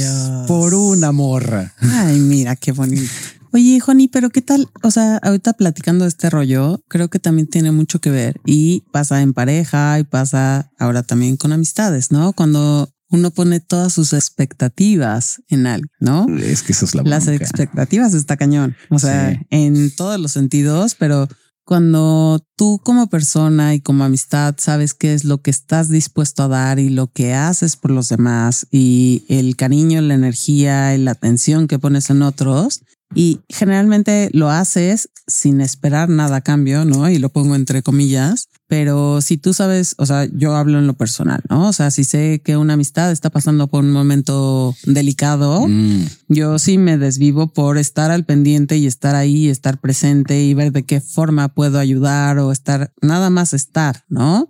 por, 0.47 0.71
por, 0.71 0.73
una 0.73 1.11
morra. 1.11 1.73
Ay, 1.81 2.17
mira 2.19 2.55
qué 2.55 2.71
bonito. 2.71 3.11
Oye, 3.51 3.79
Joni, 3.79 4.07
pero 4.07 4.29
qué 4.29 4.41
tal? 4.41 4.67
O 4.83 4.91
sea, 4.91 5.17
ahorita 5.17 5.53
platicando 5.53 6.05
de 6.05 6.09
este 6.09 6.29
rollo, 6.29 6.83
creo 6.87 7.09
que 7.09 7.19
también 7.19 7.47
tiene 7.47 7.71
mucho 7.71 7.99
que 7.99 8.11
ver 8.11 8.39
y 8.45 8.83
pasa 8.91 9.21
en 9.21 9.33
pareja 9.33 9.99
y 9.99 10.03
pasa 10.03 10.71
ahora 10.77 11.03
también 11.03 11.37
con 11.37 11.51
amistades, 11.51 12.11
¿no? 12.11 12.33
Cuando 12.33 12.89
uno 13.09 13.31
pone 13.31 13.59
todas 13.59 13.93
sus 13.93 14.13
expectativas 14.13 15.41
en 15.47 15.65
algo, 15.65 15.87
¿no? 15.99 16.27
Es 16.37 16.61
que 16.61 16.73
eso 16.73 16.85
es 16.85 16.93
la 16.93 17.03
Las 17.03 17.27
expectativas 17.27 18.13
está 18.13 18.37
cañón. 18.37 18.75
O 18.89 18.99
sea, 18.99 19.41
en 19.49 19.95
todos 19.95 20.19
los 20.19 20.31
sentidos, 20.31 20.95
pero 20.95 21.27
cuando 21.69 22.43
tú 22.55 22.79
como 22.83 23.09
persona 23.09 23.75
y 23.75 23.79
como 23.79 24.03
amistad 24.03 24.55
sabes 24.57 24.95
qué 24.95 25.13
es 25.13 25.23
lo 25.23 25.41
que 25.41 25.51
estás 25.51 25.87
dispuesto 25.89 26.43
a 26.43 26.47
dar 26.47 26.79
y 26.79 26.89
lo 26.89 27.11
que 27.11 27.35
haces 27.35 27.77
por 27.77 27.91
los 27.91 28.09
demás 28.09 28.65
y 28.71 29.23
el 29.29 29.55
cariño, 29.55 30.01
la 30.01 30.15
energía 30.15 30.95
y 30.95 30.99
la 30.99 31.11
atención 31.11 31.67
que 31.67 31.77
pones 31.77 32.09
en 32.09 32.23
otros, 32.23 32.81
y 33.15 33.39
generalmente 33.49 34.29
lo 34.33 34.49
haces 34.49 35.09
sin 35.27 35.61
esperar 35.61 36.09
nada 36.09 36.37
a 36.37 36.41
cambio, 36.41 36.85
¿no? 36.85 37.09
Y 37.09 37.19
lo 37.19 37.29
pongo 37.29 37.55
entre 37.55 37.81
comillas, 37.83 38.49
pero 38.67 39.21
si 39.21 39.37
tú 39.37 39.53
sabes, 39.53 39.95
o 39.97 40.05
sea, 40.05 40.27
yo 40.31 40.55
hablo 40.55 40.79
en 40.79 40.87
lo 40.87 40.93
personal, 40.93 41.41
¿no? 41.49 41.67
O 41.67 41.73
sea, 41.73 41.91
si 41.91 42.03
sé 42.03 42.41
que 42.43 42.57
una 42.57 42.73
amistad 42.73 43.11
está 43.11 43.29
pasando 43.29 43.67
por 43.67 43.83
un 43.83 43.91
momento 43.91 44.75
delicado, 44.83 45.67
mm. 45.67 46.05
yo 46.27 46.59
sí 46.59 46.77
me 46.77 46.97
desvivo 46.97 47.51
por 47.51 47.77
estar 47.77 48.11
al 48.11 48.25
pendiente 48.25 48.77
y 48.77 48.85
estar 48.85 49.15
ahí, 49.15 49.49
estar 49.49 49.79
presente 49.79 50.43
y 50.43 50.53
ver 50.53 50.71
de 50.71 50.83
qué 50.83 51.01
forma 51.01 51.47
puedo 51.49 51.79
ayudar 51.79 52.37
o 52.39 52.51
estar, 52.51 52.93
nada 53.01 53.29
más 53.29 53.53
estar, 53.53 54.03
¿no? 54.07 54.49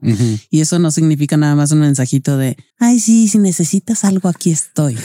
Y 0.50 0.62
eso 0.62 0.80
no 0.80 0.92
significa 0.92 1.38
nada 1.38 1.56
más 1.56 1.72
un 1.72 1.80
mensajito 1.80 2.38
de, 2.38 2.58
ay, 2.78 3.00
sí, 3.00 3.28
si 3.28 3.38
necesitas 3.38 4.04
algo, 4.04 4.30
aquí 4.30 4.52
estoy. 4.52 4.98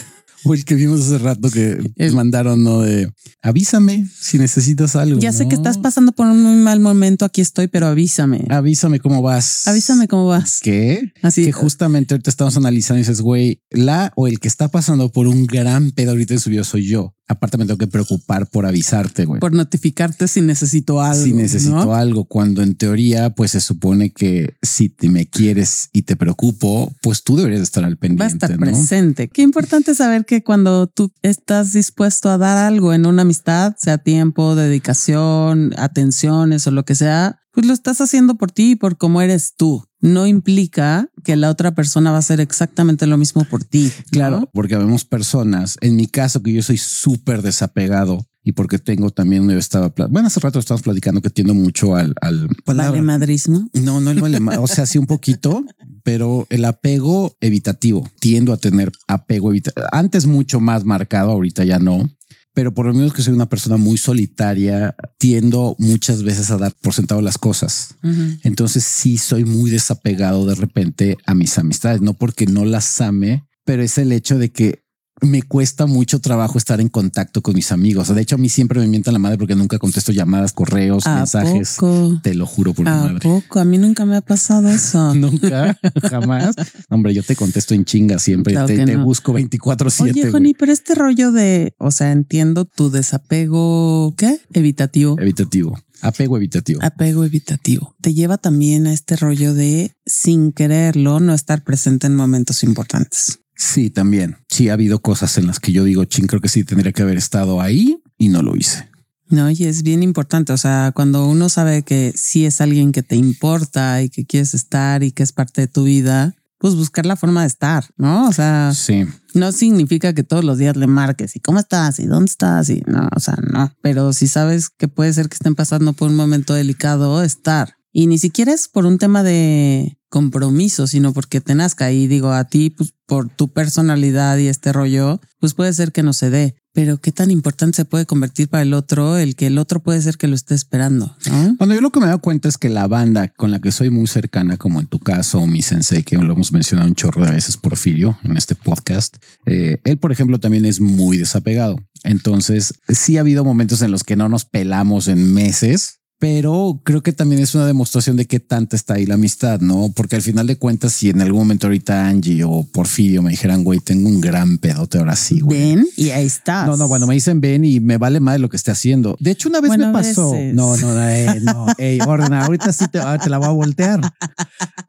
O 0.44 0.54
el 0.54 0.64
que 0.64 0.74
vimos 0.74 1.00
hace 1.00 1.18
rato 1.18 1.50
que 1.50 1.78
mandaron, 2.12 2.62
¿no? 2.62 2.80
De 2.80 3.11
avísame 3.42 4.07
si 4.18 4.38
necesitas 4.38 4.96
algo. 4.96 5.18
Ya 5.20 5.33
sé 5.33 5.48
que 5.48 5.54
estás 5.54 5.78
pasando 5.78 6.12
por 6.12 6.26
un 6.26 6.42
muy 6.42 6.57
mal 6.57 6.80
momento, 6.80 7.24
aquí 7.24 7.40
estoy, 7.40 7.68
pero 7.68 7.87
avísame. 7.87 8.44
Avísame 8.50 9.00
cómo 9.00 9.22
vas. 9.22 9.66
Avísame 9.66 10.09
cómo 10.09 10.26
vas. 10.26 10.61
¿Qué? 10.62 11.12
Así 11.22 11.44
que 11.44 11.52
justamente 11.52 12.14
ahorita 12.14 12.30
estamos 12.30 12.57
analizando 12.57 12.98
y 12.98 13.02
dices, 13.02 13.20
güey, 13.20 13.62
la 13.70 14.12
o 14.16 14.26
el 14.26 14.38
que 14.40 14.48
está 14.48 14.68
pasando 14.68 15.11
por 15.11 15.26
un 15.26 15.46
gran 15.46 15.90
pedo 15.92 16.11
ahorita 16.11 16.35
en 16.35 16.40
su 16.40 16.50
vida 16.50 16.64
soy 16.64 16.87
yo. 16.87 17.14
Aparte 17.27 17.57
me 17.57 17.65
tengo 17.65 17.79
que 17.79 17.87
preocupar 17.87 18.49
por 18.49 18.67
avisarte, 18.67 19.25
güey. 19.25 19.41
Por 19.41 19.53
notificarte 19.53 20.29
si 20.29 20.43
necesito 20.43 21.01
algo. 21.01 21.25
Si 21.25 21.33
necesito 21.33 21.95
algo, 21.95 22.27
cuando 22.27 22.63
en 22.63 22.75
teoría 22.75 23.31
pues 23.31 23.53
se 23.53 23.61
supone 23.61 24.11
que 24.11 24.57
si 24.61 24.91
te 24.91 25.09
me 25.09 25.27
quieres 25.27 25.89
y 25.93 26.03
te 26.03 26.17
preocupo, 26.17 26.93
pues 27.01 27.23
tú 27.23 27.37
deberías 27.37 27.63
estar 27.63 27.85
al 27.85 27.97
pendiente. 27.97 28.23
Va 28.23 28.27
a 28.27 28.29
estar 28.29 28.59
presente. 28.59 29.29
Qué 29.29 29.43
importante 29.43 29.95
saber 29.95 30.27
que 30.27 30.43
cuando 30.43 30.87
tú 30.87 31.13
estás 31.23 31.73
dispuesto 31.73 32.29
a 32.29 32.37
dar 32.37 32.59
algo 32.59 32.93
en 32.93 33.07
una 33.07 33.23
amistad, 33.23 33.75
sea 33.79 33.97
tiempo, 33.97 34.55
dedicación, 34.55 35.73
atenciones 35.79 36.67
o 36.67 36.73
lo 36.73 36.85
que 36.85 36.95
sea, 36.95 37.41
pues 37.55 37.67
lo 37.67 37.73
estás 37.73 38.01
haciendo 38.01 38.35
por 38.35 38.51
ti 38.51 38.73
y 38.73 38.77
por 38.77 38.99
cómo 38.99 39.23
eres 39.23 39.55
tú. 39.57 39.85
No 40.01 40.27
implica 40.27 41.09
que 41.23 41.37
la 41.37 41.49
otra 41.51 41.75
persona 41.75 42.11
va 42.11 42.17
a 42.17 42.21
hacer 42.21 42.40
exactamente 42.40 43.07
lo 43.07 43.17
mismo 43.17 43.45
por 43.45 43.64
ti. 43.64 43.90
Claro, 44.11 44.51
porque 44.53 44.77
vemos 44.77 45.05
personas, 45.05 45.79
en 45.81 45.97
mi 45.97 46.07
caso 46.07 46.43
que 46.43 46.53
yo 46.53 46.62
soy 46.62 46.77
súper 46.77 47.43
desapegado 47.43 48.27
y 48.43 48.53
porque 48.53 48.79
tengo 48.79 49.11
también, 49.11 49.51
estaba, 49.53 49.95
bueno, 50.11 50.27
hace 50.27 50.40
rato 50.40 50.59
estamos 50.59 50.83
platicando 50.83 51.23
que 51.23 51.31
tiendo 51.31 51.55
mucho 51.55 51.97
al, 51.97 52.14
al 52.21 52.49
palabra. 52.64 53.01
madrismo. 53.01 53.71
No, 53.73 54.01
no 54.01 54.11
el 54.11 54.21
vale 54.21 54.38
o 54.59 54.67
sea, 54.67 54.85
sí 54.85 54.99
un 54.99 55.07
poquito, 55.07 55.64
pero 56.03 56.47
el 56.51 56.67
apego 56.67 57.35
evitativo, 57.40 58.07
tiendo 58.21 58.53
a 58.53 58.59
tener 58.59 58.93
apego 59.09 59.51
evitativo. 59.51 59.87
Antes 59.93 60.27
mucho 60.27 60.61
más 60.61 60.85
marcado, 60.85 61.31
ahorita 61.31 61.64
ya 61.64 61.79
no 61.79 62.11
pero 62.55 62.73
por 62.73 62.87
lo 62.87 62.95
menos 62.95 63.12
que 63.12 63.23
soy 63.23 63.35
una 63.35 63.49
persona 63.49 63.77
muy 63.77 63.99
solitaria, 63.99 64.95
tiendo 65.19 65.75
muchas 65.79 66.23
veces 66.23 66.51
a 66.51 66.57
dar 66.57 66.73
por 66.81 66.95
sentado 66.95 67.21
las 67.21 67.37
cosas. 67.37 67.97
Entonces 68.45 68.85
sí 68.85 69.19
soy 69.19 69.45
muy 69.45 69.71
desapegado 69.71 70.47
de 70.47 70.55
repente 70.55 71.19
a 71.27 71.35
mis 71.35 71.59
amistades, 71.59 72.01
no 72.01 72.14
porque 72.14 72.47
no 72.47 72.64
las 72.64 73.01
ame, 73.01 73.45
pero 73.64 73.83
es 73.83 73.99
el 73.99 74.12
hecho 74.12 74.38
de 74.38 74.53
que 74.53 74.84
me 75.20 75.42
cuesta 75.42 75.87
mucho 75.87 76.20
trabajo 76.20 76.59
estar 76.59 76.81
en 76.81 76.88
contacto 76.88 77.42
con 77.42 77.55
mis 77.55 77.72
amigos. 77.72 78.14
De 78.14 78.20
hecho, 78.20 78.35
a 78.35 78.38
mí 78.38 78.48
siempre 78.48 78.81
me 78.81 78.87
mientan 78.87 79.14
la 79.14 79.18
madre 79.18 79.38
porque 79.38 79.55
nunca 79.55 79.79
contesto 79.79 80.12
llamadas, 80.12 80.53
correos, 80.53 81.07
mensajes. 81.07 81.79
Te 82.22 82.35
lo 82.35 82.46
juro 82.46 82.74
por 82.74 82.85
mi 82.85 82.90
madre. 82.90 83.20
Poco? 83.20 83.61
A 83.61 83.64
mí 83.64 83.79
nunca 83.79 84.05
me 84.05 84.16
ha 84.16 84.20
pasado 84.20 84.68
eso. 84.68 85.14
nunca, 85.14 85.79
jamás. 86.03 86.55
Hombre, 86.90 87.14
yo 87.14 87.22
te 87.22 87.37
contesto 87.37 87.74
en 87.74 87.85
chinga 87.85 88.18
siempre. 88.18 88.55
te, 88.66 88.96
busco 88.96 89.33
24 89.33 89.90
7 89.90 90.11
Oye, 90.11 90.31
Joni, 90.31 90.55
pero 90.55 90.72
este 90.72 90.94
rollo 90.94 91.33
de, 91.33 91.74
o 91.79 91.90
sea, 91.90 92.12
entiendo 92.12 92.64
tu 92.64 92.90
desapego, 92.90 94.14
¿qué? 94.16 94.40
Evitativo. 94.53 95.18
Evitativo. 95.18 95.79
Apego 96.03 96.37
evitativo. 96.37 96.81
Apego 96.83 97.24
evitativo. 97.24 97.94
Te 98.03 98.12
lleva 98.12 98.37
también 98.37 98.87
a 98.87 98.92
este 98.92 99.16
rollo 99.16 99.55
de, 99.55 99.96
sin 100.05 100.53
quererlo, 100.53 101.18
no 101.18 101.33
estar 101.33 101.64
presente 101.64 102.07
en 102.07 102.14
momentos 102.14 102.62
importantes. 102.62 103.40
Sí, 103.57 103.90
también. 103.90 104.37
Sí, 104.49 104.69
ha 104.69 104.75
habido 104.75 105.01
cosas 105.01 105.38
en 105.38 105.47
las 105.47 105.61
que 105.61 105.73
yo 105.73 105.85
digo, 105.85 106.05
ching, 106.05 106.27
creo 106.27 106.40
que 106.40 106.49
sí 106.49 106.64
tendría 106.64 106.93
que 106.93 107.03
haber 107.03 107.17
estado 107.17 107.61
ahí 107.61 108.03
y 108.19 108.29
no 108.29 108.43
lo 108.43 108.57
hice. 108.57 108.88
No, 109.29 109.51
y 109.51 109.64
es 109.64 109.83
bien 109.83 110.03
importante. 110.03 110.53
O 110.53 110.57
sea, 110.57 110.93
cuando 110.95 111.27
uno 111.27 111.49
sabe 111.49 111.83
que 111.83 112.12
sí 112.17 112.47
es 112.47 112.61
alguien 112.61 112.93
que 112.93 113.03
te 113.03 113.17
importa 113.17 114.03
y 114.03 114.11
que 114.11 114.27
quieres 114.27 114.55
estar 114.55 115.03
y 115.03 115.12
que 115.12 115.23
es 115.23 115.33
parte 115.33 115.62
de 115.62 115.69
tu 115.69 115.85
vida, 115.85 116.35
pues 116.59 116.77
buscar 116.77 117.05
la 117.05 117.17
forma 117.17 117.43
de 117.43 117.49
estar, 117.49 117.85
¿no? 117.97 118.29
O 118.29 118.33
sea, 118.33 118.73
sí. 118.75 119.05
no 119.35 119.53
significa 119.53 120.14
que 120.14 120.23
todos 120.23 120.45
los 120.45 120.59
días 120.59 120.77
le 120.77 120.87
marques 120.87 121.37
y 121.37 121.40
cómo 121.40 121.59
estás 121.59 121.99
y 121.99 122.07
dónde 122.07 122.31
estás 122.31 122.71
y 122.71 122.83
no, 122.87 123.09
o 123.14 123.21
sea, 123.21 123.37
no. 123.53 123.71
Pero 123.83 124.12
si 124.12 124.29
sabes 124.29 124.71
que 124.71 124.88
puede 124.88 125.12
ser 125.12 125.29
que 125.29 125.35
estén 125.35 125.55
pasando 125.55 125.93
por 125.93 126.09
un 126.09 126.17
momento 126.17 126.55
delicado, 126.55 127.23
estar. 127.23 127.77
Y 127.93 128.07
ni 128.07 128.19
siquiera 128.19 128.53
es 128.53 128.69
por 128.69 128.87
un 128.87 128.99
tema 128.99 129.23
de 129.23 129.99
compromiso, 130.14 130.87
sino 130.87 131.12
porque 131.12 131.40
te 131.40 131.57
nazca. 131.57 131.90
Y 131.90 132.07
digo, 132.07 132.31
a 132.31 132.44
ti, 132.44 132.70
pues 132.70 132.94
por 133.05 133.29
tu 133.31 133.53
personalidad 133.53 134.38
y 134.38 134.46
este 134.46 134.72
rollo, 134.72 135.20
pues 135.40 135.55
puede 135.55 135.72
ser 135.72 135.90
que 135.90 136.05
no 136.05 136.12
se 136.12 136.31
dé. 136.31 136.55
Pero 136.72 137.00
qué 137.00 137.11
tan 137.11 137.33
importante 137.33 137.74
se 137.74 137.85
puede 137.85 138.07
convertir 138.07 138.48
para 138.48 138.62
el 138.62 138.74
otro, 138.74 139.18
el 139.18 139.35
que 139.35 139.48
el 139.48 139.59
otro 139.59 139.83
puede 139.83 140.00
ser 140.00 140.16
que 140.16 140.29
lo 140.29 140.37
esté 140.37 140.55
esperando. 140.55 141.16
Cuando 141.59 141.74
yo 141.74 141.81
lo 141.81 141.90
que 141.90 141.98
me 141.98 142.07
doy 142.07 142.20
cuenta 142.20 142.48
es 142.48 142.59
que 142.59 142.68
la 142.68 142.87
banda 142.87 143.27
con 143.27 143.50
la 143.50 143.61
que 143.61 143.72
soy 143.72 143.90
muy 143.90 144.07
cercana, 144.07 144.57
como 144.57 144.79
en 144.79 144.87
tu 144.87 145.00
caso, 145.00 145.44
mi 145.48 145.62
sensei, 145.62 146.05
que 146.05 146.16
lo 146.16 146.33
hemos 146.33 146.53
mencionado 146.53 146.88
un 146.88 146.94
chorro 146.94 147.24
de 147.24 147.33
veces, 147.33 147.57
Porfirio, 147.57 148.16
en 148.22 148.37
este 148.37 148.55
podcast, 148.55 149.16
eh, 149.46 149.81
él, 149.83 149.98
por 149.98 150.12
ejemplo, 150.12 150.38
también 150.38 150.64
es 150.64 150.81
muy 150.81 151.16
desapegado. 151.18 151.81
Entonces, 152.05 152.74
sí 152.88 153.16
ha 153.16 153.20
habido 153.20 153.44
momentos 153.44 153.83
en 153.83 153.90
los 153.90 154.05
que 154.05 154.14
no 154.14 154.29
nos 154.29 154.44
pelamos 154.44 155.09
en 155.09 155.35
meses, 155.35 156.04
pero 156.18 156.81
creo 156.85 157.03
que 157.03 157.12
también 157.12 157.42
es 157.42 157.55
una 157.55 157.66
demostración 157.66 158.16
de 158.16 158.27
qué 158.27 158.40
tanta 158.40 158.77
está 158.77 158.94
ahí 158.94 159.07
la 159.07 159.14
amistad, 159.14 159.61
¿no? 159.61 159.92
Porque 159.94 160.16
al 160.16 160.22
final 160.22 160.46
de 160.46 160.57
cuentas, 160.57 160.92
si 160.92 161.11
en 161.11 161.20
algún 161.20 161.40
momento 161.40 161.66
ahorita 161.66 162.09
Angie 162.09 162.44
o 162.44 162.64
Porfirio 162.72 163.22
me 163.22 163.31
dijeran, 163.31 163.64
güey, 163.64 163.81
tengo 163.81 164.09
un 164.09 164.20
gran 164.20 164.59
pedote 164.59 164.98
ahora 164.98 165.16
sí, 165.16 165.40
güey. 165.40 165.59
Ven 165.59 165.87
y 165.96 166.11
ahí 166.11 166.27
está. 166.27 166.66
No, 166.66 166.77
no, 166.77 166.88
bueno, 166.88 167.07
me 167.07 167.14
dicen 167.14 167.40
ven 167.40 167.64
y 167.64 167.81
me 167.81 167.98
vale 167.98 168.20
más 168.20 168.40
lo 168.40 168.48
que 168.48 168.57
esté 168.57 168.70
haciendo. 168.70 169.16
De 169.20 169.33
hecho, 169.33 169.48
una 169.48 169.61
vez 169.61 169.77
me 169.77 169.92
pasó. 169.92 170.35
No, 170.53 170.77
no, 170.77 171.09
eh, 171.09 171.40
no, 171.42 171.66
ey, 171.79 171.98
ordena, 172.00 172.44
ahorita 172.44 172.72
sí 172.72 172.87
te, 172.88 173.00
te 173.22 173.31
la 173.31 173.38
voy 173.38 173.48
a 173.48 173.53
voltear. 173.53 174.00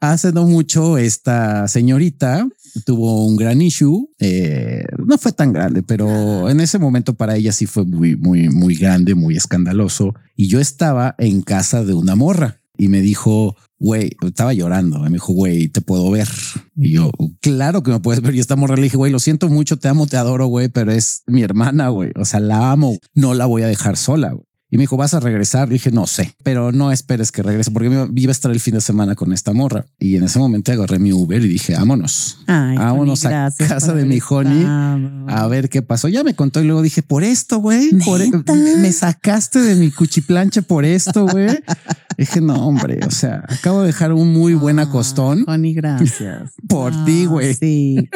Hace 0.00 0.32
no 0.32 0.46
mucho, 0.46 0.98
esta 0.98 1.68
señorita 1.68 2.46
tuvo 2.84 3.26
un 3.26 3.36
gran 3.36 3.62
issue. 3.62 4.08
Eh, 4.18 4.84
no 5.04 5.18
fue 5.18 5.32
tan 5.32 5.52
grande, 5.52 5.82
pero 5.82 6.48
en 6.48 6.60
ese 6.60 6.78
momento 6.78 7.14
para 7.14 7.36
ella 7.36 7.52
sí 7.52 7.66
fue 7.66 7.84
muy, 7.84 8.16
muy, 8.16 8.48
muy 8.48 8.74
grande, 8.74 9.14
muy 9.14 9.36
escandaloso. 9.36 10.14
Y 10.36 10.48
yo 10.48 10.60
estaba 10.60 11.14
en 11.18 11.42
casa 11.42 11.84
de 11.84 11.94
una 11.94 12.14
morra 12.14 12.60
y 12.76 12.88
me 12.88 13.00
dijo, 13.00 13.56
güey, 13.78 14.16
estaba 14.22 14.52
llorando. 14.52 14.98
Me 15.00 15.10
dijo, 15.10 15.32
güey, 15.32 15.68
te 15.68 15.80
puedo 15.80 16.10
ver. 16.10 16.28
Y 16.76 16.92
yo, 16.92 17.10
claro 17.40 17.82
que 17.82 17.90
me 17.90 18.00
puedes 18.00 18.22
ver. 18.22 18.34
Y 18.34 18.40
esta 18.40 18.56
morra 18.56 18.76
le 18.76 18.82
dije, 18.82 18.96
güey, 18.96 19.12
lo 19.12 19.18
siento 19.18 19.48
mucho, 19.48 19.78
te 19.78 19.88
amo, 19.88 20.06
te 20.06 20.16
adoro, 20.16 20.46
güey, 20.46 20.68
pero 20.68 20.92
es 20.92 21.22
mi 21.26 21.42
hermana, 21.42 21.88
güey. 21.88 22.12
O 22.16 22.24
sea, 22.24 22.40
la 22.40 22.70
amo, 22.70 22.98
no 23.14 23.34
la 23.34 23.46
voy 23.46 23.62
a 23.62 23.68
dejar 23.68 23.96
sola. 23.96 24.36
Y 24.68 24.76
me 24.76 24.82
dijo, 24.82 24.96
¿vas 24.96 25.14
a 25.14 25.20
regresar? 25.20 25.68
dije, 25.68 25.92
no 25.92 26.06
sé, 26.06 26.34
pero 26.42 26.72
no 26.72 26.90
esperes 26.90 27.30
que 27.30 27.42
regrese 27.42 27.70
porque 27.70 27.88
me 27.88 28.08
iba 28.16 28.30
a 28.30 28.32
estar 28.32 28.50
el 28.50 28.58
fin 28.58 28.74
de 28.74 28.80
semana 28.80 29.14
con 29.14 29.32
esta 29.32 29.52
morra. 29.52 29.86
Y 29.98 30.16
en 30.16 30.24
ese 30.24 30.40
momento 30.40 30.72
agarré 30.72 30.98
mi 30.98 31.12
Uber 31.12 31.40
y 31.40 31.48
dije, 31.48 31.74
vámonos, 31.74 32.38
vámonos 32.46 33.24
a 33.26 33.50
casa 33.56 33.94
de 33.94 34.04
mi 34.04 34.18
honey 34.28 34.64
a 35.28 35.46
ver 35.48 35.68
qué 35.68 35.82
pasó. 35.82 36.08
Ya 36.08 36.24
me 36.24 36.34
contó 36.34 36.60
y 36.60 36.64
luego 36.64 36.82
dije, 36.82 37.02
por 37.02 37.22
esto, 37.22 37.58
güey, 37.58 37.90
por 38.04 38.20
e-, 38.20 38.30
me 38.78 38.92
sacaste 38.92 39.60
de 39.60 39.76
mi 39.76 39.90
cuchiplanche 39.90 40.62
por 40.62 40.84
esto, 40.84 41.26
güey. 41.26 41.58
dije, 42.18 42.40
no, 42.40 42.66
hombre, 42.66 43.00
o 43.06 43.10
sea, 43.10 43.44
acabo 43.48 43.82
de 43.82 43.88
dejar 43.88 44.12
un 44.12 44.32
muy 44.32 44.54
buen 44.54 44.80
acostón. 44.80 45.44
Honey, 45.46 45.74
gracias. 45.74 46.52
por 46.68 46.92
ti, 47.04 47.26
güey. 47.26 47.54
Sí 47.54 48.08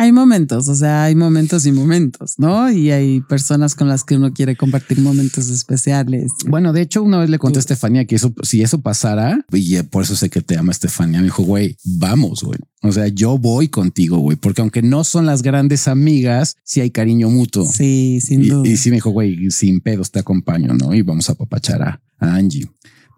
hay 0.00 0.12
momentos, 0.12 0.66
o 0.68 0.74
sea, 0.74 1.04
hay 1.04 1.14
momentos 1.14 1.66
y 1.66 1.72
momentos, 1.72 2.38
¿no? 2.38 2.72
Y 2.72 2.90
hay 2.90 3.20
personas 3.20 3.74
con 3.74 3.86
las 3.86 4.02
que 4.02 4.16
uno 4.16 4.32
quiere 4.32 4.56
compartir 4.56 4.98
momentos 4.98 5.50
especiales. 5.50 6.32
Bueno, 6.48 6.72
de 6.72 6.80
hecho, 6.80 7.02
una 7.02 7.18
vez 7.18 7.28
le 7.28 7.38
conté 7.38 7.58
a 7.58 7.60
Estefanía 7.60 8.06
que 8.06 8.16
eso, 8.16 8.32
si 8.42 8.62
eso 8.62 8.80
pasara, 8.80 9.44
y 9.52 9.76
por 9.82 10.04
eso 10.04 10.16
sé 10.16 10.30
que 10.30 10.40
te 10.40 10.56
ama 10.56 10.72
Estefanía, 10.72 11.18
me 11.18 11.24
dijo, 11.24 11.42
güey, 11.42 11.76
vamos, 11.84 12.42
güey. 12.42 12.58
O 12.80 12.92
sea, 12.92 13.08
yo 13.08 13.36
voy 13.36 13.68
contigo, 13.68 14.16
güey, 14.20 14.38
porque 14.38 14.62
aunque 14.62 14.80
no 14.80 15.04
son 15.04 15.26
las 15.26 15.42
grandes 15.42 15.86
amigas, 15.86 16.56
sí 16.64 16.80
hay 16.80 16.90
cariño 16.90 17.28
mutuo. 17.28 17.70
Sí, 17.70 18.22
sin 18.22 18.48
duda. 18.48 18.66
Y, 18.66 18.78
sí 18.78 18.88
me 18.88 18.96
dijo, 18.96 19.10
güey, 19.10 19.50
sin 19.50 19.82
pedos 19.82 20.10
te 20.10 20.18
acompaño, 20.18 20.72
¿no? 20.72 20.94
Y 20.94 21.02
vamos 21.02 21.28
a 21.28 21.34
papachar 21.34 21.82
a 21.82 22.00
Angie. 22.18 22.70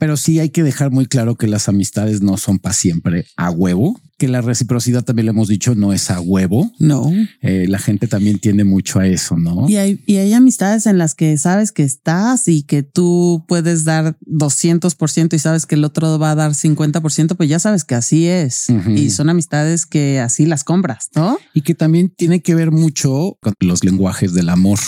Pero 0.02 0.16
sí 0.16 0.40
hay 0.40 0.50
que 0.50 0.64
dejar 0.64 0.90
muy 0.90 1.06
claro 1.06 1.36
que 1.36 1.46
las 1.46 1.68
amistades 1.68 2.22
no 2.22 2.36
son 2.36 2.58
para 2.58 2.72
siempre 2.72 3.24
a 3.36 3.52
huevo, 3.52 4.00
que 4.18 4.26
la 4.26 4.40
reciprocidad 4.40 5.04
también 5.04 5.26
le 5.26 5.30
hemos 5.30 5.46
dicho 5.46 5.76
no 5.76 5.92
es 5.92 6.10
a 6.10 6.20
huevo. 6.20 6.72
No. 6.80 7.12
Eh, 7.40 7.66
la 7.68 7.78
gente 7.78 8.08
también 8.08 8.40
tiende 8.40 8.64
mucho 8.64 8.98
a 8.98 9.06
eso, 9.06 9.36
¿no? 9.36 9.68
Y 9.68 9.76
hay, 9.76 10.02
y 10.04 10.16
hay 10.16 10.32
amistades 10.32 10.86
en 10.86 10.98
las 10.98 11.14
que 11.14 11.38
sabes 11.38 11.70
que 11.70 11.84
estás 11.84 12.48
y 12.48 12.64
que 12.64 12.82
tú 12.82 13.44
puedes 13.46 13.84
dar 13.84 14.18
200% 14.26 15.34
y 15.34 15.38
sabes 15.38 15.66
que 15.66 15.76
el 15.76 15.84
otro 15.84 16.18
va 16.18 16.32
a 16.32 16.34
dar 16.34 16.50
50%, 16.50 17.36
pues 17.36 17.48
ya 17.48 17.60
sabes 17.60 17.84
que 17.84 17.94
así 17.94 18.26
es. 18.26 18.66
Y 18.96 19.10
son 19.10 19.30
amistades 19.30 19.86
que 19.86 20.18
así 20.18 20.46
las 20.46 20.64
compras, 20.64 21.10
¿no? 21.14 21.38
Y 21.54 21.60
que 21.60 21.76
también 21.76 22.08
tiene 22.08 22.42
que 22.42 22.56
ver 22.56 22.72
mucho 22.72 23.38
con 23.40 23.54
los 23.60 23.84
lenguajes 23.84 24.34
del 24.34 24.48
amor. 24.48 24.80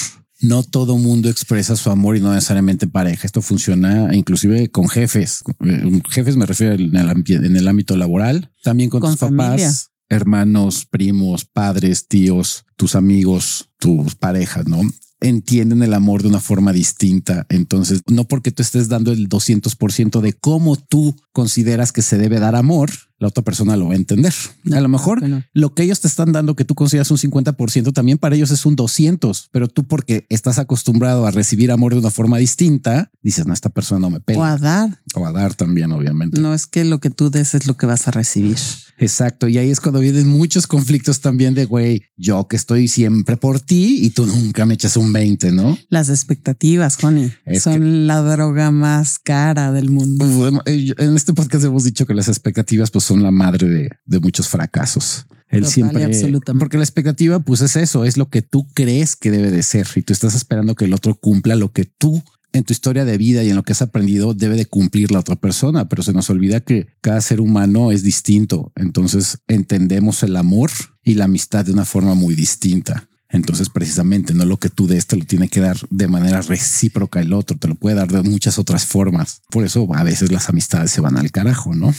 No 0.45 0.63
todo 0.63 0.99
mundo 0.99 1.29
expresa 1.29 1.75
su 1.77 1.91
amor 1.91 2.17
y 2.17 2.21
no 2.21 2.33
necesariamente 2.33 2.87
pareja. 2.87 3.27
Esto 3.27 3.41
funciona 3.43 4.15
inclusive 4.15 4.71
con 4.71 4.89
jefes. 4.89 5.43
Eh, 5.65 6.01
Jefes 6.11 6.37
me 6.37 6.47
refiero 6.47 6.75
en 6.75 6.95
el, 6.97 7.09
ambi- 7.09 7.45
en 7.45 7.57
el 7.57 7.67
ámbito 7.69 7.97
laboral, 7.97 8.51
también 8.63 8.91
con, 8.91 9.01
Con 9.01 9.13
tus 9.13 9.21
papás, 9.21 9.91
hermanos, 10.09 10.87
primos, 10.89 11.45
padres, 11.45 12.07
tíos, 12.09 12.65
tus 12.77 12.95
amigos, 12.95 13.71
tus 13.79 14.15
parejas, 14.15 14.67
¿no? 14.69 14.81
Entienden 15.21 15.83
el 15.83 15.95
amor 15.95 16.23
de 16.23 16.29
una 16.29 16.41
forma 16.41 16.73
distinta. 16.73 17.47
Entonces, 17.49 18.03
no 18.11 18.25
porque 18.25 18.51
tú 18.51 18.63
estés 18.63 18.89
dando 18.89 19.11
el 19.13 19.29
200% 19.29 20.21
de 20.21 20.35
cómo 20.35 20.77
tú 20.77 21.17
consideras 21.33 21.93
que 21.93 22.03
se 22.03 22.19
debe 22.19 22.41
dar 22.41 22.55
amor, 22.57 22.91
la 23.19 23.29
otra 23.29 23.43
persona 23.45 23.77
lo 23.77 23.87
va 23.87 23.93
a 23.93 23.97
entender. 23.97 24.33
A 24.73 24.81
lo 24.81 24.89
mejor 24.89 25.21
Bueno. 25.21 25.43
lo 25.53 25.75
que 25.75 25.83
ellos 25.85 26.01
te 26.01 26.09
están 26.09 26.33
dando 26.33 26.57
que 26.57 26.65
tú 26.65 26.75
consideras 26.75 27.11
un 27.11 27.19
50%, 27.19 27.93
también 27.93 28.19
para 28.19 28.35
ellos 28.37 28.51
es 28.51 28.67
un 28.67 28.77
200, 28.77 29.49
pero 29.53 29.69
tú 29.69 29.85
porque 29.85 30.27
estás 30.29 30.59
acostumbrado 30.59 31.27
a 31.27 31.31
recibir 31.31 31.71
amor 31.71 31.93
de 31.95 32.01
una 32.01 32.11
forma 32.11 32.39
distinta, 32.39 33.11
dices, 33.23 33.47
no, 33.47 33.55
esta 33.55 33.69
persona 33.71 34.01
no 34.01 34.11
me 34.11 34.19
O 34.19 34.21
pega. 34.21 34.53
a 34.53 34.59
dar. 34.59 35.01
O 35.15 35.27
a 35.27 35.33
dar 35.33 35.55
también, 35.55 35.93
obviamente. 35.93 36.41
No 36.41 36.53
es 36.55 36.67
que 36.67 36.85
lo 36.85 36.99
que 37.01 37.11
tú 37.11 37.31
des 37.31 37.55
es 37.55 37.67
lo 37.67 37.77
que 37.77 37.87
vas 37.87 38.09
a 38.09 38.11
recibir. 38.11 38.57
Exacto. 38.99 39.49
Y 39.49 39.59
ahí 39.59 39.71
es 39.71 39.81
cuando 39.81 39.99
vienen 40.01 40.29
muchos 40.29 40.67
conflictos 40.69 41.21
también 41.21 41.55
de, 41.55 41.65
güey, 41.65 42.03
yo 42.17 42.47
que 42.47 42.55
estoy 42.57 42.87
siempre 42.89 43.37
por 43.37 43.59
ti 43.61 43.99
y 44.05 44.11
tú 44.11 44.25
nunca 44.27 44.67
me 44.67 44.75
echas 44.75 44.97
un 44.97 45.13
20, 45.13 45.51
¿no? 45.53 45.77
Las 45.89 46.11
expectativas, 46.11 46.97
Connie, 46.97 47.33
son 47.61 48.07
la 48.07 48.21
droga 48.23 48.71
más 48.71 49.19
cara 49.19 49.73
del 49.73 49.91
mundo. 49.91 50.25
En 50.67 51.17
este 51.17 51.33
podcast 51.33 51.65
hemos 51.65 51.85
dicho 51.85 52.07
que 52.07 52.15
las 52.15 52.29
expectativas 52.29 52.91
pues 52.91 53.04
son 53.05 53.23
la 53.23 53.31
madre 53.31 53.69
de, 53.69 53.91
de 54.05 54.21
muchos 54.21 54.49
fracasos. 54.49 55.27
Él 55.49 55.61
Total 55.61 55.73
siempre, 55.73 56.05
absolutamente. 56.05 56.61
porque 56.61 56.79
la 56.79 56.85
expectativa 56.85 57.39
pues 57.39 57.61
es 57.61 57.77
eso, 57.77 58.05
es 58.05 58.17
lo 58.17 58.29
que 58.29 58.43
tú 58.43 58.67
crees 58.75 59.15
que 59.15 59.31
debe 59.31 59.51
de 59.51 59.63
ser 59.63 59.87
y 59.95 60.03
tú 60.03 60.13
estás 60.13 60.35
esperando 60.35 60.75
que 60.75 60.87
el 60.87 60.95
otro 60.95 61.15
cumpla 61.15 61.55
lo 61.55 61.73
que 61.73 61.85
tú 61.85 62.23
en 62.55 62.65
tu 62.65 62.73
historia 62.73 63.05
de 63.05 63.19
vida 63.19 63.43
y 63.43 63.51
en 63.51 63.57
lo 63.57 63.63
que 63.65 63.73
has 63.73 63.83
aprendido 63.83 64.33
debe 64.33 64.57
de 64.57 64.67
cumplir 64.67 65.11
la 65.11 65.19
otra 65.19 65.37
persona, 65.37 65.89
pero 65.89 66.03
se 66.03 66.13
nos 66.13 66.31
olvida 66.31 66.61
que 66.61 66.87
cada 67.01 67.21
ser 67.21 67.41
humano 67.41 67.91
es 67.91 68.03
distinto. 68.03 68.73
Entonces 68.77 69.39
entendemos 69.49 70.23
el 70.23 70.37
amor 70.37 70.71
y 71.03 71.15
la 71.15 71.25
amistad 71.25 71.65
de 71.65 71.73
una 71.73 71.85
forma 71.85 72.15
muy 72.15 72.35
distinta. 72.35 73.09
Entonces, 73.29 73.69
precisamente, 73.69 74.33
no 74.33 74.45
lo 74.45 74.59
que 74.59 74.69
tú 74.69 74.87
des 74.87 75.09
te 75.09 75.17
lo 75.17 75.25
tiene 75.25 75.49
que 75.49 75.59
dar 75.59 75.77
de 75.91 76.07
manera 76.07 76.41
recíproca 76.41 77.21
el 77.21 77.33
otro, 77.33 77.59
te 77.59 77.67
lo 77.67 77.75
puede 77.75 77.97
dar 77.97 78.07
de 78.07 78.23
muchas 78.23 78.61
otras 78.61 78.87
formas. 78.87 79.43
Por 79.51 79.65
eso 79.65 79.93
a 79.93 80.05
veces 80.05 80.31
las 80.31 80.49
amistades 80.49 80.93
se 80.93 81.01
van 81.01 81.17
al 81.17 81.33
carajo, 81.33 81.75
¿no? 81.75 81.93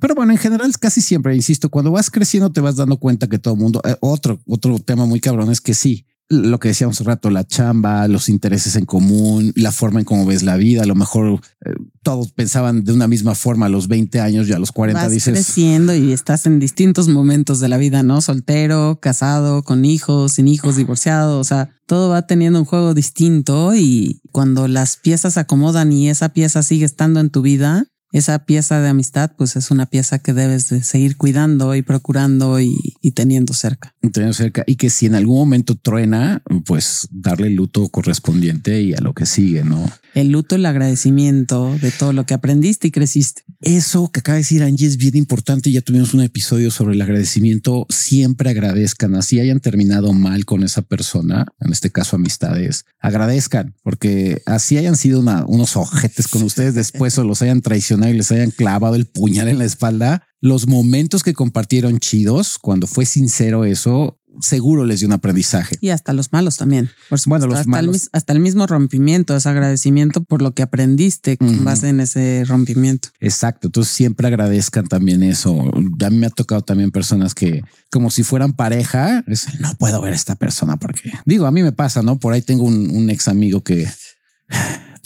Pero 0.00 0.14
bueno, 0.14 0.32
en 0.32 0.38
general 0.38 0.72
casi 0.78 1.00
siempre, 1.00 1.34
insisto, 1.34 1.70
cuando 1.70 1.90
vas 1.90 2.10
creciendo 2.10 2.50
te 2.50 2.60
vas 2.60 2.76
dando 2.76 2.98
cuenta 2.98 3.28
que 3.28 3.38
todo 3.38 3.54
el 3.54 3.60
mundo, 3.60 3.80
eh, 3.84 3.96
otro, 4.00 4.40
otro 4.46 4.78
tema 4.78 5.06
muy 5.06 5.20
cabrón 5.20 5.50
es 5.50 5.60
que 5.60 5.74
sí, 5.74 6.06
lo 6.28 6.58
que 6.58 6.68
decíamos 6.68 6.96
hace 6.96 7.04
rato, 7.04 7.30
la 7.30 7.46
chamba, 7.46 8.08
los 8.08 8.28
intereses 8.28 8.74
en 8.74 8.84
común, 8.84 9.52
la 9.54 9.70
forma 9.70 10.00
en 10.00 10.04
cómo 10.04 10.26
ves 10.26 10.42
la 10.42 10.56
vida, 10.56 10.82
a 10.82 10.86
lo 10.86 10.96
mejor 10.96 11.40
eh, 11.64 11.70
todos 12.02 12.32
pensaban 12.32 12.82
de 12.82 12.92
una 12.92 13.06
misma 13.06 13.36
forma 13.36 13.66
a 13.66 13.68
los 13.68 13.86
20 13.86 14.20
años 14.20 14.48
y 14.48 14.52
a 14.52 14.58
los 14.58 14.72
40 14.72 15.02
Vas 15.02 15.12
dices, 15.12 15.34
creciendo 15.34 15.94
y 15.94 16.12
estás 16.12 16.46
en 16.46 16.58
distintos 16.58 17.08
momentos 17.08 17.60
de 17.60 17.68
la 17.68 17.76
vida, 17.76 18.02
¿no? 18.02 18.20
Soltero, 18.20 18.98
casado, 19.00 19.62
con 19.62 19.84
hijos, 19.84 20.32
sin 20.32 20.48
hijos, 20.48 20.76
divorciado. 20.76 21.38
O 21.38 21.44
sea, 21.44 21.70
todo 21.86 22.08
va 22.08 22.26
teniendo 22.26 22.58
un 22.58 22.64
juego 22.64 22.92
distinto 22.92 23.76
y 23.76 24.20
cuando 24.32 24.66
las 24.66 24.96
piezas 24.96 25.34
se 25.34 25.40
acomodan 25.40 25.92
y 25.92 26.08
esa 26.08 26.30
pieza 26.30 26.64
sigue 26.64 26.86
estando 26.86 27.20
en 27.20 27.30
tu 27.30 27.42
vida, 27.42 27.86
esa 28.16 28.38
pieza 28.46 28.80
de 28.80 28.88
amistad, 28.88 29.32
pues 29.36 29.56
es 29.56 29.70
una 29.70 29.86
pieza 29.86 30.18
que 30.18 30.32
debes 30.32 30.68
de 30.68 30.82
seguir 30.82 31.16
cuidando 31.16 31.74
y 31.74 31.82
procurando 31.82 32.60
y, 32.60 32.76
y 33.00 33.12
teniendo 33.12 33.54
cerca. 33.54 33.94
tener 34.12 34.34
cerca 34.34 34.64
y 34.66 34.76
que 34.76 34.90
si 34.90 35.06
en 35.06 35.14
algún 35.14 35.36
momento 35.38 35.74
truena, 35.76 36.42
pues 36.64 37.08
darle 37.10 37.48
el 37.48 37.54
luto 37.54 37.88
correspondiente 37.88 38.80
y 38.82 38.94
a 38.94 39.00
lo 39.00 39.12
que 39.14 39.26
sigue, 39.26 39.64
¿no? 39.64 39.90
El 40.14 40.28
luto, 40.30 40.56
el 40.56 40.64
agradecimiento 40.64 41.76
de 41.82 41.90
todo 41.90 42.12
lo 42.14 42.24
que 42.24 42.32
aprendiste 42.34 42.88
y 42.88 42.90
creciste. 42.90 43.42
Eso 43.60 44.10
que 44.10 44.20
acaba 44.20 44.36
de 44.36 44.40
decir 44.42 44.62
Angie 44.62 44.86
es 44.86 44.96
bien 44.96 45.14
importante. 45.16 45.70
Ya 45.70 45.82
tuvimos 45.82 46.14
un 46.14 46.22
episodio 46.22 46.70
sobre 46.70 46.94
el 46.94 47.02
agradecimiento. 47.02 47.86
Siempre 47.90 48.48
agradezcan, 48.50 49.14
así 49.14 49.40
hayan 49.40 49.60
terminado 49.60 50.12
mal 50.14 50.46
con 50.46 50.62
esa 50.62 50.80
persona, 50.82 51.46
en 51.60 51.72
este 51.72 51.90
caso 51.90 52.16
amistades, 52.16 52.84
agradezcan, 52.98 53.74
porque 53.82 54.40
así 54.46 54.78
hayan 54.78 54.96
sido 54.96 55.20
una- 55.20 55.44
unos 55.46 55.76
ojetes 55.76 56.28
con 56.28 56.42
ustedes 56.42 56.74
después 56.74 57.16
o 57.18 57.24
los 57.24 57.42
hayan 57.42 57.60
traicionado 57.60 58.05
y 58.10 58.14
les 58.14 58.30
hayan 58.32 58.50
clavado 58.50 58.94
el 58.96 59.06
puñal 59.06 59.48
en 59.48 59.58
la 59.58 59.64
espalda. 59.64 60.22
Los 60.40 60.66
momentos 60.66 61.22
que 61.22 61.34
compartieron 61.34 61.98
chidos, 61.98 62.58
cuando 62.58 62.86
fue 62.86 63.04
sincero 63.06 63.64
eso, 63.64 64.20
seguro 64.40 64.84
les 64.84 65.00
dio 65.00 65.08
un 65.08 65.14
aprendizaje. 65.14 65.78
Y 65.80 65.88
hasta 65.88 66.12
los 66.12 66.30
malos 66.30 66.58
también. 66.58 66.90
Por 67.08 67.18
supuesto, 67.18 67.46
Bueno, 67.46 67.54
los 67.54 67.60
hasta, 67.60 67.68
El, 67.80 67.86
malos. 67.86 67.92
mis- 67.94 68.10
hasta 68.12 68.32
el 68.34 68.40
mismo 68.40 68.66
rompimiento 68.66 69.34
es 69.34 69.46
agradecimiento 69.46 70.22
por 70.22 70.42
lo 70.42 70.52
que 70.52 70.62
aprendiste 70.62 71.38
con 71.38 71.64
base 71.64 71.88
en 71.88 72.00
ese 72.00 72.44
rompimiento. 72.46 73.08
Exacto. 73.18 73.68
Entonces 73.68 73.94
siempre 73.94 74.26
agradezcan 74.26 74.86
también 74.88 75.22
eso. 75.22 75.58
A 75.74 76.10
mí 76.10 76.16
me 76.18 76.26
ha 76.26 76.30
tocado 76.30 76.60
también 76.60 76.90
personas 76.90 77.34
que 77.34 77.62
como 77.90 78.10
si 78.10 78.22
fueran 78.24 78.52
pareja, 78.52 79.24
es, 79.26 79.58
no 79.58 79.74
puedo 79.76 80.02
ver 80.02 80.12
a 80.12 80.16
esta 80.16 80.36
persona 80.36 80.76
porque 80.76 81.12
digo, 81.24 81.46
a 81.46 81.50
mí 81.50 81.62
me 81.62 81.72
pasa, 81.72 82.02
¿no? 82.02 82.18
Por 82.18 82.34
ahí 82.34 82.42
tengo 82.42 82.64
un, 82.64 82.90
un 82.90 83.08
ex 83.08 83.28
amigo 83.28 83.62
que 83.64 83.88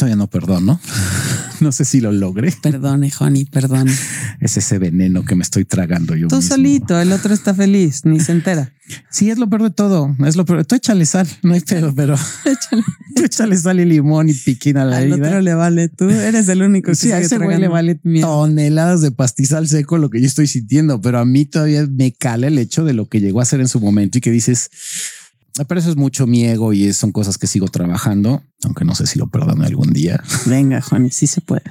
todavía 0.01 0.17
no 0.17 0.29
perdono. 0.29 0.81
No 1.61 1.73
sé 1.73 1.85
si 1.85 2.01
lo 2.01 2.11
logré. 2.11 2.55
Perdone, 2.63 3.13
Honey, 3.21 3.45
perdón. 3.45 3.87
Es 4.41 4.57
ese 4.57 4.79
veneno 4.79 5.27
que 5.27 5.35
me 5.35 5.43
estoy 5.43 5.67
tragando 5.67 6.17
yo 6.17 6.27
Tú 6.29 6.37
mismo. 6.37 6.55
solito, 6.57 6.99
el 6.99 7.13
otro 7.13 7.35
está 7.35 7.53
feliz, 7.53 8.07
ni 8.07 8.19
se 8.19 8.33
entera. 8.33 8.73
Sí, 9.11 9.29
es 9.29 9.37
lo 9.37 9.47
peor 9.51 9.65
de 9.65 9.71
todo. 9.71 10.17
Es 10.25 10.37
lo 10.37 10.47
peor. 10.47 10.65
Tú 10.65 10.75
échale 10.77 11.05
sal, 11.05 11.29
no 11.43 11.53
hay 11.53 11.61
pedo, 11.61 11.95
pero 11.95 12.17
tú 13.15 13.23
échale 13.23 13.59
sal 13.59 13.79
y 13.79 13.85
limón 13.85 14.31
y 14.31 14.33
piquín 14.33 14.79
a 14.79 14.87
la 14.87 14.97
Al 14.97 15.13
otro 15.13 15.27
herida. 15.27 15.43
le 15.43 15.53
vale. 15.55 15.89
Tú 15.91 16.09
eres 16.09 16.49
el 16.49 16.63
único 16.63 16.93
que 16.93 16.95
Sí, 16.95 17.13
a 17.13 17.19
ese 17.21 17.37
güey 17.37 17.59
le 17.61 17.69
vale 17.69 18.01
toneladas 18.23 19.03
de 19.03 19.11
pastizal 19.11 19.69
seco 19.69 19.99
lo 19.99 20.09
que 20.09 20.21
yo 20.23 20.27
estoy 20.27 20.47
sintiendo, 20.47 21.03
pero 21.03 21.19
a 21.19 21.27
mí 21.27 21.45
todavía 21.45 21.87
me 21.87 22.13
cala 22.13 22.47
el 22.47 22.57
hecho 22.59 22.85
de 22.85 22.95
lo 22.95 23.07
que 23.07 23.21
llegó 23.21 23.43
a 23.43 23.45
ser 23.45 23.61
en 23.61 23.69
su 23.69 23.81
momento 23.81 24.17
y 24.17 24.23
que 24.23 24.31
dices, 24.31 24.71
"Ah, 24.73 25.20
pero 25.69 25.81
eso 25.81 25.91
es 25.91 25.97
mucho 25.97 26.27
mi 26.27 26.45
ego 26.45 26.73
y 26.73 26.93
son 26.93 27.13
cosas 27.13 27.39
que 27.39 27.47
sigo 27.47 27.69
trabajando, 27.69 28.43
aunque 28.63 28.85
no 28.85 28.95
sé 28.95 29.07
si 29.07 29.19
lo 29.19 29.29
perdono 29.29 29.65
algún 29.65 29.93
día. 29.93 30.23
Venga, 30.47 30.83
Honey, 30.91 31.11
sí 31.11 31.27
se 31.27 31.41
puede. 31.41 31.63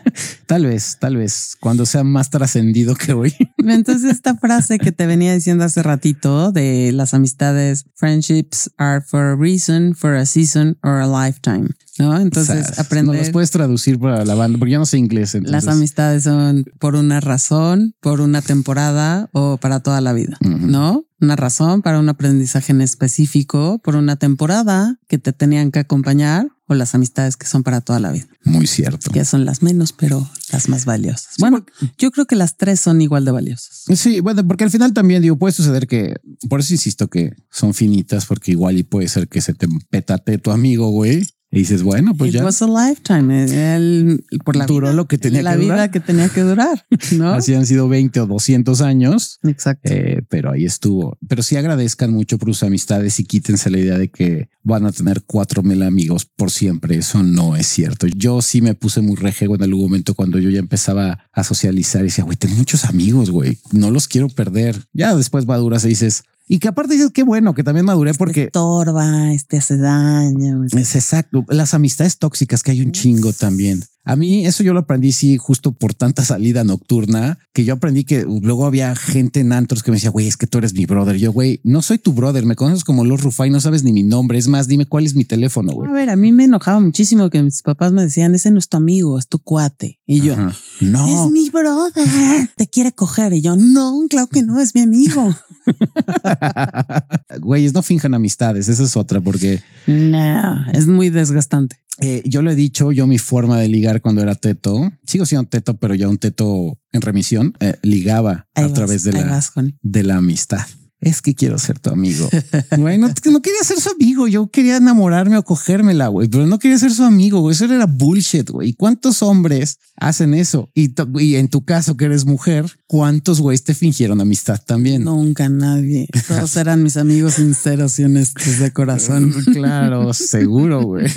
Tal 0.45 0.65
vez, 0.65 0.97
tal 0.99 1.17
vez 1.17 1.55
cuando 1.59 1.85
sea 1.85 2.03
más 2.03 2.29
trascendido 2.29 2.95
que 2.95 3.13
hoy. 3.13 3.33
Entonces, 3.57 4.11
esta 4.11 4.35
frase 4.35 4.79
que 4.79 4.91
te 4.91 5.05
venía 5.05 5.33
diciendo 5.33 5.63
hace 5.63 5.83
ratito 5.83 6.51
de 6.51 6.91
las 6.93 7.13
amistades, 7.13 7.85
friendships 7.95 8.71
are 8.77 9.01
for 9.01 9.21
a 9.21 9.35
reason, 9.35 9.95
for 9.95 10.15
a 10.15 10.25
season 10.25 10.77
or 10.83 11.01
a 11.01 11.07
lifetime, 11.07 11.69
¿no? 11.97 12.19
Entonces, 12.19 12.77
aprender. 12.79 13.15
¿No 13.15 13.21
los 13.21 13.29
puedes 13.31 13.51
traducir 13.51 13.99
para 13.99 14.25
la 14.25 14.35
banda? 14.35 14.57
Porque 14.59 14.73
yo 14.73 14.79
no 14.79 14.85
sé 14.85 14.97
inglés. 14.97 15.33
Las 15.33 15.43
entonces- 15.43 15.69
amistades 15.69 16.23
son 16.23 16.65
por 16.79 16.95
una 16.95 17.19
razón, 17.19 17.95
por 18.01 18.21
una 18.21 18.41
temporada 18.41 19.29
o 19.33 19.57
para 19.57 19.79
toda 19.79 20.01
la 20.01 20.13
vida. 20.13 20.37
¿no? 20.41 21.05
Una 21.21 21.35
razón 21.35 21.81
para 21.81 21.99
un 21.99 22.07
aprendizaje 22.09 22.71
en 22.71 22.81
específico, 22.81 23.79
por 23.83 23.95
una 23.95 24.15
temporada 24.15 24.97
que 25.07 25.17
te 25.17 25.33
tenían 25.33 25.71
que 25.71 25.79
acompañar 25.79 26.47
o 26.67 26.75
las 26.75 26.93
amistades 26.95 27.35
que 27.35 27.47
son 27.47 27.63
para 27.63 27.81
toda 27.81 27.99
la 27.99 28.11
vida, 28.11 28.27
Muy 28.43 28.67
cierto. 28.67 29.11
que 29.11 29.25
son 29.25 29.43
las 29.43 29.63
menos, 29.63 29.91
pero 29.91 30.29
las 30.51 30.69
más 30.69 30.85
valiosas. 30.85 31.33
Bueno, 31.39 31.65
yo 31.97 32.11
creo 32.11 32.25
que 32.27 32.35
las 32.35 32.57
tres 32.57 32.79
son 32.79 33.01
igual 33.01 33.25
de 33.25 33.31
valiosas. 33.31 33.85
Sí, 33.95 34.19
bueno, 34.19 34.47
porque 34.47 34.65
al 34.65 34.69
final 34.69 34.93
también 34.93 35.21
digo, 35.23 35.35
puede 35.37 35.51
suceder 35.51 35.87
que, 35.87 36.15
por 36.47 36.59
eso 36.59 36.73
insisto 36.73 37.07
que 37.07 37.33
son 37.49 37.73
finitas, 37.73 38.27
porque 38.27 38.51
igual 38.51 38.77
y 38.77 38.83
puede 38.83 39.07
ser 39.09 39.27
que 39.27 39.41
se 39.41 39.55
te 39.55 39.67
petate 39.89 40.37
tu 40.37 40.51
amigo, 40.51 40.89
güey, 40.89 41.25
y 41.51 41.59
dices, 41.59 41.81
bueno, 41.81 42.13
pues 42.15 42.29
It 42.29 42.35
ya 42.37 42.43
was 42.45 42.61
a 42.61 42.67
lifetime. 42.67 44.19
Por 44.45 44.55
la 44.55 44.65
duró 44.67 44.87
vida, 44.87 44.93
lo 44.95 45.07
que 45.07 45.17
tenía 45.17 45.41
la 45.41 45.53
que 45.53 45.57
vida 45.57 45.73
durar. 45.73 45.91
que 45.91 45.99
tenía 45.99 46.29
que 46.29 46.41
durar, 46.41 46.85
¿no? 47.13 47.29
Así 47.33 47.55
han 47.55 47.65
sido 47.65 47.89
20 47.89 48.19
o 48.19 48.27
200 48.27 48.81
años, 48.81 49.39
Exacto. 49.43 49.91
eh, 49.91 50.21
pero 50.29 50.51
ahí 50.51 50.65
estuvo. 50.65 51.17
Pero 51.27 51.41
sí 51.41 51.55
agradezcan 51.57 52.13
mucho 52.13 52.37
por 52.37 52.49
sus 52.49 52.63
amistades 52.63 53.19
y 53.19 53.23
quítense 53.23 53.69
la 53.71 53.79
idea 53.79 53.97
de 53.97 54.09
que 54.09 54.49
van 54.63 54.85
a 54.85 54.91
tener 54.91 55.23
cuatro 55.25 55.63
mil 55.63 55.81
amigos 55.81 56.25
por 56.25 56.51
siempre. 56.51 56.97
Eso 56.97 57.23
no 57.23 57.55
es 57.55 57.65
cierto. 57.67 58.05
Yo 58.05 58.41
sí 58.43 58.61
me 58.61 58.75
puse 58.75 59.01
muy 59.01 59.15
rejego 59.15 59.55
en 59.55 59.63
algún 59.63 59.81
momento 59.83 60.13
cuando 60.13 60.37
yo 60.37 60.51
ya 60.51 60.59
empezaba 60.59 61.25
a 61.33 61.43
socializar 61.43 62.01
y 62.01 62.05
decía, 62.05 62.23
güey, 62.25 62.37
tengo 62.37 62.55
muchos 62.55 62.85
amigos, 62.85 63.31
güey, 63.31 63.57
no 63.71 63.89
los 63.89 64.07
quiero 64.07 64.29
perder. 64.29 64.83
Ya 64.93 65.15
después 65.15 65.47
maduras 65.47 65.83
y 65.85 65.89
dices, 65.89 66.23
y 66.51 66.57
que 66.57 66.67
aparte 66.67 66.95
dices, 66.95 67.11
qué 67.13 67.21
bueno 67.21 67.53
que 67.53 67.63
también 67.63 67.85
maduré 67.85 68.15
porque 68.15 68.45
Estorba, 68.45 69.31
este 69.31 69.57
hace 69.57 69.77
daño. 69.77 70.65
es 70.65 70.95
exacto. 70.95 71.45
Las 71.47 71.75
amistades 71.75 72.17
tóxicas 72.17 72.63
que 72.63 72.71
hay 72.71 72.81
un 72.81 72.91
chingo 72.91 73.31
también. 73.33 73.83
A 74.05 74.15
mí 74.15 74.45
eso 74.45 74.63
yo 74.63 74.73
lo 74.73 74.79
aprendí, 74.79 75.11
sí, 75.11 75.37
justo 75.37 75.71
por 75.71 75.93
tanta 75.93 76.23
salida 76.23 76.63
nocturna, 76.63 77.37
que 77.53 77.63
yo 77.63 77.73
aprendí 77.73 78.05
que 78.05 78.23
luego 78.23 78.65
había 78.65 78.95
gente 78.95 79.39
en 79.41 79.51
antros 79.51 79.83
que 79.83 79.91
me 79.91 79.97
decía, 79.97 80.09
güey, 80.09 80.27
es 80.27 80.37
que 80.37 80.47
tú 80.47 80.57
eres 80.57 80.73
mi 80.73 80.85
brother. 80.85 81.17
Yo, 81.17 81.31
güey, 81.31 81.59
no 81.63 81.81
soy 81.81 81.99
tu 81.99 82.13
brother, 82.13 82.45
me 82.45 82.55
conoces 82.55 82.83
como 82.83 83.05
los 83.05 83.21
Rufai, 83.21 83.49
no 83.49 83.61
sabes 83.61 83.83
ni 83.83 83.93
mi 83.93 84.03
nombre. 84.03 84.37
Es 84.37 84.47
más, 84.47 84.67
dime 84.67 84.85
cuál 84.85 85.05
es 85.05 85.15
mi 85.15 85.25
teléfono, 85.25 85.73
güey. 85.73 85.89
A 85.89 85.93
ver, 85.93 86.09
a 86.09 86.15
mí 86.15 86.31
me 86.31 86.45
enojaba 86.45 86.79
muchísimo 86.79 87.29
que 87.29 87.43
mis 87.43 87.61
papás 87.61 87.91
me 87.91 88.01
decían, 88.01 88.33
ese 88.33 88.51
no 88.51 88.59
es 88.59 88.69
tu 88.69 88.77
amigo, 88.77 89.19
es 89.19 89.27
tu 89.27 89.39
cuate. 89.39 89.99
Y 90.07 90.21
yo, 90.21 90.33
Ajá. 90.33 90.55
no. 90.81 91.25
es 91.25 91.31
mi 91.31 91.49
brother, 91.49 92.49
te 92.55 92.67
quiere 92.67 92.93
coger. 92.93 93.33
Y 93.33 93.41
yo, 93.41 93.55
no, 93.57 93.93
claro 94.09 94.27
que 94.27 94.41
no, 94.41 94.59
es 94.59 94.73
mi 94.73 94.81
amigo. 94.81 95.35
Güeyes, 97.41 97.73
no 97.73 97.81
finjan 97.83 98.13
amistades. 98.13 98.69
Esa 98.69 98.83
es 98.83 98.97
otra, 98.97 99.21
porque 99.21 99.61
No, 99.87 100.65
es 100.73 100.87
muy 100.87 101.09
desgastante. 101.09 101.77
Eh, 102.01 102.21
yo 102.25 102.41
lo 102.41 102.51
he 102.51 102.55
dicho, 102.55 102.91
yo 102.91 103.07
mi 103.07 103.17
forma 103.17 103.59
de 103.59 103.67
ligar 103.67 104.01
cuando 104.01 104.21
era 104.21 104.35
teto, 104.35 104.91
sigo 105.05 105.25
siendo 105.25 105.47
teto, 105.47 105.77
pero 105.77 105.95
ya 105.95 106.07
un 106.07 106.17
teto 106.17 106.79
en 106.91 107.01
remisión, 107.01 107.53
eh, 107.59 107.75
ligaba 107.81 108.47
Ahí 108.55 108.63
a 108.63 108.67
vas, 108.67 108.73
través 108.73 109.03
de 109.03 109.13
la, 109.13 109.23
vas, 109.25 109.51
de 109.81 110.03
la 110.03 110.17
amistad. 110.17 110.65
Es 111.01 111.21
que 111.21 111.33
quiero 111.33 111.57
ser 111.57 111.79
tu 111.79 111.89
amigo. 111.91 112.29
Güey, 112.77 112.97
no, 112.97 113.07
no 113.07 113.41
quería 113.41 113.63
ser 113.63 113.79
su 113.79 113.89
amigo. 113.89 114.27
Yo 114.27 114.47
quería 114.47 114.77
enamorarme 114.77 115.37
o 115.37 115.43
cogérmela, 115.43 116.07
güey, 116.09 116.27
pero 116.27 116.45
no 116.45 116.59
quería 116.59 116.77
ser 116.77 116.91
su 116.91 117.03
amigo. 117.03 117.39
güey. 117.39 117.55
Eso 117.55 117.65
era 117.65 117.85
bullshit, 117.85 118.49
güey. 118.49 118.69
¿Y 118.69 118.73
¿Cuántos 118.73 119.23
hombres 119.23 119.79
hacen 119.95 120.33
eso? 120.33 120.69
Y, 120.73 120.93
y 121.19 121.35
en 121.35 121.47
tu 121.47 121.63
caso, 121.63 121.95
que 121.95 122.05
eres 122.05 122.25
mujer, 122.25 122.65
¿cuántos 122.85 123.39
güeyes 123.39 123.63
te 123.63 123.73
fingieron 123.73 124.19
amistad 124.19 124.61
también? 124.65 125.05
Nunca 125.05 125.47
nadie. 125.47 126.07
Todos 126.27 126.57
eran 126.57 126.83
mis 126.83 126.97
amigos 126.97 127.35
sinceros 127.35 127.97
y 127.99 128.03
honestos 128.03 128.59
de 128.59 128.71
corazón. 128.71 129.33
Claro, 129.59 130.13
seguro, 130.13 130.83
güey. 130.83 131.07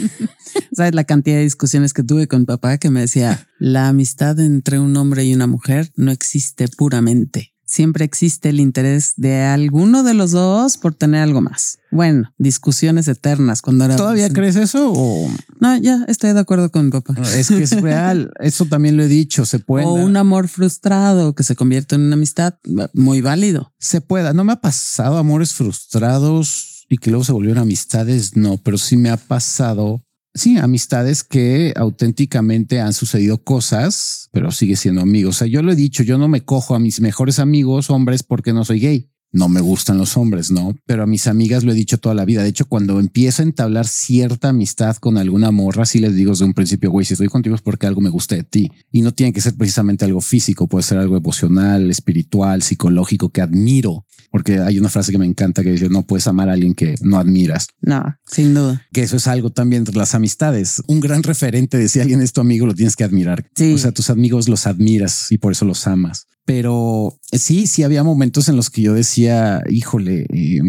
Sabes 0.75 0.95
la 0.95 1.05
cantidad 1.05 1.37
de 1.37 1.43
discusiones 1.43 1.93
que 1.93 2.03
tuve 2.03 2.27
con 2.29 2.45
papá 2.47 2.79
que 2.79 2.91
me 2.91 3.01
decía 3.01 3.47
la 3.59 3.89
amistad 3.89 4.39
entre 4.41 4.79
un 4.79 4.97
hombre 4.97 5.25
y 5.25 5.35
una 5.35 5.47
mujer 5.47 5.93
no 5.97 6.11
existe 6.11 6.67
puramente. 6.69 7.52
Siempre 7.73 8.05
existe 8.05 8.51
el 8.51 8.61
interés 8.61 9.15
de 9.17 9.45
alguno 9.45 10.03
de 10.03 10.13
los 10.13 10.33
dos 10.33 10.77
por 10.77 10.93
tener 10.93 11.23
algo 11.23 11.41
más. 11.41 11.79
Bueno, 11.91 12.31
discusiones 12.37 13.09
eternas 13.09 13.63
cuando 13.63 13.87
era. 13.87 13.97
¿Todavía 13.97 14.27
adolescente. 14.27 14.53
crees 14.53 14.69
eso 14.69 14.93
o 14.95 15.31
No, 15.59 15.79
ya 15.79 16.05
estoy 16.07 16.35
de 16.35 16.41
acuerdo 16.41 16.71
con 16.71 16.85
mi 16.85 16.91
papá. 16.91 17.15
es 17.35 17.49
que 17.49 17.63
es 17.63 17.71
real? 17.81 18.31
Eso 18.41 18.67
también 18.67 18.99
lo 18.99 19.05
he 19.05 19.09
dicho. 19.09 19.47
Se 19.47 19.59
puede. 19.59 19.87
O 19.87 19.95
un 19.95 20.19
amor 20.19 20.49
frustrado 20.49 21.35
que 21.35 21.45
se 21.45 21.57
convierte 21.57 21.95
en 21.95 22.03
una 22.03 22.13
amistad 22.15 22.57
muy 22.93 23.23
válido. 23.23 23.73
se 23.79 24.03
pueda. 24.03 24.35
No 24.35 24.45
me 24.45 24.53
ha 24.53 24.61
pasado 24.61 25.17
amores 25.17 25.55
frustrados 25.55 26.85
y 26.91 26.99
que 26.99 27.09
luego 27.11 27.25
se 27.25 27.33
volvieron 27.33 27.63
amistades. 27.63 28.37
No, 28.37 28.59
pero 28.59 28.77
sí 28.77 28.99
me 28.99 29.09
ha 29.09 29.17
pasado. 29.17 30.05
Sí, 30.35 30.57
amistades 30.57 31.25
que 31.25 31.75
auténticamente 31.77 32.81
han 32.81 32.95
sucedido 32.95 33.45
cosas, 33.45 34.31
pero 34.33 34.51
sigue 34.51 34.77
siendo 34.77 35.03
amigos. 35.03 35.37
O 35.37 35.39
sea, 35.41 35.47
yo 35.47 35.63
lo 35.63 35.73
he 35.73 35.77
dicho, 35.77 36.03
yo 36.03 36.17
no 36.17 36.27
me 36.27 36.43
cojo 36.43 36.75
a 36.75 36.79
mis 36.79 37.03
mejores 37.03 37.39
amigos 37.39 37.91
hombres 37.91 38.23
porque 38.23 38.55
no 38.55 38.65
soy 38.65 38.81
gay. 38.81 39.12
No 39.33 39.49
me 39.49 39.61
gustan 39.63 39.97
los 39.97 40.17
hombres, 40.19 40.51
no, 40.51 40.77
pero 40.87 41.03
a 41.03 41.07
mis 41.07 41.27
amigas 41.27 41.65
lo 41.65 41.73
he 41.73 41.75
dicho 41.75 41.97
toda 41.99 42.15
la 42.15 42.25
vida. 42.27 42.43
De 42.43 42.51
hecho, 42.51 42.67
cuando 42.67 43.01
empiezo 43.01 43.41
a 43.43 43.47
entablar 43.47 43.87
cierta 43.87 44.51
amistad 44.51 44.97
con 44.97 45.17
alguna 45.17 45.51
morra, 45.51 45.87
sí 45.87 45.99
les 46.01 46.15
digo 46.15 46.33
desde 46.33 46.45
un 46.45 46.53
principio, 46.53 46.91
güey, 46.91 47.07
si 47.07 47.15
estoy 47.15 47.29
contigo 47.29 47.55
es 47.57 47.63
porque 47.63 47.87
algo 47.87 48.01
me 48.03 48.11
gusta 48.11 48.35
de 48.37 48.45
ti 48.45 48.71
y 48.91 49.01
no 49.03 49.13
tiene 49.13 49.33
que 49.33 49.41
ser 49.41 49.55
precisamente 49.55 50.05
algo 50.05 50.21
físico, 50.21 50.67
puede 50.69 50.83
ser 50.83 50.99
algo 50.99 51.17
emocional, 51.17 51.91
espiritual, 51.91 52.63
psicológico 52.63 53.31
que 53.31 53.41
admiro. 53.41 54.05
Porque 54.31 54.59
hay 54.61 54.79
una 54.79 54.89
frase 54.89 55.13
que 55.13 55.19
me 55.19 55.27
encanta 55.27 55.63
que 55.63 55.73
dice 55.73 55.89
no 55.91 56.07
puedes 56.07 56.27
amar 56.27 56.49
a 56.49 56.53
alguien 56.53 56.75
que 56.75 56.95
no 57.03 57.19
admiras, 57.19 57.69
No, 57.83 58.03
sin 58.27 58.55
duda. 58.55 58.83
que 58.93 59.03
eso 59.03 59.17
es 59.17 59.27
algo 59.27 59.51
también 59.51 59.81
entre 59.83 59.97
las 59.97 60.15
amistades. 60.15 60.83
Un 60.87 61.01
gran 61.01 61.23
referente 61.23 61.77
de 61.79 61.89
si 61.89 62.01
alguien 62.01 62.21
es 62.23 62.33
tu 62.33 62.41
amigo, 62.41 62.67
lo 62.67 62.75
tienes 62.75 62.97
que 62.97 63.05
admirar. 63.05 63.47
Sí. 63.55 63.75
O 63.75 63.79
sea, 63.79 63.93
tus 63.93 64.09
amigos 64.11 64.49
los 64.49 64.67
admiras 64.67 65.31
y 65.31 65.39
por 65.39 65.53
eso 65.53 65.65
los 65.65 65.87
amas. 65.87 66.27
Pero 66.45 67.19
sí, 67.33 67.67
sí 67.67 67.83
había 67.83 68.03
momentos 68.03 68.49
en 68.49 68.57
los 68.57 68.71
que 68.71 68.83
yo 68.83 68.95
decía, 68.95 69.63
híjole, 69.71 70.27
eh, 70.31 70.61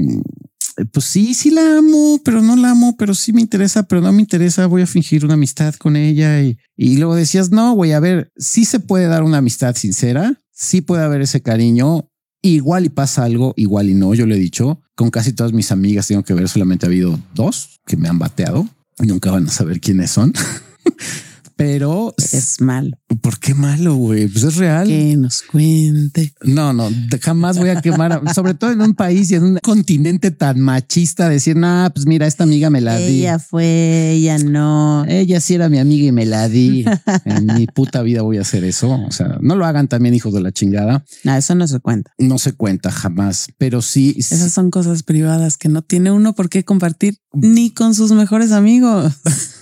pues 0.91 1.05
sí, 1.05 1.33
sí 1.33 1.51
la 1.51 1.77
amo, 1.77 2.19
pero 2.23 2.41
no 2.41 2.55
la 2.55 2.71
amo, 2.71 2.95
pero 2.97 3.13
sí 3.13 3.33
me 3.33 3.41
interesa, 3.41 3.83
pero 3.83 4.01
no 4.01 4.11
me 4.11 4.21
interesa. 4.21 4.67
Voy 4.67 4.81
a 4.81 4.87
fingir 4.87 5.25
una 5.25 5.35
amistad 5.35 5.73
con 5.75 5.95
ella 5.95 6.41
y, 6.41 6.57
y 6.75 6.97
luego 6.97 7.15
decías, 7.15 7.51
no, 7.51 7.73
güey, 7.73 7.93
a 7.93 7.99
ver, 7.99 8.31
sí 8.37 8.65
se 8.65 8.79
puede 8.79 9.07
dar 9.07 9.23
una 9.23 9.37
amistad 9.37 9.75
sincera, 9.75 10.41
sí 10.51 10.81
puede 10.81 11.03
haber 11.03 11.21
ese 11.21 11.41
cariño. 11.41 12.09
Igual 12.45 12.85
y 12.85 12.89
pasa 12.89 13.23
algo, 13.23 13.53
igual 13.55 13.89
y 13.89 13.93
no. 13.93 14.13
Yo 14.13 14.25
le 14.25 14.35
he 14.35 14.39
dicho 14.39 14.81
con 14.95 15.09
casi 15.09 15.31
todas 15.33 15.53
mis 15.53 15.71
amigas 15.71 16.07
tengo 16.07 16.23
que 16.23 16.33
ver. 16.33 16.49
Solamente 16.49 16.85
ha 16.85 16.89
habido 16.89 17.19
dos 17.33 17.79
que 17.85 17.95
me 17.95 18.09
han 18.09 18.19
bateado. 18.19 18.67
Nunca 18.99 19.31
van 19.31 19.47
a 19.47 19.51
saber 19.51 19.79
quiénes 19.79 20.11
son, 20.11 20.33
pero 21.63 22.13
Es 22.17 22.59
malo. 22.59 22.97
¿por 23.21 23.39
qué 23.39 23.53
malo? 23.53 23.95
Güey, 23.95 24.27
pues 24.27 24.43
es 24.43 24.57
real. 24.57 24.85
Que 24.87 25.15
nos 25.15 25.43
cuente. 25.43 26.33
No, 26.43 26.73
no, 26.73 26.89
jamás 27.21 27.57
voy 27.57 27.69
a 27.69 27.81
quemar, 27.81 28.21
sobre 28.35 28.53
todo 28.53 28.71
en 28.71 28.81
un 28.81 28.95
país 28.95 29.31
y 29.31 29.35
en 29.35 29.43
un 29.43 29.59
continente 29.63 30.31
tan 30.31 30.59
machista, 30.59 31.29
decir, 31.29 31.55
nah, 31.55 31.89
pues 31.89 32.05
mira, 32.05 32.27
esta 32.27 32.43
amiga 32.43 32.69
me 32.69 32.81
la 32.81 32.97
di. 32.97 33.21
Ella 33.21 33.39
fue, 33.39 34.11
ella 34.11 34.37
no. 34.39 35.05
Ella 35.07 35.39
sí 35.39 35.53
era 35.53 35.69
mi 35.69 35.79
amiga 35.79 36.05
y 36.05 36.11
me 36.11 36.25
la 36.25 36.49
di. 36.49 36.85
En 37.25 37.45
mi 37.45 37.67
puta 37.67 38.01
vida 38.01 38.21
voy 38.21 38.37
a 38.37 38.41
hacer 38.41 38.63
eso. 38.65 38.91
O 38.91 39.11
sea, 39.11 39.37
no 39.39 39.55
lo 39.55 39.65
hagan 39.65 39.87
también, 39.87 40.13
hijos 40.13 40.33
de 40.33 40.41
la 40.41 40.51
chingada. 40.51 41.05
No, 41.23 41.35
eso 41.35 41.55
no 41.55 41.67
se 41.67 41.79
cuenta. 41.79 42.11
No 42.17 42.37
se 42.37 42.53
cuenta 42.53 42.91
jamás, 42.91 43.47
pero 43.57 43.81
sí. 43.81 44.15
Esas 44.17 44.51
son 44.51 44.71
cosas 44.71 45.03
privadas 45.03 45.57
que 45.57 45.69
no 45.69 45.81
tiene 45.81 46.11
uno 46.11 46.33
por 46.33 46.49
qué 46.49 46.65
compartir 46.65 47.19
ni 47.31 47.71
con 47.71 47.95
sus 47.95 48.11
mejores 48.11 48.51
amigos. 48.51 49.13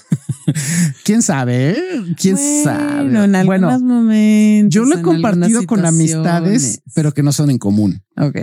quién 1.03 1.21
sabe, 1.21 1.71
eh? 1.71 1.77
quién 2.17 2.35
Bueno, 2.35 2.63
sabe. 2.63 3.39
En 3.39 3.45
bueno, 3.45 3.79
momentos. 3.79 4.73
yo 4.73 4.85
lo 4.85 4.97
he 4.97 5.01
compartido 5.01 5.65
con 5.65 5.85
amistades, 5.85 6.81
pero 6.93 7.13
que 7.13 7.23
no 7.23 7.31
son 7.31 7.49
en 7.49 7.57
común. 7.57 8.01
Ok. 8.17 8.35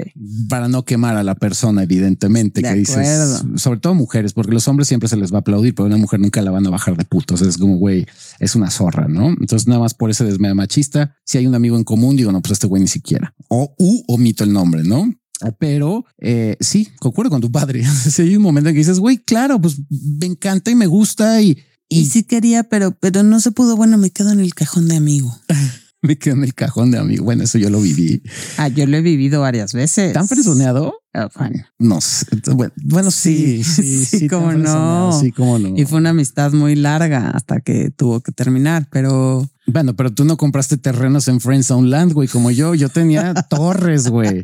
para 0.49 0.67
no 0.67 0.85
quemar 0.85 1.17
a 1.17 1.23
la 1.23 1.35
persona, 1.35 1.83
evidentemente, 1.83 2.63
De 2.63 2.69
que 2.69 2.75
dices, 2.75 2.97
acuerdo. 2.97 3.59
sobre 3.59 3.81
todo 3.81 3.95
mujeres, 3.95 4.33
porque 4.33 4.53
los 4.53 4.67
hombres 4.67 4.89
siempre 4.89 5.09
se 5.09 5.17
les 5.17 5.31
va 5.33 5.37
a 5.37 5.41
aplaudir, 5.41 5.75
pero 5.75 5.85
a 5.85 5.89
una 5.89 5.99
mujer 5.99 6.21
nunca 6.21 6.41
la 6.43 6.51
van 6.51 6.67
a 6.67 6.71
bajar 6.71 6.97
de 6.97 7.05
putos. 7.05 7.43
Es 7.43 7.59
como, 7.59 7.77
güey, 7.77 8.07
es 8.41 8.57
una 8.57 8.71
zorra, 8.71 9.07
¿no? 9.09 9.29
Entonces, 9.29 9.69
nada 9.69 9.81
más 9.81 9.95
por 9.95 10.11
ese 10.11 10.25
desmea 10.25 10.55
machista, 10.55 11.15
si 11.25 11.39
hay 11.39 11.47
un 11.47 11.55
amigo 11.55 11.77
en 11.77 11.85
común, 11.85 12.17
digo, 12.17 12.33
no, 12.33 12.41
pues 12.41 12.53
este 12.53 12.67
güey 12.67 12.83
ni 12.83 12.89
siquiera. 12.89 13.35
O 13.49 13.75
u 13.79 14.03
omito 14.09 14.43
el 14.43 14.53
nombre, 14.53 14.83
¿no? 14.85 15.13
Pero 15.59 16.05
eh, 16.19 16.57
sí, 16.61 16.89
concuerdo 16.99 17.31
con 17.31 17.41
tu 17.41 17.53
padre. 17.53 17.85
Si 18.11 18.23
hay 18.23 18.37
un 18.37 18.43
momento 18.43 18.71
en 18.71 18.75
que 18.75 18.81
dices, 18.81 18.99
güey, 18.99 19.19
claro, 19.19 19.61
pues 19.61 19.77
me 19.91 20.27
encanta 20.27 20.71
y 20.71 20.75
me 20.75 20.87
gusta 20.87 21.41
y, 21.41 21.59
Y 21.89 22.07
sí 22.07 22.23
quería, 22.25 22.65
pero, 22.65 22.93
pero 22.93 23.23
no 23.23 23.41
se 23.41 23.51
pudo. 23.51 23.77
Bueno, 23.77 23.99
me 23.99 24.11
quedo 24.11 24.33
en 24.33 24.41
el 24.41 24.55
cajón 24.55 24.89
de 24.89 24.97
amigo. 24.97 25.35
me 26.03 26.19
quedo 26.19 26.35
en 26.35 26.45
el 26.45 26.55
cajón 26.55 26.91
de 26.91 26.99
amigo. 26.99 27.25
Bueno, 27.25 27.45
eso 27.45 27.59
yo 27.59 27.71
lo 27.71 27.81
viví. 27.81 28.23
Ah, 28.57 28.69
yo 28.69 28.87
lo 28.87 28.97
he 28.97 29.01
vivido 29.01 29.41
varias 29.41 29.73
veces. 29.73 30.13
¿Tan 30.13 30.29
fresoneado? 30.29 30.95
Ah, 31.15 31.29
bueno. 31.37 31.65
No 31.79 32.01
sé. 32.01 32.27
Bueno, 32.53 32.73
bueno, 32.85 33.11
sí, 33.11 33.65
sí, 33.65 34.05
Sí, 34.05 34.05
sí, 34.19 34.29
cómo 34.29 34.49
tan 34.49 34.61
fresoneado, 34.61 35.11
no. 35.11 35.21
Sí, 35.21 35.33
cómo 35.33 35.59
no. 35.59 35.75
Y 35.77 35.85
fue 35.87 35.99
una 35.99 36.11
amistad 36.11 36.53
muy 36.53 36.77
larga 36.77 37.31
hasta 37.31 37.61
que 37.61 37.91
tuvo 37.91 38.21
que 38.21 38.33
terminar, 38.33 38.87
pero 38.91 39.49
Bueno, 39.71 39.95
pero 39.95 40.13
tú 40.13 40.25
no 40.25 40.37
compraste 40.39 40.79
terrenos 40.79 41.29
en 41.29 41.41
Friendzone 41.41 41.89
Land, 41.89 42.15
güey, 42.15 42.27
como 42.27 42.51
yo. 42.51 42.75
Yo 42.75 42.89
tenía 42.89 43.35
torres, 43.51 44.09
güey. 44.09 44.43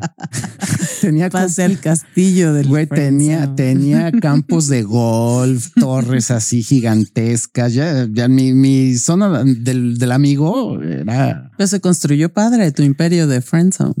tenía 1.01 1.29
pasé 1.29 1.63
al 1.63 1.79
castillo 1.79 2.53
del 2.53 2.67
Güey, 2.67 2.87
tenía, 2.87 3.55
tenía 3.55 4.11
campos 4.21 4.67
de 4.67 4.83
golf, 4.83 5.71
torres 5.75 6.29
así 6.29 6.61
gigantescas. 6.61 7.73
Ya, 7.73 8.07
ya 8.11 8.27
mi, 8.27 8.53
mi 8.53 8.95
zona 8.95 9.43
del, 9.43 9.97
del 9.97 10.11
amigo 10.11 10.81
era. 10.81 11.51
Pero 11.57 11.67
se 11.67 11.79
construyó 11.81 12.31
padre 12.31 12.71
tu 12.71 12.83
imperio 12.83 13.27
de 13.27 13.41
Friendzone. 13.41 13.95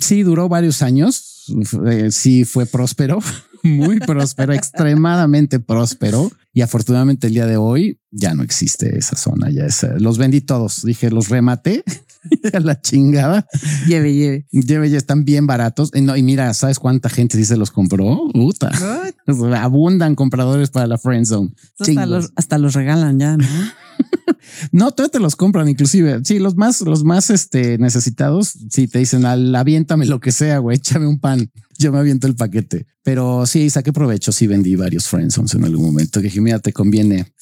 Sí, 0.00 0.22
duró 0.22 0.48
varios 0.48 0.82
años. 0.82 1.46
Eh, 1.86 2.10
Sí, 2.10 2.44
fue 2.44 2.66
próspero, 2.66 3.20
muy 3.62 3.98
próspero, 4.00 4.52
extremadamente 4.52 5.60
próspero. 5.60 6.30
Y 6.52 6.62
afortunadamente 6.62 7.28
el 7.28 7.34
día 7.34 7.46
de 7.46 7.56
hoy 7.56 8.00
ya 8.10 8.34
no 8.34 8.42
existe 8.42 8.98
esa 8.98 9.16
zona. 9.16 9.50
Ya 9.50 9.66
es, 9.66 9.86
los 9.98 10.18
vendí 10.18 10.40
todos. 10.40 10.82
Dije, 10.82 11.10
los 11.10 11.28
rematé 11.28 11.84
a 12.52 12.60
la 12.60 12.80
chingada. 12.80 13.46
Lleve, 13.86 14.14
lleve. 14.14 14.46
Lleve, 14.50 14.90
ya 14.90 14.98
están 14.98 15.24
bien 15.24 15.46
baratos. 15.46 15.90
Y, 15.94 16.00
no, 16.00 16.16
y 16.16 16.22
mira, 16.22 16.52
¿sabes 16.54 16.78
cuánta 16.78 17.08
gente 17.08 17.36
sí 17.36 17.44
se 17.44 17.56
los 17.56 17.70
compró? 17.70 18.28
Puta. 18.32 18.70
Abundan 19.56 20.14
compradores 20.14 20.70
para 20.70 20.86
la 20.86 20.98
friend 20.98 21.26
zone. 21.26 21.50
Hasta 21.78 22.06
los, 22.06 22.32
hasta 22.34 22.58
los 22.58 22.74
regalan 22.74 23.18
ya, 23.18 23.36
¿no? 23.36 23.46
No, 24.72 24.90
todavía 24.92 25.12
te 25.12 25.20
los 25.20 25.36
compran, 25.36 25.68
inclusive. 25.68 26.20
Sí, 26.24 26.38
los 26.38 26.56
más, 26.56 26.80
los 26.80 27.04
más 27.04 27.30
este, 27.30 27.78
necesitados, 27.78 28.54
sí 28.70 28.88
te 28.88 29.00
dicen, 29.00 29.24
al 29.24 29.54
aviéntame 29.54 30.06
lo 30.06 30.20
que 30.20 30.32
sea, 30.32 30.58
güey, 30.58 30.76
échame 30.76 31.06
un 31.06 31.18
pan. 31.18 31.50
Yo 31.78 31.92
me 31.92 31.98
aviento 31.98 32.26
el 32.26 32.34
paquete. 32.34 32.86
Pero 33.04 33.46
sí, 33.46 33.70
saqué 33.70 33.92
provecho. 33.92 34.32
Sí, 34.32 34.46
vendí 34.46 34.74
varios 34.76 35.06
friendzones 35.06 35.54
en 35.54 35.64
algún 35.64 35.86
momento. 35.86 36.20
Dije, 36.20 36.40
mira, 36.40 36.58
te 36.58 36.72
conviene. 36.72 37.32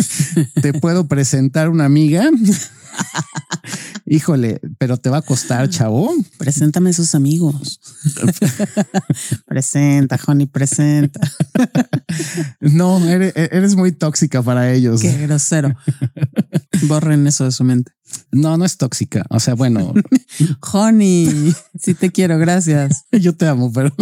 te 0.62 0.72
puedo 0.72 1.08
presentar 1.08 1.68
una 1.68 1.84
amiga. 1.84 2.30
Híjole, 4.06 4.60
pero 4.78 4.96
te 4.96 5.10
va 5.10 5.18
a 5.18 5.22
costar, 5.22 5.68
chavo. 5.68 6.12
Preséntame 6.38 6.90
a 6.90 6.92
sus 6.92 7.14
amigos. 7.14 7.80
presenta, 9.46 10.18
Honey, 10.26 10.46
presenta. 10.46 11.20
No, 12.60 13.04
eres, 13.08 13.32
eres 13.36 13.76
muy 13.76 13.92
tóxica 13.92 14.42
para 14.42 14.72
ellos. 14.72 15.00
Qué 15.00 15.16
grosero. 15.26 15.76
Borren 16.82 17.26
eso 17.26 17.44
de 17.44 17.52
su 17.52 17.62
mente. 17.64 17.92
No, 18.32 18.56
no 18.56 18.64
es 18.64 18.76
tóxica. 18.76 19.24
O 19.28 19.40
sea, 19.40 19.54
bueno, 19.54 19.92
Honey, 20.72 21.54
sí 21.78 21.94
te 21.94 22.10
quiero, 22.10 22.38
gracias. 22.38 23.04
yo 23.12 23.34
te 23.34 23.46
amo, 23.46 23.72
pero, 23.72 23.94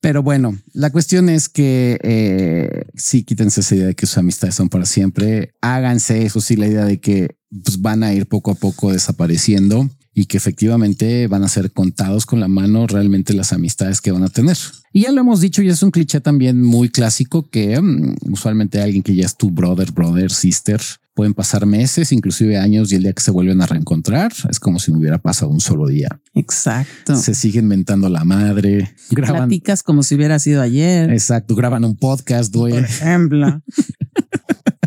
pero 0.00 0.22
bueno, 0.22 0.58
la 0.72 0.90
cuestión 0.90 1.28
es 1.28 1.48
que 1.48 1.98
eh, 2.02 2.86
sí 2.94 3.22
quítense 3.22 3.60
esa 3.60 3.74
idea 3.74 3.86
de 3.86 3.94
que 3.94 4.06
sus 4.06 4.18
amistades 4.18 4.54
son 4.54 4.68
para 4.68 4.86
siempre. 4.86 5.54
Háganse 5.60 6.24
eso 6.24 6.40
sí, 6.40 6.56
la 6.56 6.66
idea 6.66 6.84
de 6.84 7.00
que 7.00 7.36
pues, 7.64 7.80
van 7.80 8.02
a 8.02 8.12
ir 8.12 8.26
poco 8.26 8.50
a 8.50 8.54
poco 8.54 8.92
desapareciendo 8.92 9.88
y 10.14 10.26
que 10.26 10.36
efectivamente 10.36 11.26
van 11.26 11.42
a 11.42 11.48
ser 11.48 11.72
contados 11.72 12.24
con 12.24 12.38
la 12.38 12.46
mano 12.46 12.86
realmente 12.86 13.34
las 13.34 13.52
amistades 13.52 14.00
que 14.00 14.12
van 14.12 14.22
a 14.22 14.28
tener. 14.28 14.56
Y 14.92 15.02
ya 15.02 15.12
lo 15.12 15.20
hemos 15.20 15.40
dicho 15.40 15.60
y 15.60 15.68
es 15.68 15.82
un 15.82 15.90
cliché 15.90 16.20
también 16.20 16.62
muy 16.62 16.88
clásico 16.88 17.50
que 17.50 17.80
mm, 17.80 18.14
usualmente 18.30 18.80
alguien 18.80 19.02
que 19.02 19.14
ya 19.14 19.26
es 19.26 19.36
tu 19.36 19.50
brother, 19.50 19.90
brother, 19.90 20.30
sister, 20.30 20.80
pueden 21.14 21.32
pasar 21.32 21.64
meses, 21.64 22.12
inclusive 22.12 22.58
años 22.58 22.92
y 22.92 22.96
el 22.96 23.02
día 23.04 23.12
que 23.12 23.22
se 23.22 23.30
vuelven 23.30 23.62
a 23.62 23.66
reencontrar 23.66 24.32
es 24.50 24.58
como 24.58 24.78
si 24.78 24.92
no 24.92 24.98
hubiera 24.98 25.18
pasado 25.18 25.50
un 25.50 25.60
solo 25.60 25.86
día. 25.86 26.20
Exacto. 26.34 27.14
Se 27.16 27.34
siguen 27.34 27.68
mentando 27.68 28.08
la 28.08 28.24
madre, 28.24 28.94
graban. 29.10 29.48
Platicas 29.48 29.82
como 29.82 30.02
si 30.02 30.16
hubiera 30.16 30.38
sido 30.38 30.60
ayer. 30.60 31.10
Exacto, 31.10 31.54
graban 31.54 31.84
un 31.84 31.96
podcast, 31.96 32.54
güey, 32.54 32.74
Por 32.74 32.84
ejemplo. 32.84 33.62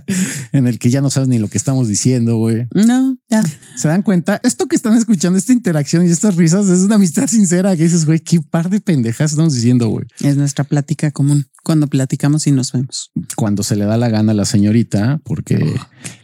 en 0.51 0.67
el 0.67 0.79
que 0.79 0.89
ya 0.89 1.01
no 1.01 1.09
sabes 1.09 1.29
ni 1.29 1.39
lo 1.39 1.47
que 1.47 1.57
estamos 1.57 1.87
diciendo, 1.87 2.37
güey. 2.37 2.67
No, 2.73 3.17
ya. 3.29 3.43
¿Se 3.75 3.87
dan 3.87 4.01
cuenta? 4.01 4.39
Esto 4.43 4.67
que 4.67 4.75
están 4.75 4.95
escuchando, 4.97 5.37
esta 5.37 5.53
interacción 5.53 6.05
y 6.05 6.09
estas 6.09 6.35
risas 6.35 6.67
es 6.69 6.81
una 6.81 6.95
amistad 6.95 7.27
sincera 7.27 7.75
que 7.75 7.83
dices, 7.83 8.05
güey, 8.05 8.19
qué 8.19 8.41
par 8.41 8.69
de 8.69 8.79
pendejas 8.79 9.31
estamos 9.31 9.53
diciendo, 9.53 9.89
güey. 9.89 10.05
Es 10.21 10.37
nuestra 10.37 10.63
plática 10.63 11.11
común 11.11 11.47
cuando 11.63 11.87
platicamos 11.87 12.47
y 12.47 12.51
nos 12.51 12.71
vemos. 12.71 13.11
Cuando 13.35 13.63
se 13.63 13.75
le 13.75 13.85
da 13.85 13.97
la 13.97 14.09
gana 14.09 14.31
a 14.31 14.35
la 14.35 14.45
señorita, 14.45 15.19
porque 15.23 15.75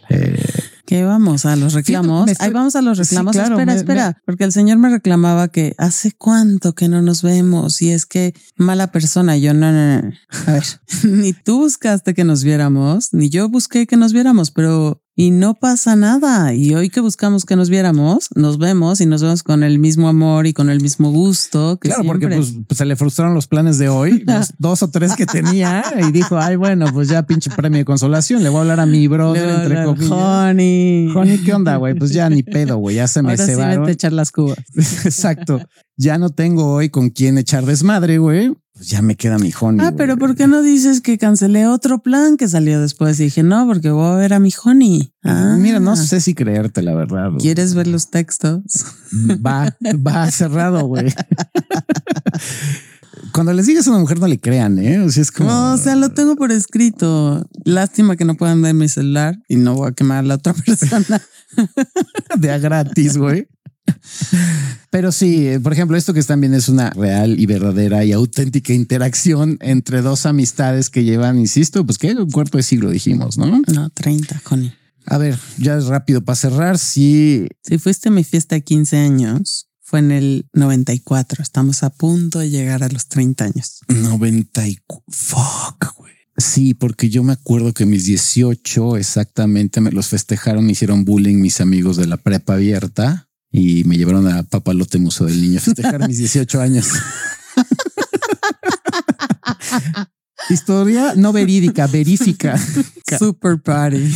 eh, 0.10 0.46
¿Qué 0.94 1.04
vamos 1.04 1.46
a 1.48 1.56
los 1.56 1.74
reclamos? 1.74 2.30
estoy- 2.30 2.46
Ahí 2.46 2.54
vamos 2.54 2.76
a 2.76 2.82
los 2.84 2.98
Sí, 3.00 3.04
reclamos. 3.04 3.32
claro, 3.34 3.56
espera, 3.56 3.74
me- 3.74 3.80
espera, 3.80 4.22
porque 4.28 4.44
el 4.44 4.52
señor 4.52 4.78
me 4.78 4.90
reclamaba 4.90 5.48
que 5.48 5.74
hace 5.80 6.12
cuánto 6.12 6.74
que 6.76 6.88
no 6.88 7.02
nos 7.02 7.24
vemos 7.24 7.82
y 7.82 7.90
es 7.90 8.06
que 8.06 8.36
mala 8.58 8.92
persona. 8.92 9.36
Yo 9.38 9.54
no, 9.56 9.72
no, 9.72 10.02
no. 10.04 10.12
A 10.48 10.52
ver, 10.52 10.64
ni 11.04 11.34
tú 11.34 11.62
buscaste 11.62 12.14
que 12.14 12.24
nos 12.24 12.44
viéramos, 12.44 13.12
ni 13.12 13.30
yo 13.30 13.50
busqué 13.50 13.88
que 13.88 13.98
nos 13.98 14.14
viéramos, 14.14 14.52
pero 14.52 15.03
y 15.16 15.32
no 15.32 15.54
pasa 15.54 15.96
nada. 15.96 16.54
Y 16.54 16.74
hoy 16.74 16.90
que 16.90 17.00
buscamos 17.00 17.46
que 17.46 17.56
nos 17.56 17.70
viéramos, 17.70 18.30
nos 18.36 18.58
vemos 18.58 19.00
y 19.00 19.06
nos 19.06 19.22
vemos 19.22 19.44
con 19.44 19.64
el 19.64 19.78
mismo 19.78 20.08
amor 20.08 20.48
y 20.48 20.54
con 20.54 20.70
el 20.70 20.82
mismo 20.82 21.12
gusto. 21.12 21.78
Que 21.80 21.90
claro, 21.90 22.04
porque 22.06 22.28
pues, 22.28 22.54
pues, 22.68 22.78
se 22.78 22.86
le 22.86 22.96
frustraron 22.96 23.36
los 23.36 23.48
planes 23.48 23.78
de 23.78 23.90
hoy, 23.90 24.24
los 24.28 24.54
dos 24.58 24.82
o 24.82 24.90
tres 24.90 25.16
que 25.16 25.26
tenía 25.26 25.84
y 26.08 26.12
dijo, 26.12 26.38
ay, 26.38 26.56
bueno, 26.56 26.88
pues 26.92 27.10
ya 27.10 27.24
pinche 27.28 27.52
premio 27.52 27.78
de 27.80 27.86
consolación, 27.86 28.42
le 28.42 28.50
voy 28.50 28.60
a 28.60 28.62
hablar 28.62 28.80
a 28.80 28.86
mi 28.86 29.08
brother 29.08 29.46
Luego, 29.46 29.62
entre 29.62 29.84
comillas. 29.86 30.12
honey. 30.12 31.12
Honey, 31.16 31.38
¿qué 31.40 31.54
onda, 31.54 31.76
güey? 31.78 31.94
Pues 31.94 32.12
ya 32.12 32.30
ni 32.30 32.42
pedo, 32.42 32.78
güey, 32.78 32.96
ya 32.96 33.08
se 33.08 33.22
me 33.22 33.32
Ahora 33.32 33.46
sí 33.46 33.52
cebaron. 33.52 33.82
vete 33.82 33.92
a 33.92 33.94
echar 33.94 34.14
las 34.14 34.32
cubas. 34.32 34.58
Exacto. 35.06 35.62
Ya 35.96 36.18
no 36.18 36.32
tengo 36.32 36.74
hoy 36.74 36.90
con 36.90 37.10
quién 37.12 37.38
echar 37.38 37.66
desmadre, 37.66 38.18
güey. 38.18 38.52
Pues 38.76 38.90
ya 38.90 39.04
me 39.04 39.16
queda 39.16 39.38
mi 39.38 39.52
honey. 39.60 39.86
Ah, 39.86 39.94
pero 39.96 40.18
¿por 40.18 40.36
qué 40.36 40.48
no 40.48 40.64
dices 40.64 41.00
que 41.00 41.20
cancelé 41.20 41.68
otro 41.68 42.02
plan 42.02 42.38
que 42.38 42.48
salió 42.48 42.82
después? 42.82 43.20
Y 43.20 43.26
dije, 43.26 43.44
no, 43.44 43.68
porque 43.68 43.92
voy 43.92 44.08
a 44.12 44.16
ver 44.16 44.34
a 44.34 44.40
mi 44.40 44.52
honey. 44.64 45.14
Ah, 45.24 45.56
Mira, 45.60 45.80
no 45.80 45.96
sé 45.96 46.20
si 46.20 46.34
creerte, 46.34 46.82
la 46.82 46.96
verdad. 46.96 47.30
¿Quieres 47.38 47.76
ver 47.76 47.86
los 47.88 48.10
textos? 48.10 48.64
Va, 49.46 49.76
va 50.06 50.32
cerrado, 50.32 50.86
güey. 50.88 51.14
Cuando 53.32 53.54
les 53.54 53.68
digas 53.68 53.88
a 53.88 53.92
una 53.92 54.00
mujer, 54.00 54.20
no 54.20 54.28
le 54.28 54.40
crean, 54.40 54.78
¿eh? 54.80 55.00
O 55.00 55.10
sea, 55.10 55.22
es 55.22 55.32
como... 55.32 55.50
No, 55.50 55.74
o 55.74 55.78
sea, 55.78 55.96
lo 55.96 56.10
tengo 56.10 56.36
por 56.36 56.52
escrito. 56.52 57.48
Lástima 57.66 58.16
que 58.16 58.26
no 58.26 58.36
puedan 58.36 58.62
ver 58.62 58.74
mi 58.74 58.88
celular 58.90 59.38
y 59.48 59.56
no 59.56 59.76
voy 59.76 59.90
a 59.90 59.92
quemar 59.94 60.20
a 60.20 60.24
la 60.24 60.36
otra 60.36 60.54
persona. 60.66 61.22
de 62.38 62.52
a 62.52 62.58
gratis, 62.58 63.18
güey. 63.18 63.48
Pero 64.90 65.12
sí, 65.12 65.48
eh, 65.48 65.60
por 65.60 65.74
ejemplo, 65.74 65.98
esto 65.98 66.14
que 66.14 66.20
están 66.20 66.40
viendo 66.40 66.58
es 66.58 66.70
una 66.70 66.92
real 66.92 67.40
y 67.40 67.46
verdadera 67.46 68.04
y 68.06 68.12
auténtica 68.12 68.74
interacción 68.74 69.58
entre 69.62 70.02
dos 70.02 70.26
amistades 70.26 70.90
que 70.90 71.04
llevan, 71.04 71.40
insisto, 71.40 71.86
pues 71.86 71.98
que 71.98 72.14
un 72.14 72.30
cuarto 72.30 72.58
de 72.58 72.64
siglo 72.64 72.90
dijimos, 72.92 73.38
¿no? 73.38 73.62
No, 73.74 73.90
30, 73.90 74.42
honey. 74.50 74.74
A 75.06 75.18
ver, 75.18 75.38
ya 75.58 75.78
es 75.78 75.86
rápido 75.86 76.24
para 76.24 76.36
cerrar. 76.36 76.78
Sí, 76.78 77.48
Si 77.62 77.78
fuiste 77.78 78.10
a 78.10 78.12
mi 78.12 78.24
fiesta 78.24 78.56
de 78.56 78.64
15 78.64 78.98
años, 78.98 79.68
fue 79.82 80.00
en 80.00 80.12
el 80.12 80.46
94. 80.54 81.44
Estamos 81.44 81.84
a 81.84 81.90
punto 81.90 82.40
de 82.40 82.50
llegar 82.50 82.84
a 82.84 82.88
los 82.90 83.08
30 83.08 83.44
años. 83.46 83.80
90 83.90 84.68
y... 84.68 84.78
cu- 84.88 85.04
Fuck, 85.10 85.98
güey. 85.98 86.14
Sí, 86.38 86.74
porque 86.74 87.10
yo 87.10 87.24
me 87.24 87.34
acuerdo 87.34 87.74
que 87.74 87.86
mis 87.86 88.06
18 88.06 88.98
exactamente 88.98 89.82
me 89.82 89.92
los 89.92 90.08
festejaron, 90.08 90.66
me 90.66 90.72
hicieron 90.72 91.04
bullying 91.06 91.36
mis 91.42 91.60
amigos 91.62 91.98
de 91.98 92.08
la 92.08 92.18
prepa 92.18 92.54
abierta 92.54 93.30
y 93.54 93.84
me 93.84 93.98
llevaron 93.98 94.28
a 94.28 94.44
Papalote 94.44 94.98
Museo 94.98 95.28
del 95.28 95.40
Niño 95.40 95.62
festejar 95.62 96.06
mis 96.08 96.18
18 96.18 96.60
años. 96.60 96.88
Historia 100.50 101.14
no 101.16 101.34
verídica, 101.34 101.88
verífica. 101.88 102.58
Super 103.20 103.60
party. 103.62 104.10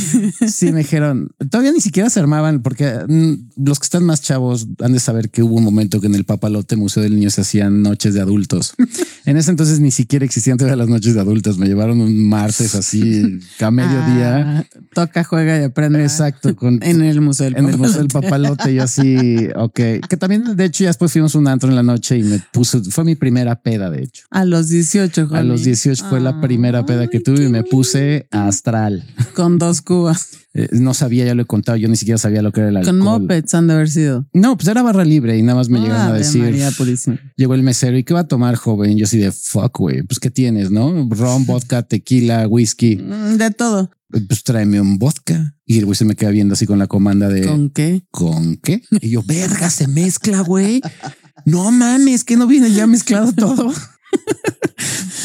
Sí, 0.48 0.72
me 0.72 0.80
dijeron, 0.80 1.30
todavía 1.50 1.72
ni 1.72 1.82
siquiera 1.82 2.10
se 2.10 2.20
armaban 2.20 2.62
porque 2.62 3.00
mm, 3.08 3.64
los 3.66 3.80
que 3.80 3.84
están 3.84 4.04
más 4.04 4.22
chavos 4.22 4.68
han 4.80 4.94
de 4.94 5.00
saber 5.00 5.30
que 5.30 5.44
hubo 5.44 5.56
un 5.56 5.64
momento 5.64 6.02
que 6.02 6.08
en 6.08 6.16
el 6.16 6.26
Papalote 6.26 6.76
Museo 6.76 7.04
del 7.04 7.16
Niño 7.16 7.30
se 7.30 7.42
hacían 7.42 7.82
noches 7.82 8.14
de 8.14 8.22
adultos. 8.22 8.74
En 9.26 9.38
ese 9.38 9.52
entonces 9.52 9.80
ni 9.80 9.92
siquiera 9.92 10.26
existían 10.26 10.58
todavía 10.58 10.78
las 10.78 10.90
noches 10.90 11.14
de 11.14 11.20
adultos. 11.20 11.58
Me 11.58 11.68
llevaron 11.68 12.02
un 12.02 12.28
martes 12.28 12.76
así 12.76 13.40
a 13.60 13.72
mediodía. 13.72 14.60
Ah, 14.60 14.66
toca, 14.94 15.24
juega 15.24 15.60
y 15.60 15.64
aprende. 15.64 16.02
Exacto, 16.02 16.56
con 16.56 16.80
En 16.82 17.02
el 17.02 17.22
museo. 17.22 17.46
del 17.46 17.58
en 17.58 17.70
el 17.70 17.78
Museo 17.78 18.00
del 18.00 18.08
Papalote. 18.08 18.74
Yo 18.74 18.84
así, 18.84 19.48
ok. 19.56 19.80
Que 20.08 20.18
también, 20.18 20.56
de 20.56 20.66
hecho, 20.66 20.84
ya 20.84 20.90
después 20.90 21.12
fuimos 21.12 21.36
un 21.36 21.48
antro 21.48 21.70
en 21.70 21.76
la 21.76 21.84
noche 21.84 22.18
y 22.18 22.24
me 22.24 22.42
puse, 22.52 22.82
fue 22.84 23.04
mi 23.04 23.16
primera 23.16 23.62
peda, 23.62 23.90
de 23.90 24.04
hecho. 24.04 24.24
A 24.32 24.46
los 24.46 24.70
18, 24.70 25.30
A 25.32 25.44
los 25.44 25.62
honey. 25.62 25.66
18 25.66 26.06
fue 26.10 26.17
la 26.20 26.42
primera 26.42 26.86
peda 26.86 27.08
que 27.08 27.20
tuve 27.20 27.46
y 27.46 27.50
me 27.50 27.64
puse 27.64 28.28
astral. 28.32 29.04
Con 29.36 29.58
dos 29.58 29.82
cubas. 29.82 30.30
Eh, 30.54 30.70
no 30.72 30.94
sabía, 30.94 31.26
ya 31.26 31.36
lo 31.36 31.44
he 31.44 31.46
contado, 31.46 31.78
yo 31.78 31.88
ni 31.88 31.96
siquiera 31.98 32.18
sabía 32.18 32.42
lo 32.42 32.52
que 32.52 32.62
era 32.62 32.70
el 32.70 32.78
alcohol. 32.78 32.98
Con 32.98 33.06
mopeds 33.06 33.54
han 33.54 33.68
de 33.68 33.74
haber 33.74 33.90
sido. 33.90 34.28
No, 34.34 34.58
pues 34.58 34.68
era 34.68 34.82
barra 34.82 35.06
libre 35.06 35.38
y 35.38 35.44
nada 35.44 35.56
más 35.56 35.70
me 35.70 35.80
llegaron 35.80 36.08
a 36.08 36.14
decir, 36.14 36.42
María 36.42 36.72
llegó 37.36 37.54
el 37.54 37.62
mesero 37.64 37.98
y 37.98 38.04
qué 38.04 38.14
va 38.14 38.22
a 38.22 38.28
tomar 38.28 38.56
joven. 38.56 38.98
Yo 38.98 39.06
así 39.06 39.20
de 39.20 39.32
fuck, 39.32 39.78
güey, 39.78 40.02
pues 40.04 40.20
qué 40.20 40.32
tienes, 40.32 40.72
no? 40.72 41.08
Ron, 41.12 41.46
vodka, 41.46 41.84
tequila, 41.84 42.48
whisky. 42.48 42.98
Mm, 42.98 43.38
De 43.38 43.52
todo. 43.52 43.92
Pues 44.10 44.44
tráeme 44.44 44.82
un 44.82 44.98
vodka. 44.98 45.56
Y 45.66 45.80
el 45.80 45.86
güey 45.86 45.96
se 45.96 46.06
me 46.06 46.16
queda 46.16 46.32
viendo 46.32 46.54
así 46.54 46.66
con 46.66 46.80
la 46.80 46.88
comanda 46.88 47.28
de 47.30 47.46
¿Con 47.46 47.70
qué? 47.70 48.04
¿con 48.10 48.56
qué? 48.58 48.82
Y 49.02 49.10
yo, 49.10 49.22
verga, 49.24 49.70
se 49.70 49.88
mezcla, 49.88 50.42
güey. 50.42 50.82
No 51.46 51.72
mames, 51.72 52.24
que 52.24 52.36
no 52.38 52.48
viene 52.48 52.72
ya 52.72 52.88
mezclado 52.88 53.32
todo. 53.34 53.72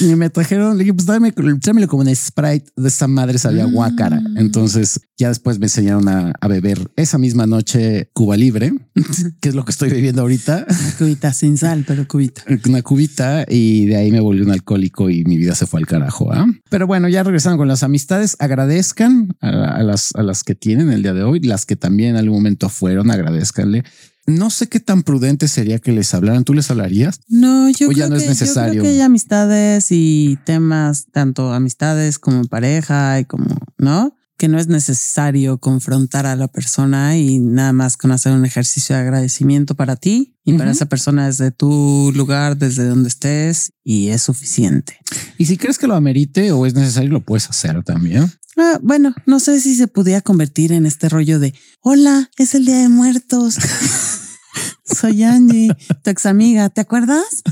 Y 0.03 0.17
me 0.17 0.31
trajeron, 0.31 0.77
le 0.77 0.85
dije, 0.85 0.95
pues 0.95 1.07
dame, 1.07 1.33
tráemelo 1.33 1.87
como 1.87 2.03
un 2.03 2.15
Sprite 2.15 2.67
de 2.77 2.89
esa 2.89 3.07
madre 3.07 3.39
sabía 3.39 3.65
guácara. 3.65 4.21
Mm. 4.21 4.39
Entonces 4.39 5.01
ya 5.17 5.29
después 5.29 5.59
me 5.59 5.67
enseñaron 5.67 6.09
a, 6.09 6.33
a 6.41 6.49
beber 6.49 6.91
esa 6.97 7.19
misma 7.19 7.47
noche 7.47 8.11
Cuba 8.13 8.37
Libre, 8.37 8.73
que 9.41 9.49
es 9.49 9.55
lo 9.55 9.65
que 9.65 9.71
estoy 9.71 9.91
bebiendo 9.91 10.23
ahorita, 10.23 10.67
Cubita 10.99 11.33
sin 11.33 11.57
sal, 11.57 11.85
pero 11.87 12.09
cubita. 12.09 12.43
una 12.67 12.83
cubita 12.83 13.45
y 13.49 13.87
de 13.87 13.97
ahí 13.97 14.11
me 14.11 14.21
volví 14.21 14.43
un 14.43 14.51
alcohólico 14.51 15.11
y 15.11 15.25
mi 15.25 15.37
vida 15.37 15.55
se 15.55 15.67
fue 15.67 15.81
al 15.81 15.87
carajo. 15.87 16.33
¿ah? 16.33 16.47
Pero 16.69 16.87
bueno, 16.87 17.09
ya 17.09 17.23
regresaron 17.23 17.59
con 17.59 17.69
las 17.69 17.83
amistades. 17.83 18.37
Agradezcan 18.41 19.37
a, 19.41 19.49
a 19.77 19.83
las, 19.83 20.15
a 20.15 20.23
las 20.23 20.43
que 20.43 20.55
tienen 20.55 20.91
el 20.91 21.03
día 21.03 21.15
de 21.15 21.23
hoy, 21.23 21.41
las 21.41 21.67
que 21.67 21.77
también 21.77 22.11
en 22.11 22.17
algún 22.17 22.39
momento 22.39 22.69
fueron, 22.69 23.11
agradezcanle. 23.11 23.85
No 24.27 24.51
sé 24.51 24.69
qué 24.69 24.79
tan 24.79 25.03
prudente 25.03 25.49
sería 25.49 25.79
que 25.81 25.91
les 25.93 26.15
hablaran. 26.15 26.45
¿Tú 26.45 26.55
les 26.55 26.71
hablarías? 26.71 27.21
No, 27.29 27.69
yo 27.71 27.89
O 27.89 27.91
ya 27.93 28.07
creo 28.07 28.09
no 28.11 28.17
es 28.17 28.23
que, 28.23 28.29
yo 28.29 28.35
creo 28.35 28.47
necesario. 28.47 28.83
que 28.83 28.89
hay 28.89 29.01
amistades 29.01 29.87
y 29.91 30.39
temas, 30.45 31.07
tanto 31.11 31.53
amistades 31.53 32.19
como 32.19 32.45
pareja 32.45 33.19
y 33.19 33.25
como, 33.25 33.47
¿no? 33.79 34.17
Que 34.37 34.49
no 34.49 34.59
es 34.59 34.67
necesario 34.67 35.59
confrontar 35.59 36.27
a 36.27 36.35
la 36.35 36.49
persona 36.49 37.17
y 37.17 37.39
nada 37.39 37.73
más 37.73 37.97
con 37.97 38.11
hacer 38.11 38.33
un 38.33 38.45
ejercicio 38.45 38.97
de 38.97 39.03
agradecimiento 39.03 39.75
para 39.75 39.97
ti 39.97 40.37
y 40.45 40.55
para 40.55 40.73
esa 40.73 40.87
persona 40.87 41.27
desde 41.27 41.53
tu 41.53 42.13
lugar, 42.15 42.57
desde 42.57 42.87
donde 42.87 43.09
estés 43.09 43.73
y 43.85 44.09
es 44.09 44.23
suficiente. 44.23 44.99
Y 45.39 45.47
si 45.47 45.57
crees 45.57 45.79
que 45.79 45.87
lo 45.87 45.95
amerite 45.95 46.51
o 46.51 46.67
es 46.67 46.75
necesario, 46.75 47.11
lo 47.11 47.21
puedes 47.21 47.49
hacer 47.49 47.85
también. 47.85 48.33
Ah, 48.57 48.79
bueno, 48.83 49.15
no 49.27 49.41
sé 49.41 49.61
si 49.61 49.75
se 49.75 49.89
podía 49.89 50.21
convertir 50.21 50.73
en 50.73 50.85
este 50.85 51.09
rollo 51.09 51.39
de 51.39 51.55
hola, 51.81 52.31
es 52.37 52.55
el 52.55 52.67
día 52.67 52.79
de 52.79 52.89
muertos. 52.89 53.57
Soy 54.85 55.23
Angie, 55.23 55.75
tu 56.03 56.11
ex 56.11 56.27
amiga. 56.27 56.69
¿Te 56.69 56.81
acuerdas? 56.81 57.43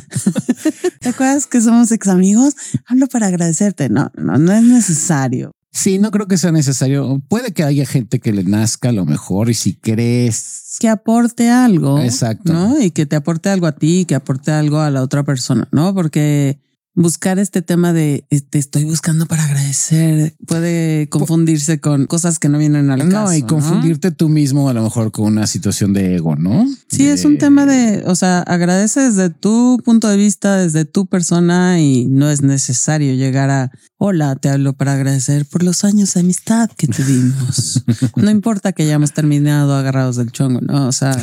¿Te 1.01 1.09
acuerdas 1.09 1.47
que 1.47 1.61
somos 1.61 1.91
ex 1.91 2.09
amigos? 2.09 2.55
Hablo 2.87 3.07
para 3.07 3.29
agradecerte. 3.29 3.89
No, 3.89 4.11
no, 4.17 4.37
no 4.37 4.53
es 4.53 4.63
necesario. 4.63 5.53
Sí, 5.73 5.99
no 5.99 6.11
creo 6.11 6.27
que 6.27 6.37
sea 6.37 6.53
necesario. 6.53 7.23
Puede 7.29 7.53
que 7.53 7.63
haya 7.63 7.87
gente 7.87 8.19
que 8.19 8.33
le 8.33 8.45
nazca 8.45 8.89
a 8.89 8.93
lo 8.93 9.05
mejor 9.05 9.51
y 9.51 9.55
si 9.55 9.75
crees 9.75 10.77
Que 10.81 10.89
aporte 10.89 11.49
algo. 11.51 12.01
Exacto. 12.01 12.53
¿no? 12.53 12.81
Y 12.81 12.91
que 12.91 13.07
te 13.07 13.17
aporte 13.17 13.51
algo 13.51 13.67
a 13.67 13.73
ti, 13.73 14.05
que 14.05 14.15
aporte 14.15 14.51
algo 14.51 14.81
a 14.81 14.91
la 14.91 15.03
otra 15.03 15.23
persona, 15.23 15.69
¿no? 15.71 15.95
Porque 15.95 16.59
buscar 16.95 17.39
este 17.39 17.63
tema 17.63 17.93
de 17.93 18.25
eh, 18.31 18.41
te 18.41 18.59
estoy 18.59 18.85
buscando 18.85 19.27
para 19.27 19.45
agradecer 19.45 20.35
puede 20.47 21.09
confundirse 21.09 21.81
con 21.81 22.07
cosas 22.07 22.39
que 22.39 22.49
no 22.49 22.59
vienen 22.59 22.91
al 22.91 23.09
caso. 23.09 23.31
No, 23.31 23.35
y 23.35 23.43
confundirte 23.43 24.11
tú 24.11 24.29
mismo 24.29 24.69
a 24.69 24.75
lo 24.75 24.83
mejor 24.83 25.13
con 25.13 25.27
una 25.27 25.47
situación 25.47 25.93
de 25.93 26.17
ego, 26.17 26.37
¿no? 26.37 26.67
Sí, 26.89 27.07
es 27.07 27.25
un 27.25 27.39
tema 27.39 27.65
de, 27.65 28.03
o 28.07 28.15
sea, 28.15 28.41
agradece 28.41 29.01
desde 29.01 29.31
tu 29.31 29.81
punto 29.85 30.09
de 30.09 30.17
vista, 30.17 30.57
desde 30.57 30.85
tu 30.85 31.07
persona 31.07 31.81
y 31.81 32.07
no 32.07 32.29
es 32.29 32.43
necesario 32.43 33.15
llegar 33.15 33.51
a, 33.51 33.71
hola, 34.03 34.35
te 34.35 34.49
hablo 34.49 34.73
para 34.73 34.95
agradecer 34.95 35.45
por 35.45 35.63
los 35.63 35.85
años 35.85 36.15
de 36.15 36.21
amistad 36.21 36.71
que 36.75 36.87
tuvimos. 36.87 37.85
no 38.17 38.31
importa 38.31 38.73
que 38.73 38.85
hayamos 38.85 39.13
terminado 39.13 39.75
agarrados 39.75 40.17
del 40.17 40.33
chongo, 40.33 40.63
¿no? 40.63 40.89
O 40.89 40.93
sea, 40.93 41.15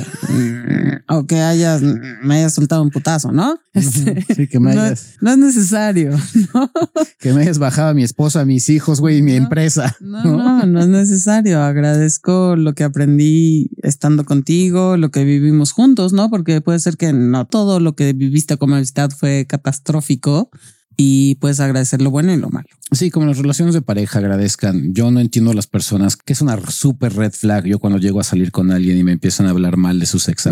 o 1.09 1.25
que 1.25 1.41
hayas, 1.41 1.82
me 1.82 2.36
hayas 2.36 2.53
soltado 2.53 2.84
un 2.84 2.91
putazo, 2.91 3.32
¿no? 3.32 3.59
Sí, 3.73 4.47
que 4.47 4.59
me 4.59 4.73
hayas. 4.73 5.15
No, 5.21 5.32
es 5.32 5.39
necesario, 5.39 6.11
¿no? 6.53 6.71
Que 7.17 7.34
me 7.34 7.41
hayas 7.41 7.57
bajado 7.57 7.89
a 7.89 7.93
mi 7.95 8.03
esposa, 8.03 8.41
a 8.41 8.45
mis 8.45 8.69
hijos, 8.69 9.01
güey, 9.01 9.17
y 9.17 9.21
mi 9.23 9.34
empresa. 9.34 9.97
No, 9.99 10.23
no, 10.23 10.65
no 10.67 10.80
es 10.80 10.88
necesario. 10.88 11.63
Agradezco 11.63 12.55
lo 12.55 12.75
que 12.75 12.84
aprendí 12.84 13.71
estando 13.82 14.23
contigo, 14.23 14.97
lo 14.97 15.09
que 15.09 15.23
vivimos 15.23 15.71
juntos, 15.71 16.13
¿no? 16.13 16.30
Porque 16.30 16.61
puede 16.61 16.80
ser 16.80 16.95
que 16.95 17.11
no 17.11 17.45
todo 17.47 17.80
lo 17.80 17.95
que 17.95 18.13
viviste 18.13 18.57
como 18.57 18.75
amistad 18.75 19.09
fue 19.09 19.47
catastrófico 19.49 20.51
y 20.97 21.35
puedes 21.35 21.59
agradecer 21.59 22.01
lo 22.01 22.09
bueno 22.09 22.33
y 22.33 22.37
lo 22.37 22.49
malo. 22.49 22.67
Sí, 22.91 23.11
como 23.11 23.27
las 23.27 23.37
relaciones 23.37 23.75
de 23.75 23.81
pareja 23.81 24.17
agradezcan. 24.17 24.93
Yo 24.93 25.11
no 25.11 25.19
entiendo 25.19 25.51
a 25.51 25.53
las 25.53 25.67
personas 25.67 26.15
que 26.15 26.33
es 26.33 26.41
una 26.41 26.57
super 26.71 27.13
red 27.13 27.33
flag. 27.33 27.65
Yo 27.65 27.79
cuando 27.79 27.99
llego 27.99 28.19
a 28.19 28.23
salir 28.23 28.51
con 28.51 28.71
alguien 28.71 28.97
y 28.97 29.03
me 29.03 29.11
empiezan 29.11 29.45
a 29.45 29.51
hablar 29.51 29.77
mal 29.77 29.99
de 29.99 30.05
sus 30.05 30.27
ex, 30.29 30.47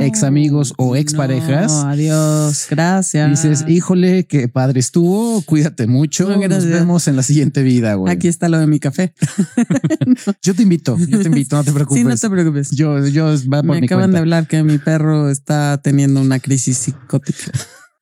ex 0.00 0.22
amigos 0.22 0.74
o 0.76 0.94
ex 0.94 1.14
parejas. 1.14 1.72
adiós, 1.72 2.66
gracias. 2.70 3.30
Dices, 3.30 3.64
híjole, 3.66 4.26
qué 4.26 4.48
padre 4.48 4.80
estuvo. 4.80 5.42
Cuídate 5.42 5.86
mucho. 5.86 6.28
Nos 6.28 6.64
vemos 6.66 7.08
en 7.08 7.16
la 7.16 7.22
siguiente 7.22 7.62
vida. 7.62 7.94
Güey. 7.94 8.12
Aquí 8.12 8.28
está 8.28 8.48
lo 8.48 8.58
de 8.58 8.66
mi 8.66 8.78
café. 8.78 9.14
Yo 10.42 10.54
te 10.54 10.62
invito, 10.62 10.96
yo 10.98 11.20
te 11.20 11.28
invito, 11.28 11.56
no 11.56 11.64
te 11.64 11.72
preocupes. 11.72 11.98
Sí, 11.98 12.04
no 12.04 12.16
te 12.16 12.30
preocupes. 12.30 12.70
Yo, 12.70 13.06
yo, 13.08 13.26
va 13.52 13.62
por 13.62 13.80
me 13.80 13.86
acaban 13.86 14.12
de 14.12 14.18
hablar 14.18 14.46
que 14.46 14.62
mi 14.62 14.78
perro 14.78 15.30
está 15.30 15.80
teniendo 15.82 16.20
una 16.20 16.38
crisis 16.38 16.78
psicótica 16.78 17.50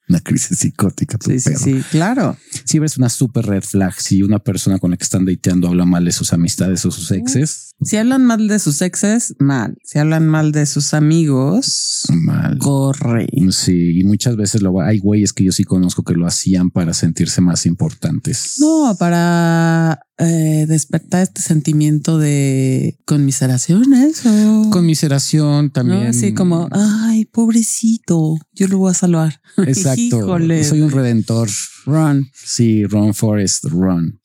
una 0.09 0.20
crisis 0.20 0.59
psicótica. 0.59 1.18
sí, 1.20 1.40
sí, 1.40 1.54
sí, 1.57 1.82
claro. 1.90 2.36
Si 2.64 2.78
ves 2.78 2.96
una 2.96 3.09
super 3.09 3.46
red 3.46 3.62
flag, 3.62 3.94
si 4.00 4.22
una 4.22 4.38
persona 4.38 4.78
con 4.78 4.90
la 4.90 4.96
que 4.96 5.04
están 5.04 5.24
dateando 5.24 5.68
habla 5.68 5.84
mal 5.84 6.04
de 6.04 6.12
sus 6.12 6.32
amistades 6.32 6.84
o 6.84 6.90
sus 6.90 7.11
exes. 7.11 7.74
Si 7.82 7.96
hablan 7.96 8.24
mal 8.24 8.48
de 8.48 8.59
sus 8.59 8.80
exes, 8.82 9.34
mal. 9.38 9.76
Si 9.82 9.98
hablan 9.98 10.26
mal 10.28 10.52
de 10.52 10.64
sus 10.66 10.94
amigos, 10.94 12.04
mal. 12.11 12.59
Corre. 12.59 13.26
Sí, 13.50 14.00
y 14.00 14.04
muchas 14.04 14.36
veces 14.36 14.62
lo 14.62 14.80
hay 14.80 14.98
güeyes 14.98 15.32
que 15.32 15.44
yo 15.44 15.52
sí 15.52 15.64
conozco 15.64 16.02
que 16.02 16.14
lo 16.14 16.26
hacían 16.26 16.70
para 16.70 16.94
sentirse 16.94 17.40
más 17.40 17.66
importantes. 17.66 18.57
No, 18.61 18.96
para 18.98 20.00
eh, 20.19 20.64
despertar 20.67 21.23
este 21.23 21.43
sentimiento 21.43 22.19
de 22.19 22.99
conmiseraciones 23.05 24.25
o 24.25 24.71
conmiseración 24.71 25.71
también. 25.71 26.07
Así 26.07 26.33
como, 26.33 26.69
ay, 26.71 27.27
pobrecito, 27.27 28.39
yo 28.53 28.69
lo 28.69 28.79
voy 28.79 28.93
a 28.93 28.95
salvar. 28.95 29.41
Exacto. 29.59 30.39
Soy 30.64 30.81
un 30.81 30.91
redentor. 30.91 31.49
Run. 31.85 32.31
Sí, 32.33 32.85
run 32.85 33.12
Forest, 33.12 33.64
run. 33.67 34.21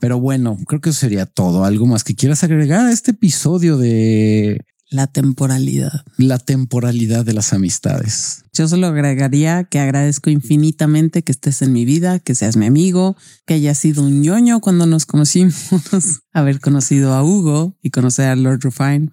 Pero 0.00 0.18
bueno, 0.18 0.58
creo 0.66 0.80
que 0.80 0.90
eso 0.90 1.00
sería 1.00 1.26
todo. 1.26 1.64
¿Algo 1.64 1.86
más 1.86 2.04
que 2.04 2.14
quieras 2.14 2.42
agregar 2.44 2.86
a 2.86 2.92
este 2.92 3.12
episodio 3.12 3.76
de 3.76 4.64
la 4.94 5.08
temporalidad. 5.08 6.04
La 6.16 6.38
temporalidad 6.38 7.24
de 7.24 7.32
las 7.32 7.52
amistades. 7.52 8.44
Yo 8.52 8.68
solo 8.68 8.86
agregaría 8.86 9.64
que 9.64 9.80
agradezco 9.80 10.30
infinitamente 10.30 11.22
que 11.22 11.32
estés 11.32 11.62
en 11.62 11.72
mi 11.72 11.84
vida, 11.84 12.20
que 12.20 12.36
seas 12.36 12.56
mi 12.56 12.66
amigo, 12.66 13.16
que 13.44 13.54
hayas 13.54 13.76
sido 13.76 14.04
un 14.04 14.22
ñoño 14.22 14.60
cuando 14.60 14.86
nos 14.86 15.04
conocimos, 15.04 15.54
haber 16.32 16.60
conocido 16.60 17.12
a 17.12 17.24
Hugo 17.24 17.76
y 17.82 17.90
conocer 17.90 18.26
a 18.26 18.36
Lord 18.36 18.60
Rufine. 18.62 19.10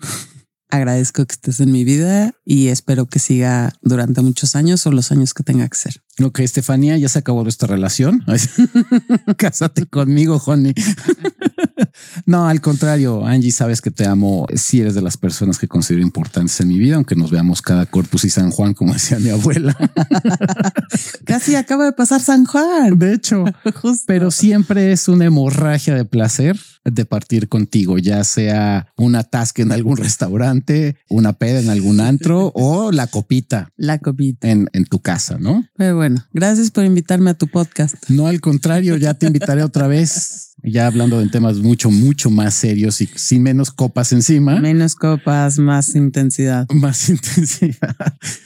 Agradezco 0.70 1.26
que 1.26 1.34
estés 1.34 1.60
en 1.60 1.72
mi 1.72 1.84
vida 1.84 2.34
y 2.46 2.68
espero 2.68 3.08
que 3.08 3.20
siga 3.20 3.74
durante 3.82 4.22
muchos 4.22 4.56
años 4.56 4.86
o 4.86 4.92
los 4.92 5.12
años 5.12 5.34
que 5.34 5.44
tenga 5.44 5.68
que 5.68 5.78
ser. 5.78 6.04
Ok, 6.24 6.39
Estefanía, 6.39 6.97
ya 6.97 7.09
se 7.09 7.19
acabó 7.19 7.43
nuestra 7.43 7.67
relación. 7.67 8.24
Cásate 9.38 9.86
conmigo, 9.86 10.41
Honey. 10.45 10.74
no, 12.26 12.47
al 12.47 12.61
contrario, 12.61 13.26
Angie, 13.26 13.51
sabes 13.51 13.82
que 13.82 13.91
te 13.91 14.05
amo. 14.05 14.45
Si 14.55 14.82
eres 14.82 14.93
de 14.95 15.01
las 15.01 15.17
personas 15.17 15.57
que 15.57 15.67
considero 15.67 16.03
importantes 16.03 16.59
en 16.61 16.67
mi 16.67 16.78
vida, 16.78 16.95
aunque 16.95 17.15
nos 17.15 17.32
veamos 17.32 17.61
cada 17.61 17.86
Corpus 17.86 18.26
y 18.26 18.30
San 18.30 18.51
Juan, 18.51 18.74
como 18.74 18.93
decía 18.93 19.19
mi 19.19 19.30
abuela. 19.30 19.76
Casi 21.26 21.55
acaba 21.55 21.86
de 21.86 21.93
pasar 21.93 22.22
San 22.22 22.45
Juan. 22.45 22.97
De 22.97 23.13
hecho, 23.13 23.45
pero 24.05 24.32
siempre 24.32 24.91
es 24.91 25.07
una 25.07 25.26
hemorragia 25.26 25.95
de 25.95 26.05
placer 26.05 26.57
de 26.84 27.05
partir 27.05 27.47
contigo, 27.47 27.97
ya 27.97 28.24
sea 28.24 28.88
una 28.97 29.24
tasca 29.24 29.61
en 29.61 29.72
algún 29.72 29.97
restaurante, 29.97 30.97
una 31.09 31.34
peda 31.34 31.59
en 31.59 31.69
algún 31.69 31.99
antro 31.99 32.51
o 32.55 32.91
la 32.91 33.07
copita. 33.07 33.69
La 33.78 33.99
copita. 33.99 34.49
En, 34.49 34.67
en 34.74 34.86
tu 34.86 34.99
casa, 34.99 35.38
¿no? 35.39 35.65
Pero 35.76 35.97
bueno, 35.97 36.11
gracias 36.34 36.72
por 36.72 36.86
invitarme 36.86 37.30
a 37.30 37.34
tu 37.34 37.47
podcast. 37.47 37.95
No, 38.09 38.28
al 38.28 38.41
contrario, 38.41 38.97
ya 38.97 39.14
te 39.14 39.28
invitaré 39.28 39.64
otra 39.64 39.88
vez. 39.88 40.51
Ya 40.64 40.86
hablando 40.86 41.20
de 41.20 41.28
temas 41.28 41.57
mucho, 41.57 41.89
mucho 41.89 42.30
más 42.30 42.53
serios 42.53 43.01
y 43.01 43.09
sin 43.16 43.41
menos 43.41 43.72
copas 43.72 44.12
encima. 44.12 44.59
Menos 44.59 44.93
copas, 44.93 45.57
más 45.57 45.95
intensidad. 45.95 46.68
Más 46.70 47.09
intensidad. 47.09 47.95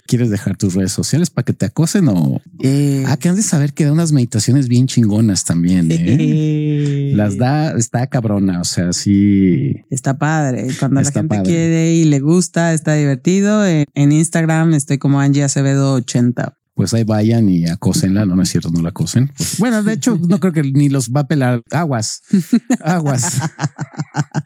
¿Quieres 0.07 0.29
dejar 0.29 0.55
tus 0.55 0.75
redes 0.75 0.93
sociales 0.93 1.29
para 1.29 1.43
que 1.43 1.53
te 1.53 1.65
acosen 1.65 2.07
o? 2.07 2.41
Eh, 2.61 3.03
ah, 3.07 3.17
que 3.17 3.27
han 3.27 3.35
de 3.35 3.43
saber 3.43 3.73
que 3.73 3.83
da 3.83 3.91
unas 3.91 4.13
meditaciones 4.13 4.69
bien 4.69 4.87
chingonas 4.87 5.43
también. 5.43 5.89
¿eh? 5.91 7.11
Las 7.15 7.37
da, 7.37 7.71
está 7.71 8.07
cabrona. 8.07 8.61
O 8.61 8.65
sea, 8.65 8.93
sí. 8.93 9.83
Está 9.89 10.17
padre. 10.17 10.67
Cuando 10.79 11.01
la 11.01 11.11
gente 11.11 11.41
quiere 11.43 11.95
y 11.95 12.05
le 12.05 12.19
gusta, 12.21 12.73
está 12.73 12.93
divertido. 12.93 13.65
En 13.65 14.11
Instagram 14.11 14.73
estoy 14.73 14.99
como 14.99 15.19
Angie 15.19 15.43
Acevedo 15.43 15.93
80 15.95 16.55
pues 16.75 16.93
ahí 16.93 17.03
vayan 17.03 17.49
y 17.49 17.67
acosenla. 17.67 18.25
No, 18.25 18.35
no 18.35 18.43
es 18.43 18.49
cierto, 18.49 18.69
no 18.69 18.81
la 18.81 18.89
acosen. 18.89 19.31
Pues, 19.35 19.57
bueno, 19.57 19.81
de 19.81 19.93
hecho, 19.93 20.19
no 20.27 20.39
creo 20.39 20.53
que 20.53 20.63
ni 20.63 20.89
los 20.89 21.09
va 21.09 21.21
a 21.21 21.27
pelar 21.27 21.63
aguas, 21.71 22.21
aguas, 22.81 23.39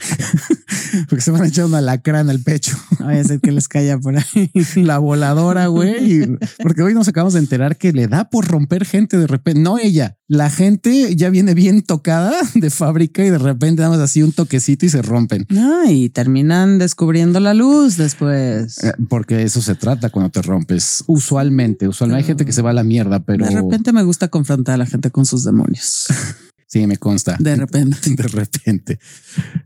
porque 1.07 1.21
se 1.21 1.31
van 1.31 1.41
a 1.41 1.47
echar 1.47 1.65
una 1.65 1.81
lacrana 1.81 2.31
al 2.31 2.39
pecho. 2.39 2.77
Voy 2.99 3.15
a 3.15 3.21
hacer 3.21 3.39
que 3.39 3.51
les 3.51 3.67
caiga 3.67 3.97
por 3.97 4.15
ahí 4.17 4.51
la 4.75 4.97
voladora, 4.97 5.67
güey. 5.67 6.37
Porque 6.61 6.83
hoy 6.83 6.93
nos 6.93 7.07
acabamos 7.07 7.33
de 7.33 7.39
enterar 7.39 7.77
que 7.77 7.91
le 7.91 8.07
da 8.07 8.29
por 8.29 8.47
romper 8.47 8.85
gente 8.85 9.17
de 9.17 9.27
repente. 9.27 9.59
No 9.59 9.77
ella, 9.77 10.17
la 10.27 10.49
gente 10.49 11.15
ya 11.15 11.29
viene 11.29 11.53
bien 11.53 11.81
tocada 11.81 12.33
de 12.53 12.69
fábrica 12.69 13.25
y 13.25 13.29
de 13.29 13.37
repente 13.37 13.81
damos 13.81 13.99
así 13.99 14.21
un 14.21 14.31
toquecito 14.31 14.85
y 14.85 14.89
se 14.89 15.01
rompen. 15.01 15.45
No, 15.49 15.89
y 15.89 16.09
terminan 16.09 16.77
descubriendo 16.77 17.39
la 17.39 17.53
luz 17.53 17.97
después. 17.97 18.83
Eh, 18.83 18.93
porque 19.09 19.43
eso 19.43 19.61
se 19.61 19.75
trata 19.75 20.09
cuando 20.09 20.29
te 20.29 20.41
rompes. 20.41 21.03
Usualmente, 21.07 21.87
usualmente 21.87 22.23
hay 22.23 22.27
gente 22.27 22.45
que 22.45 22.53
se 22.53 22.61
va 22.61 22.69
a 22.69 22.73
la 22.73 22.83
mierda, 22.83 23.19
pero 23.21 23.45
de 23.45 23.51
repente 23.51 23.91
me 23.91 24.03
gusta 24.03 24.27
confrontar 24.27 24.75
a 24.75 24.77
la 24.77 24.85
gente 24.85 25.11
con 25.11 25.25
sus 25.25 25.43
demonios. 25.43 26.07
sí, 26.67 26.85
me 26.87 26.97
consta. 26.97 27.35
De 27.39 27.55
repente. 27.55 27.97
De 28.15 28.23
repente. 28.23 28.99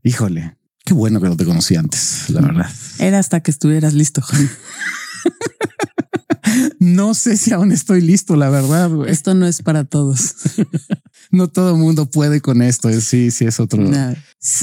Híjole, 0.04 0.56
qué 0.86 0.94
bueno 0.94 1.20
que 1.22 1.30
no 1.30 1.38
te 1.38 1.46
conocí 1.46 1.76
antes, 1.76 2.30
la 2.30 2.42
verdad. 2.42 2.70
Era 3.00 3.20
hasta 3.20 3.42
que 3.42 3.52
estuvieras 3.52 3.94
listo. 3.94 4.24
No 6.80 7.14
sé 7.14 7.38
si 7.38 7.54
aún 7.54 7.72
estoy 7.72 8.02
listo, 8.02 8.36
la 8.36 8.50
verdad. 8.50 8.92
Esto 9.08 9.34
no 9.34 9.48
es 9.48 9.62
para 9.62 9.86
todos. 9.86 10.36
no 11.32 11.48
todo 11.48 11.72
el 11.72 11.78
mundo 11.78 12.10
puede 12.10 12.42
con 12.42 12.62
esto. 12.62 12.90
Sí, 13.02 13.32
sí 13.32 13.46
es 13.46 13.60
otro. 13.60 13.84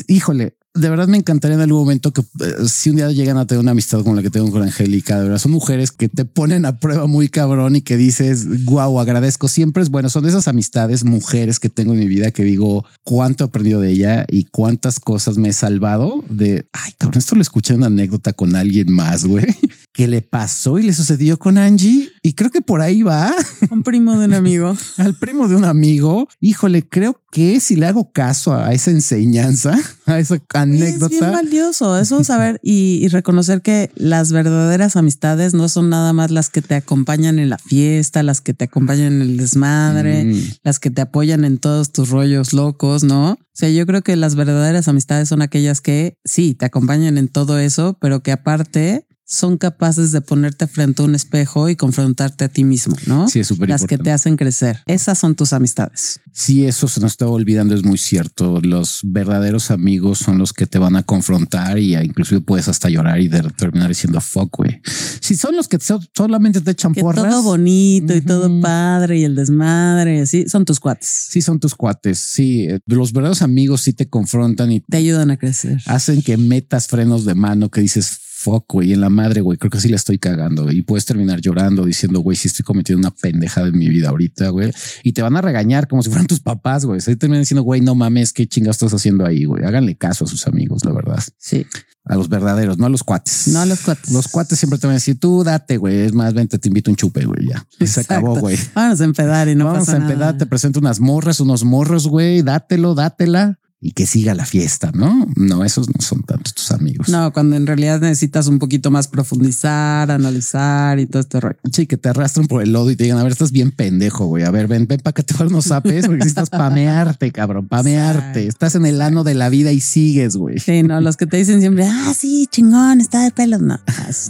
Híjole, 0.06 0.56
de 0.74 0.88
verdad 0.88 1.08
me 1.08 1.16
encantaría 1.16 1.56
en 1.56 1.62
algún 1.62 1.80
momento 1.80 2.12
que 2.12 2.20
eh, 2.20 2.68
si 2.68 2.90
un 2.90 2.96
día 2.96 3.10
llegan 3.10 3.36
a 3.38 3.46
tener 3.46 3.60
una 3.60 3.72
amistad 3.72 4.02
como 4.02 4.14
la 4.14 4.22
que 4.22 4.30
tengo 4.30 4.50
con 4.50 4.62
Angélica, 4.62 5.18
de 5.18 5.24
verdad 5.24 5.38
son 5.38 5.52
mujeres 5.52 5.90
que 5.90 6.08
te 6.08 6.24
ponen 6.24 6.64
a 6.64 6.78
prueba 6.78 7.06
muy 7.06 7.28
cabrón 7.28 7.74
y 7.76 7.82
que 7.82 7.96
dices, 7.96 8.64
wow, 8.64 9.00
agradezco. 9.00 9.48
Siempre 9.48 9.82
es 9.82 9.90
bueno. 9.90 10.08
Son 10.08 10.26
esas 10.26 10.46
amistades 10.46 11.04
mujeres 11.04 11.58
que 11.58 11.70
tengo 11.70 11.92
en 11.92 11.98
mi 11.98 12.06
vida 12.06 12.30
que 12.30 12.44
digo 12.44 12.84
cuánto 13.02 13.44
he 13.44 13.46
aprendido 13.48 13.80
de 13.80 13.90
ella 13.90 14.26
y 14.28 14.44
cuántas 14.44 15.00
cosas 15.00 15.38
me 15.38 15.48
he 15.48 15.52
salvado 15.52 16.24
de, 16.28 16.66
ay, 16.72 16.92
cabrón, 16.98 17.18
esto 17.18 17.34
lo 17.34 17.42
escuché 17.42 17.72
en 17.72 17.80
una 17.80 17.86
anécdota 17.88 18.32
con 18.32 18.54
alguien 18.54 18.92
más, 18.92 19.24
güey, 19.24 19.46
que 20.00 20.08
le 20.08 20.22
pasó 20.22 20.78
y 20.78 20.82
le 20.84 20.94
sucedió 20.94 21.38
con 21.38 21.58
Angie. 21.58 22.10
Y 22.22 22.32
creo 22.32 22.50
que 22.50 22.62
por 22.62 22.80
ahí 22.80 23.02
va. 23.02 23.34
Un 23.70 23.82
primo 23.82 24.18
de 24.18 24.24
un 24.24 24.32
amigo. 24.32 24.74
Al 24.96 25.14
primo 25.14 25.46
de 25.46 25.56
un 25.56 25.66
amigo. 25.66 26.26
Híjole, 26.40 26.88
creo 26.88 27.20
que 27.30 27.60
si 27.60 27.76
le 27.76 27.84
hago 27.84 28.10
caso 28.10 28.54
a 28.54 28.72
esa 28.72 28.92
enseñanza, 28.92 29.78
a 30.06 30.18
esa 30.18 30.40
anécdota. 30.54 31.14
Es 31.14 31.20
bien 31.20 31.32
valioso 31.32 31.98
eso 31.98 32.24
saber 32.24 32.58
y, 32.62 33.08
reconocer 33.08 33.60
que 33.60 33.90
las 33.94 34.32
verdaderas 34.32 34.96
amistades 34.96 35.52
no 35.52 35.68
son 35.68 35.90
nada 35.90 36.14
más 36.14 36.30
las 36.30 36.48
que 36.48 36.62
te 36.62 36.76
acompañan 36.76 37.38
en 37.38 37.50
la 37.50 37.58
fiesta, 37.58 38.22
las 38.22 38.40
que 38.40 38.54
te 38.54 38.64
acompañan 38.64 39.12
en 39.12 39.20
el 39.20 39.36
desmadre, 39.36 40.24
mm. 40.24 40.42
las 40.64 40.78
que 40.78 40.90
te 40.90 41.02
apoyan 41.02 41.44
en 41.44 41.58
todos 41.58 41.92
tus 41.92 42.08
rollos 42.08 42.54
locos, 42.54 43.04
¿no? 43.04 43.32
O 43.32 43.38
sea, 43.52 43.68
yo 43.68 43.84
creo 43.84 44.00
que 44.00 44.16
las 44.16 44.34
verdaderas 44.34 44.88
amistades 44.88 45.28
son 45.28 45.42
aquellas 45.42 45.82
que 45.82 46.16
sí 46.24 46.54
te 46.54 46.64
acompañan 46.64 47.18
en 47.18 47.28
todo 47.28 47.58
eso, 47.58 47.98
pero 48.00 48.22
que 48.22 48.32
aparte 48.32 49.06
son 49.30 49.58
capaces 49.58 50.10
de 50.10 50.20
ponerte 50.20 50.66
frente 50.66 51.02
a 51.02 51.04
un 51.04 51.14
espejo 51.14 51.68
y 51.68 51.76
confrontarte 51.76 52.46
a 52.46 52.48
ti 52.48 52.64
mismo, 52.64 52.96
¿no? 53.06 53.28
Sí, 53.28 53.38
es 53.38 53.46
súper 53.46 53.68
Las 53.68 53.84
que 53.84 53.96
te 53.96 54.10
hacen 54.10 54.36
crecer. 54.36 54.82
Esas 54.86 55.18
son 55.18 55.36
tus 55.36 55.52
amistades. 55.52 56.20
Sí, 56.32 56.66
eso 56.66 56.88
se 56.88 57.00
nos 57.00 57.12
está 57.12 57.28
olvidando, 57.28 57.76
es 57.76 57.84
muy 57.84 57.96
cierto. 57.96 58.60
Los 58.60 59.00
verdaderos 59.04 59.70
amigos 59.70 60.18
son 60.18 60.38
los 60.38 60.52
que 60.52 60.66
te 60.66 60.80
van 60.80 60.96
a 60.96 61.04
confrontar 61.04 61.78
y 61.78 61.94
inclusive 61.94 62.40
puedes 62.40 62.66
hasta 62.66 62.88
llorar 62.88 63.20
y 63.20 63.28
de 63.28 63.42
terminar 63.56 63.88
diciendo 63.88 64.20
fuck, 64.20 64.56
güey. 64.56 64.82
Si 65.20 65.36
son 65.36 65.54
los 65.54 65.68
que 65.68 65.78
solamente 66.12 66.60
te 66.60 66.72
echan 66.72 66.92
que 66.92 67.00
porras. 67.00 67.30
Todo 67.30 67.44
bonito 67.44 68.16
y 68.16 68.22
todo 68.22 68.60
padre 68.60 69.20
y 69.20 69.24
el 69.24 69.36
desmadre, 69.36 70.22
así 70.22 70.48
son 70.48 70.64
tus 70.64 70.80
cuates. 70.80 71.28
Sí, 71.30 71.40
son 71.40 71.60
tus 71.60 71.76
cuates. 71.76 72.18
Sí, 72.18 72.66
los 72.86 73.12
verdaderos 73.12 73.42
amigos 73.42 73.82
sí 73.82 73.92
te 73.92 74.08
confrontan 74.08 74.72
y 74.72 74.80
te 74.80 74.96
ayudan 74.96 75.30
a 75.30 75.36
crecer. 75.36 75.80
Hacen 75.86 76.20
que 76.20 76.36
metas 76.36 76.88
frenos 76.88 77.24
de 77.24 77.36
mano 77.36 77.70
que 77.70 77.80
dices 77.80 78.18
fuck, 78.40 78.64
güey, 78.72 78.94
en 78.94 79.02
la 79.02 79.10
madre, 79.10 79.42
güey, 79.42 79.58
creo 79.58 79.70
que 79.70 79.80
sí 79.80 79.88
la 79.88 79.96
estoy 79.96 80.18
cagando 80.18 80.72
y 80.72 80.80
puedes 80.80 81.04
terminar 81.04 81.40
llorando 81.40 81.84
diciendo, 81.84 82.20
güey, 82.20 82.36
si 82.38 82.48
estoy 82.48 82.64
cometiendo 82.64 83.06
una 83.06 83.14
pendejada 83.14 83.68
en 83.68 83.78
mi 83.78 83.88
vida 83.88 84.08
ahorita, 84.08 84.48
güey, 84.48 84.72
y 85.02 85.12
te 85.12 85.20
van 85.20 85.36
a 85.36 85.42
regañar 85.42 85.88
como 85.88 86.02
si 86.02 86.08
fueran 86.08 86.26
tus 86.26 86.40
papás, 86.40 86.86
güey. 86.86 87.00
Se 87.02 87.14
terminan 87.16 87.42
diciendo, 87.42 87.62
güey, 87.62 87.82
no 87.82 87.94
mames, 87.94 88.32
qué 88.32 88.46
chingas 88.46 88.76
estás 88.76 88.94
haciendo 88.94 89.26
ahí, 89.26 89.44
güey. 89.44 89.64
Háganle 89.64 89.96
caso 89.96 90.24
a 90.24 90.26
sus 90.26 90.46
amigos, 90.46 90.84
la 90.86 90.92
verdad. 90.92 91.22
Sí. 91.36 91.66
A 92.06 92.16
los 92.16 92.30
verdaderos, 92.30 92.78
no 92.78 92.86
a 92.86 92.88
los 92.88 93.04
cuates. 93.04 93.48
No 93.48 93.60
a 93.60 93.66
los 93.66 93.80
cuates. 93.80 94.10
Los 94.10 94.28
cuates 94.28 94.58
siempre 94.58 94.78
te 94.78 94.86
van 94.86 94.92
a 94.92 94.98
decir, 94.98 95.20
tú 95.20 95.44
date, 95.44 95.76
güey. 95.76 95.98
Es 95.98 96.14
más, 96.14 96.32
vente, 96.32 96.58
te 96.58 96.68
invito 96.68 96.90
un 96.90 96.96
chupe, 96.96 97.26
güey. 97.26 97.46
Ya. 97.46 97.66
Y 97.78 97.86
se 97.86 98.00
acabó, 98.00 98.36
güey. 98.36 98.58
Vamos 98.74 99.00
a 99.02 99.04
empedar 99.04 99.48
y 99.48 99.54
no 99.54 99.66
Vamos 99.66 99.80
pasa 99.80 99.98
a 99.98 100.00
empedar, 100.00 100.38
te 100.38 100.46
presento 100.46 100.80
unas 100.80 100.98
morras, 100.98 101.40
unos 101.40 101.62
morros, 101.62 102.06
güey. 102.08 102.40
Dátelo, 102.40 102.94
dátela 102.94 103.59
y 103.82 103.92
que 103.92 104.06
siga 104.06 104.34
la 104.34 104.44
fiesta, 104.44 104.92
¿no? 104.92 105.26
No, 105.36 105.64
esos 105.64 105.88
no 105.88 106.00
son 106.00 106.22
tantos 106.22 106.52
tus 106.52 106.70
amigos. 106.70 107.08
No, 107.08 107.32
cuando 107.32 107.56
en 107.56 107.66
realidad 107.66 107.98
necesitas 108.00 108.46
un 108.46 108.58
poquito 108.58 108.90
más 108.90 109.08
profundizar, 109.08 110.10
analizar 110.10 110.98
y 110.98 111.06
todo 111.06 111.20
este 111.20 111.40
rollo. 111.40 111.56
Sí, 111.72 111.86
que 111.86 111.96
te 111.96 112.10
arrastran 112.10 112.46
por 112.46 112.62
el 112.62 112.72
lodo 112.72 112.90
y 112.90 112.96
te 112.96 113.04
digan, 113.04 113.18
a 113.18 113.22
ver, 113.22 113.32
estás 113.32 113.52
bien 113.52 113.70
pendejo, 113.70 114.26
güey. 114.26 114.44
A 114.44 114.50
ver, 114.50 114.68
ven, 114.68 114.86
ven 114.86 115.00
para 115.00 115.14
que 115.14 115.22
te 115.22 115.34
unos 115.42 115.64
zapes 115.64 116.04
porque 116.04 116.18
necesitas 116.18 116.50
pamearte, 116.50 117.32
cabrón, 117.32 117.68
pamearte. 117.68 118.46
Estás 118.46 118.74
en 118.74 118.84
el 118.84 119.00
ano 119.00 119.24
de 119.24 119.34
la 119.34 119.48
vida 119.48 119.72
y 119.72 119.80
sigues, 119.80 120.36
güey. 120.36 120.58
Sí, 120.58 120.82
no, 120.82 121.00
los 121.00 121.16
que 121.16 121.26
te 121.26 121.38
dicen 121.38 121.60
siempre, 121.60 121.86
ah, 121.86 122.12
sí, 122.14 122.46
chingón, 122.50 123.00
está 123.00 123.22
de 123.22 123.30
pelos. 123.30 123.62
No, 123.62 123.78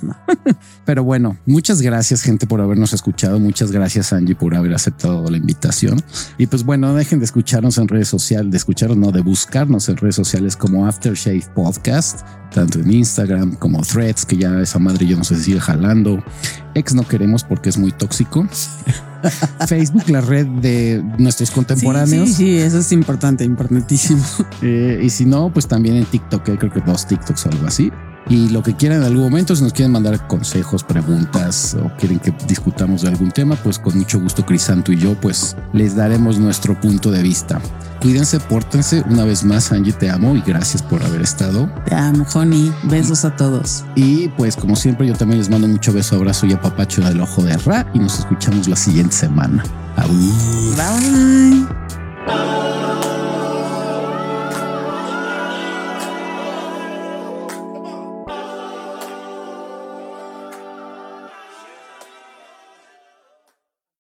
no. 0.03 0.16
Pero 0.84 1.03
bueno, 1.03 1.36
muchas 1.46 1.82
gracias, 1.82 2.22
gente, 2.22 2.46
por 2.46 2.61
habernos 2.61 2.92
escuchado. 2.92 3.40
Muchas 3.40 3.72
gracias, 3.72 4.12
Angie, 4.12 4.36
por 4.36 4.55
haber 4.55 4.74
aceptado 4.74 5.28
la 5.28 5.36
invitación. 5.36 6.01
Y 6.38 6.46
pues 6.46 6.64
bueno, 6.64 6.86
no 6.88 6.94
dejen 6.94 7.18
de 7.18 7.24
escucharnos 7.24 7.78
en 7.78 7.88
redes 7.88 8.07
sociales, 8.07 8.53
de 8.53 8.57
escucharnos, 8.57 8.96
no, 8.96 9.11
de 9.11 9.20
bus 9.22 9.39
buscarnos 9.41 9.88
en 9.88 9.97
redes 9.97 10.16
sociales 10.16 10.55
como 10.55 10.86
Aftershave 10.86 11.43
Podcast, 11.55 12.26
tanto 12.53 12.78
en 12.78 12.93
Instagram 12.93 13.55
como 13.55 13.80
Threads, 13.80 14.26
que 14.26 14.36
ya 14.36 14.61
esa 14.61 14.78
madre 14.78 15.07
yo 15.07 15.16
no 15.16 15.24
sé 15.24 15.36
si 15.36 15.45
sigue 15.45 15.61
jalando. 15.61 16.22
Ex 16.74 16.95
no 16.95 17.09
queremos 17.09 17.43
porque 17.43 17.70
es 17.70 17.78
muy 17.78 17.91
tóxico. 17.91 18.47
Facebook, 19.66 20.11
la 20.11 20.20
red 20.20 20.47
de 20.47 21.03
nuestros 21.16 21.51
contemporáneos. 21.53 22.28
Sí, 22.28 22.34
sí, 22.34 22.59
eso 22.59 22.80
es 22.80 22.93
importante, 22.93 23.43
importantísimo. 23.45 24.22
Eh, 24.61 25.01
y 25.03 25.09
si 25.09 25.24
no, 25.24 25.51
pues 25.51 25.66
también 25.66 25.97
en 25.97 26.05
TikTok, 26.05 26.47
eh, 26.51 26.59
creo 26.59 26.70
que 26.70 26.80
dos 26.80 27.07
TikToks 27.07 27.47
o 27.47 27.49
algo 27.49 27.66
así. 27.66 27.91
Y 28.28 28.50
lo 28.50 28.62
que 28.62 28.76
quieran 28.76 28.98
en 28.98 29.04
algún 29.04 29.22
momento, 29.22 29.56
si 29.56 29.62
nos 29.62 29.72
quieren 29.72 29.92
mandar 29.92 30.26
consejos, 30.28 30.84
preguntas 30.84 31.76
o 31.82 31.90
quieren 31.96 32.20
que 32.20 32.32
discutamos 32.46 33.02
de 33.02 33.08
algún 33.08 33.30
tema, 33.32 33.56
pues 33.56 33.78
con 33.78 33.98
mucho 33.98 34.20
gusto 34.20 34.46
Crisanto 34.46 34.92
y 34.92 34.98
yo, 34.98 35.14
pues 35.14 35.56
les 35.72 35.96
daremos 35.96 36.38
nuestro 36.38 36.78
punto 36.80 37.10
de 37.10 37.22
vista. 37.22 37.60
Cuídense, 38.00 38.40
pórtense. 38.40 39.02
Una 39.10 39.24
vez 39.24 39.44
más, 39.44 39.72
Angie, 39.72 39.92
te 39.92 40.08
amo 40.08 40.34
y 40.34 40.40
gracias 40.40 40.82
por 40.82 41.02
haber 41.02 41.20
estado. 41.20 41.70
Te 41.84 41.94
amo, 41.94 42.24
Honey. 42.32 42.72
Besos 42.84 43.24
a 43.24 43.36
todos. 43.36 43.84
Y 43.94 44.28
pues, 44.28 44.56
como 44.56 44.74
siempre, 44.74 45.06
yo 45.06 45.14
también 45.14 45.38
les 45.38 45.50
mando 45.50 45.68
mucho 45.68 45.92
beso, 45.92 46.16
abrazo 46.16 46.46
y 46.46 46.52
apapacho 46.54 47.02
del 47.02 47.20
ojo 47.20 47.42
de 47.42 47.56
Ra 47.58 47.86
y 47.92 47.98
nos 47.98 48.20
escuchamos 48.20 48.68
la 48.68 48.76
siguiente 48.76 49.14
semana. 49.14 49.64
Bye. 49.96 51.66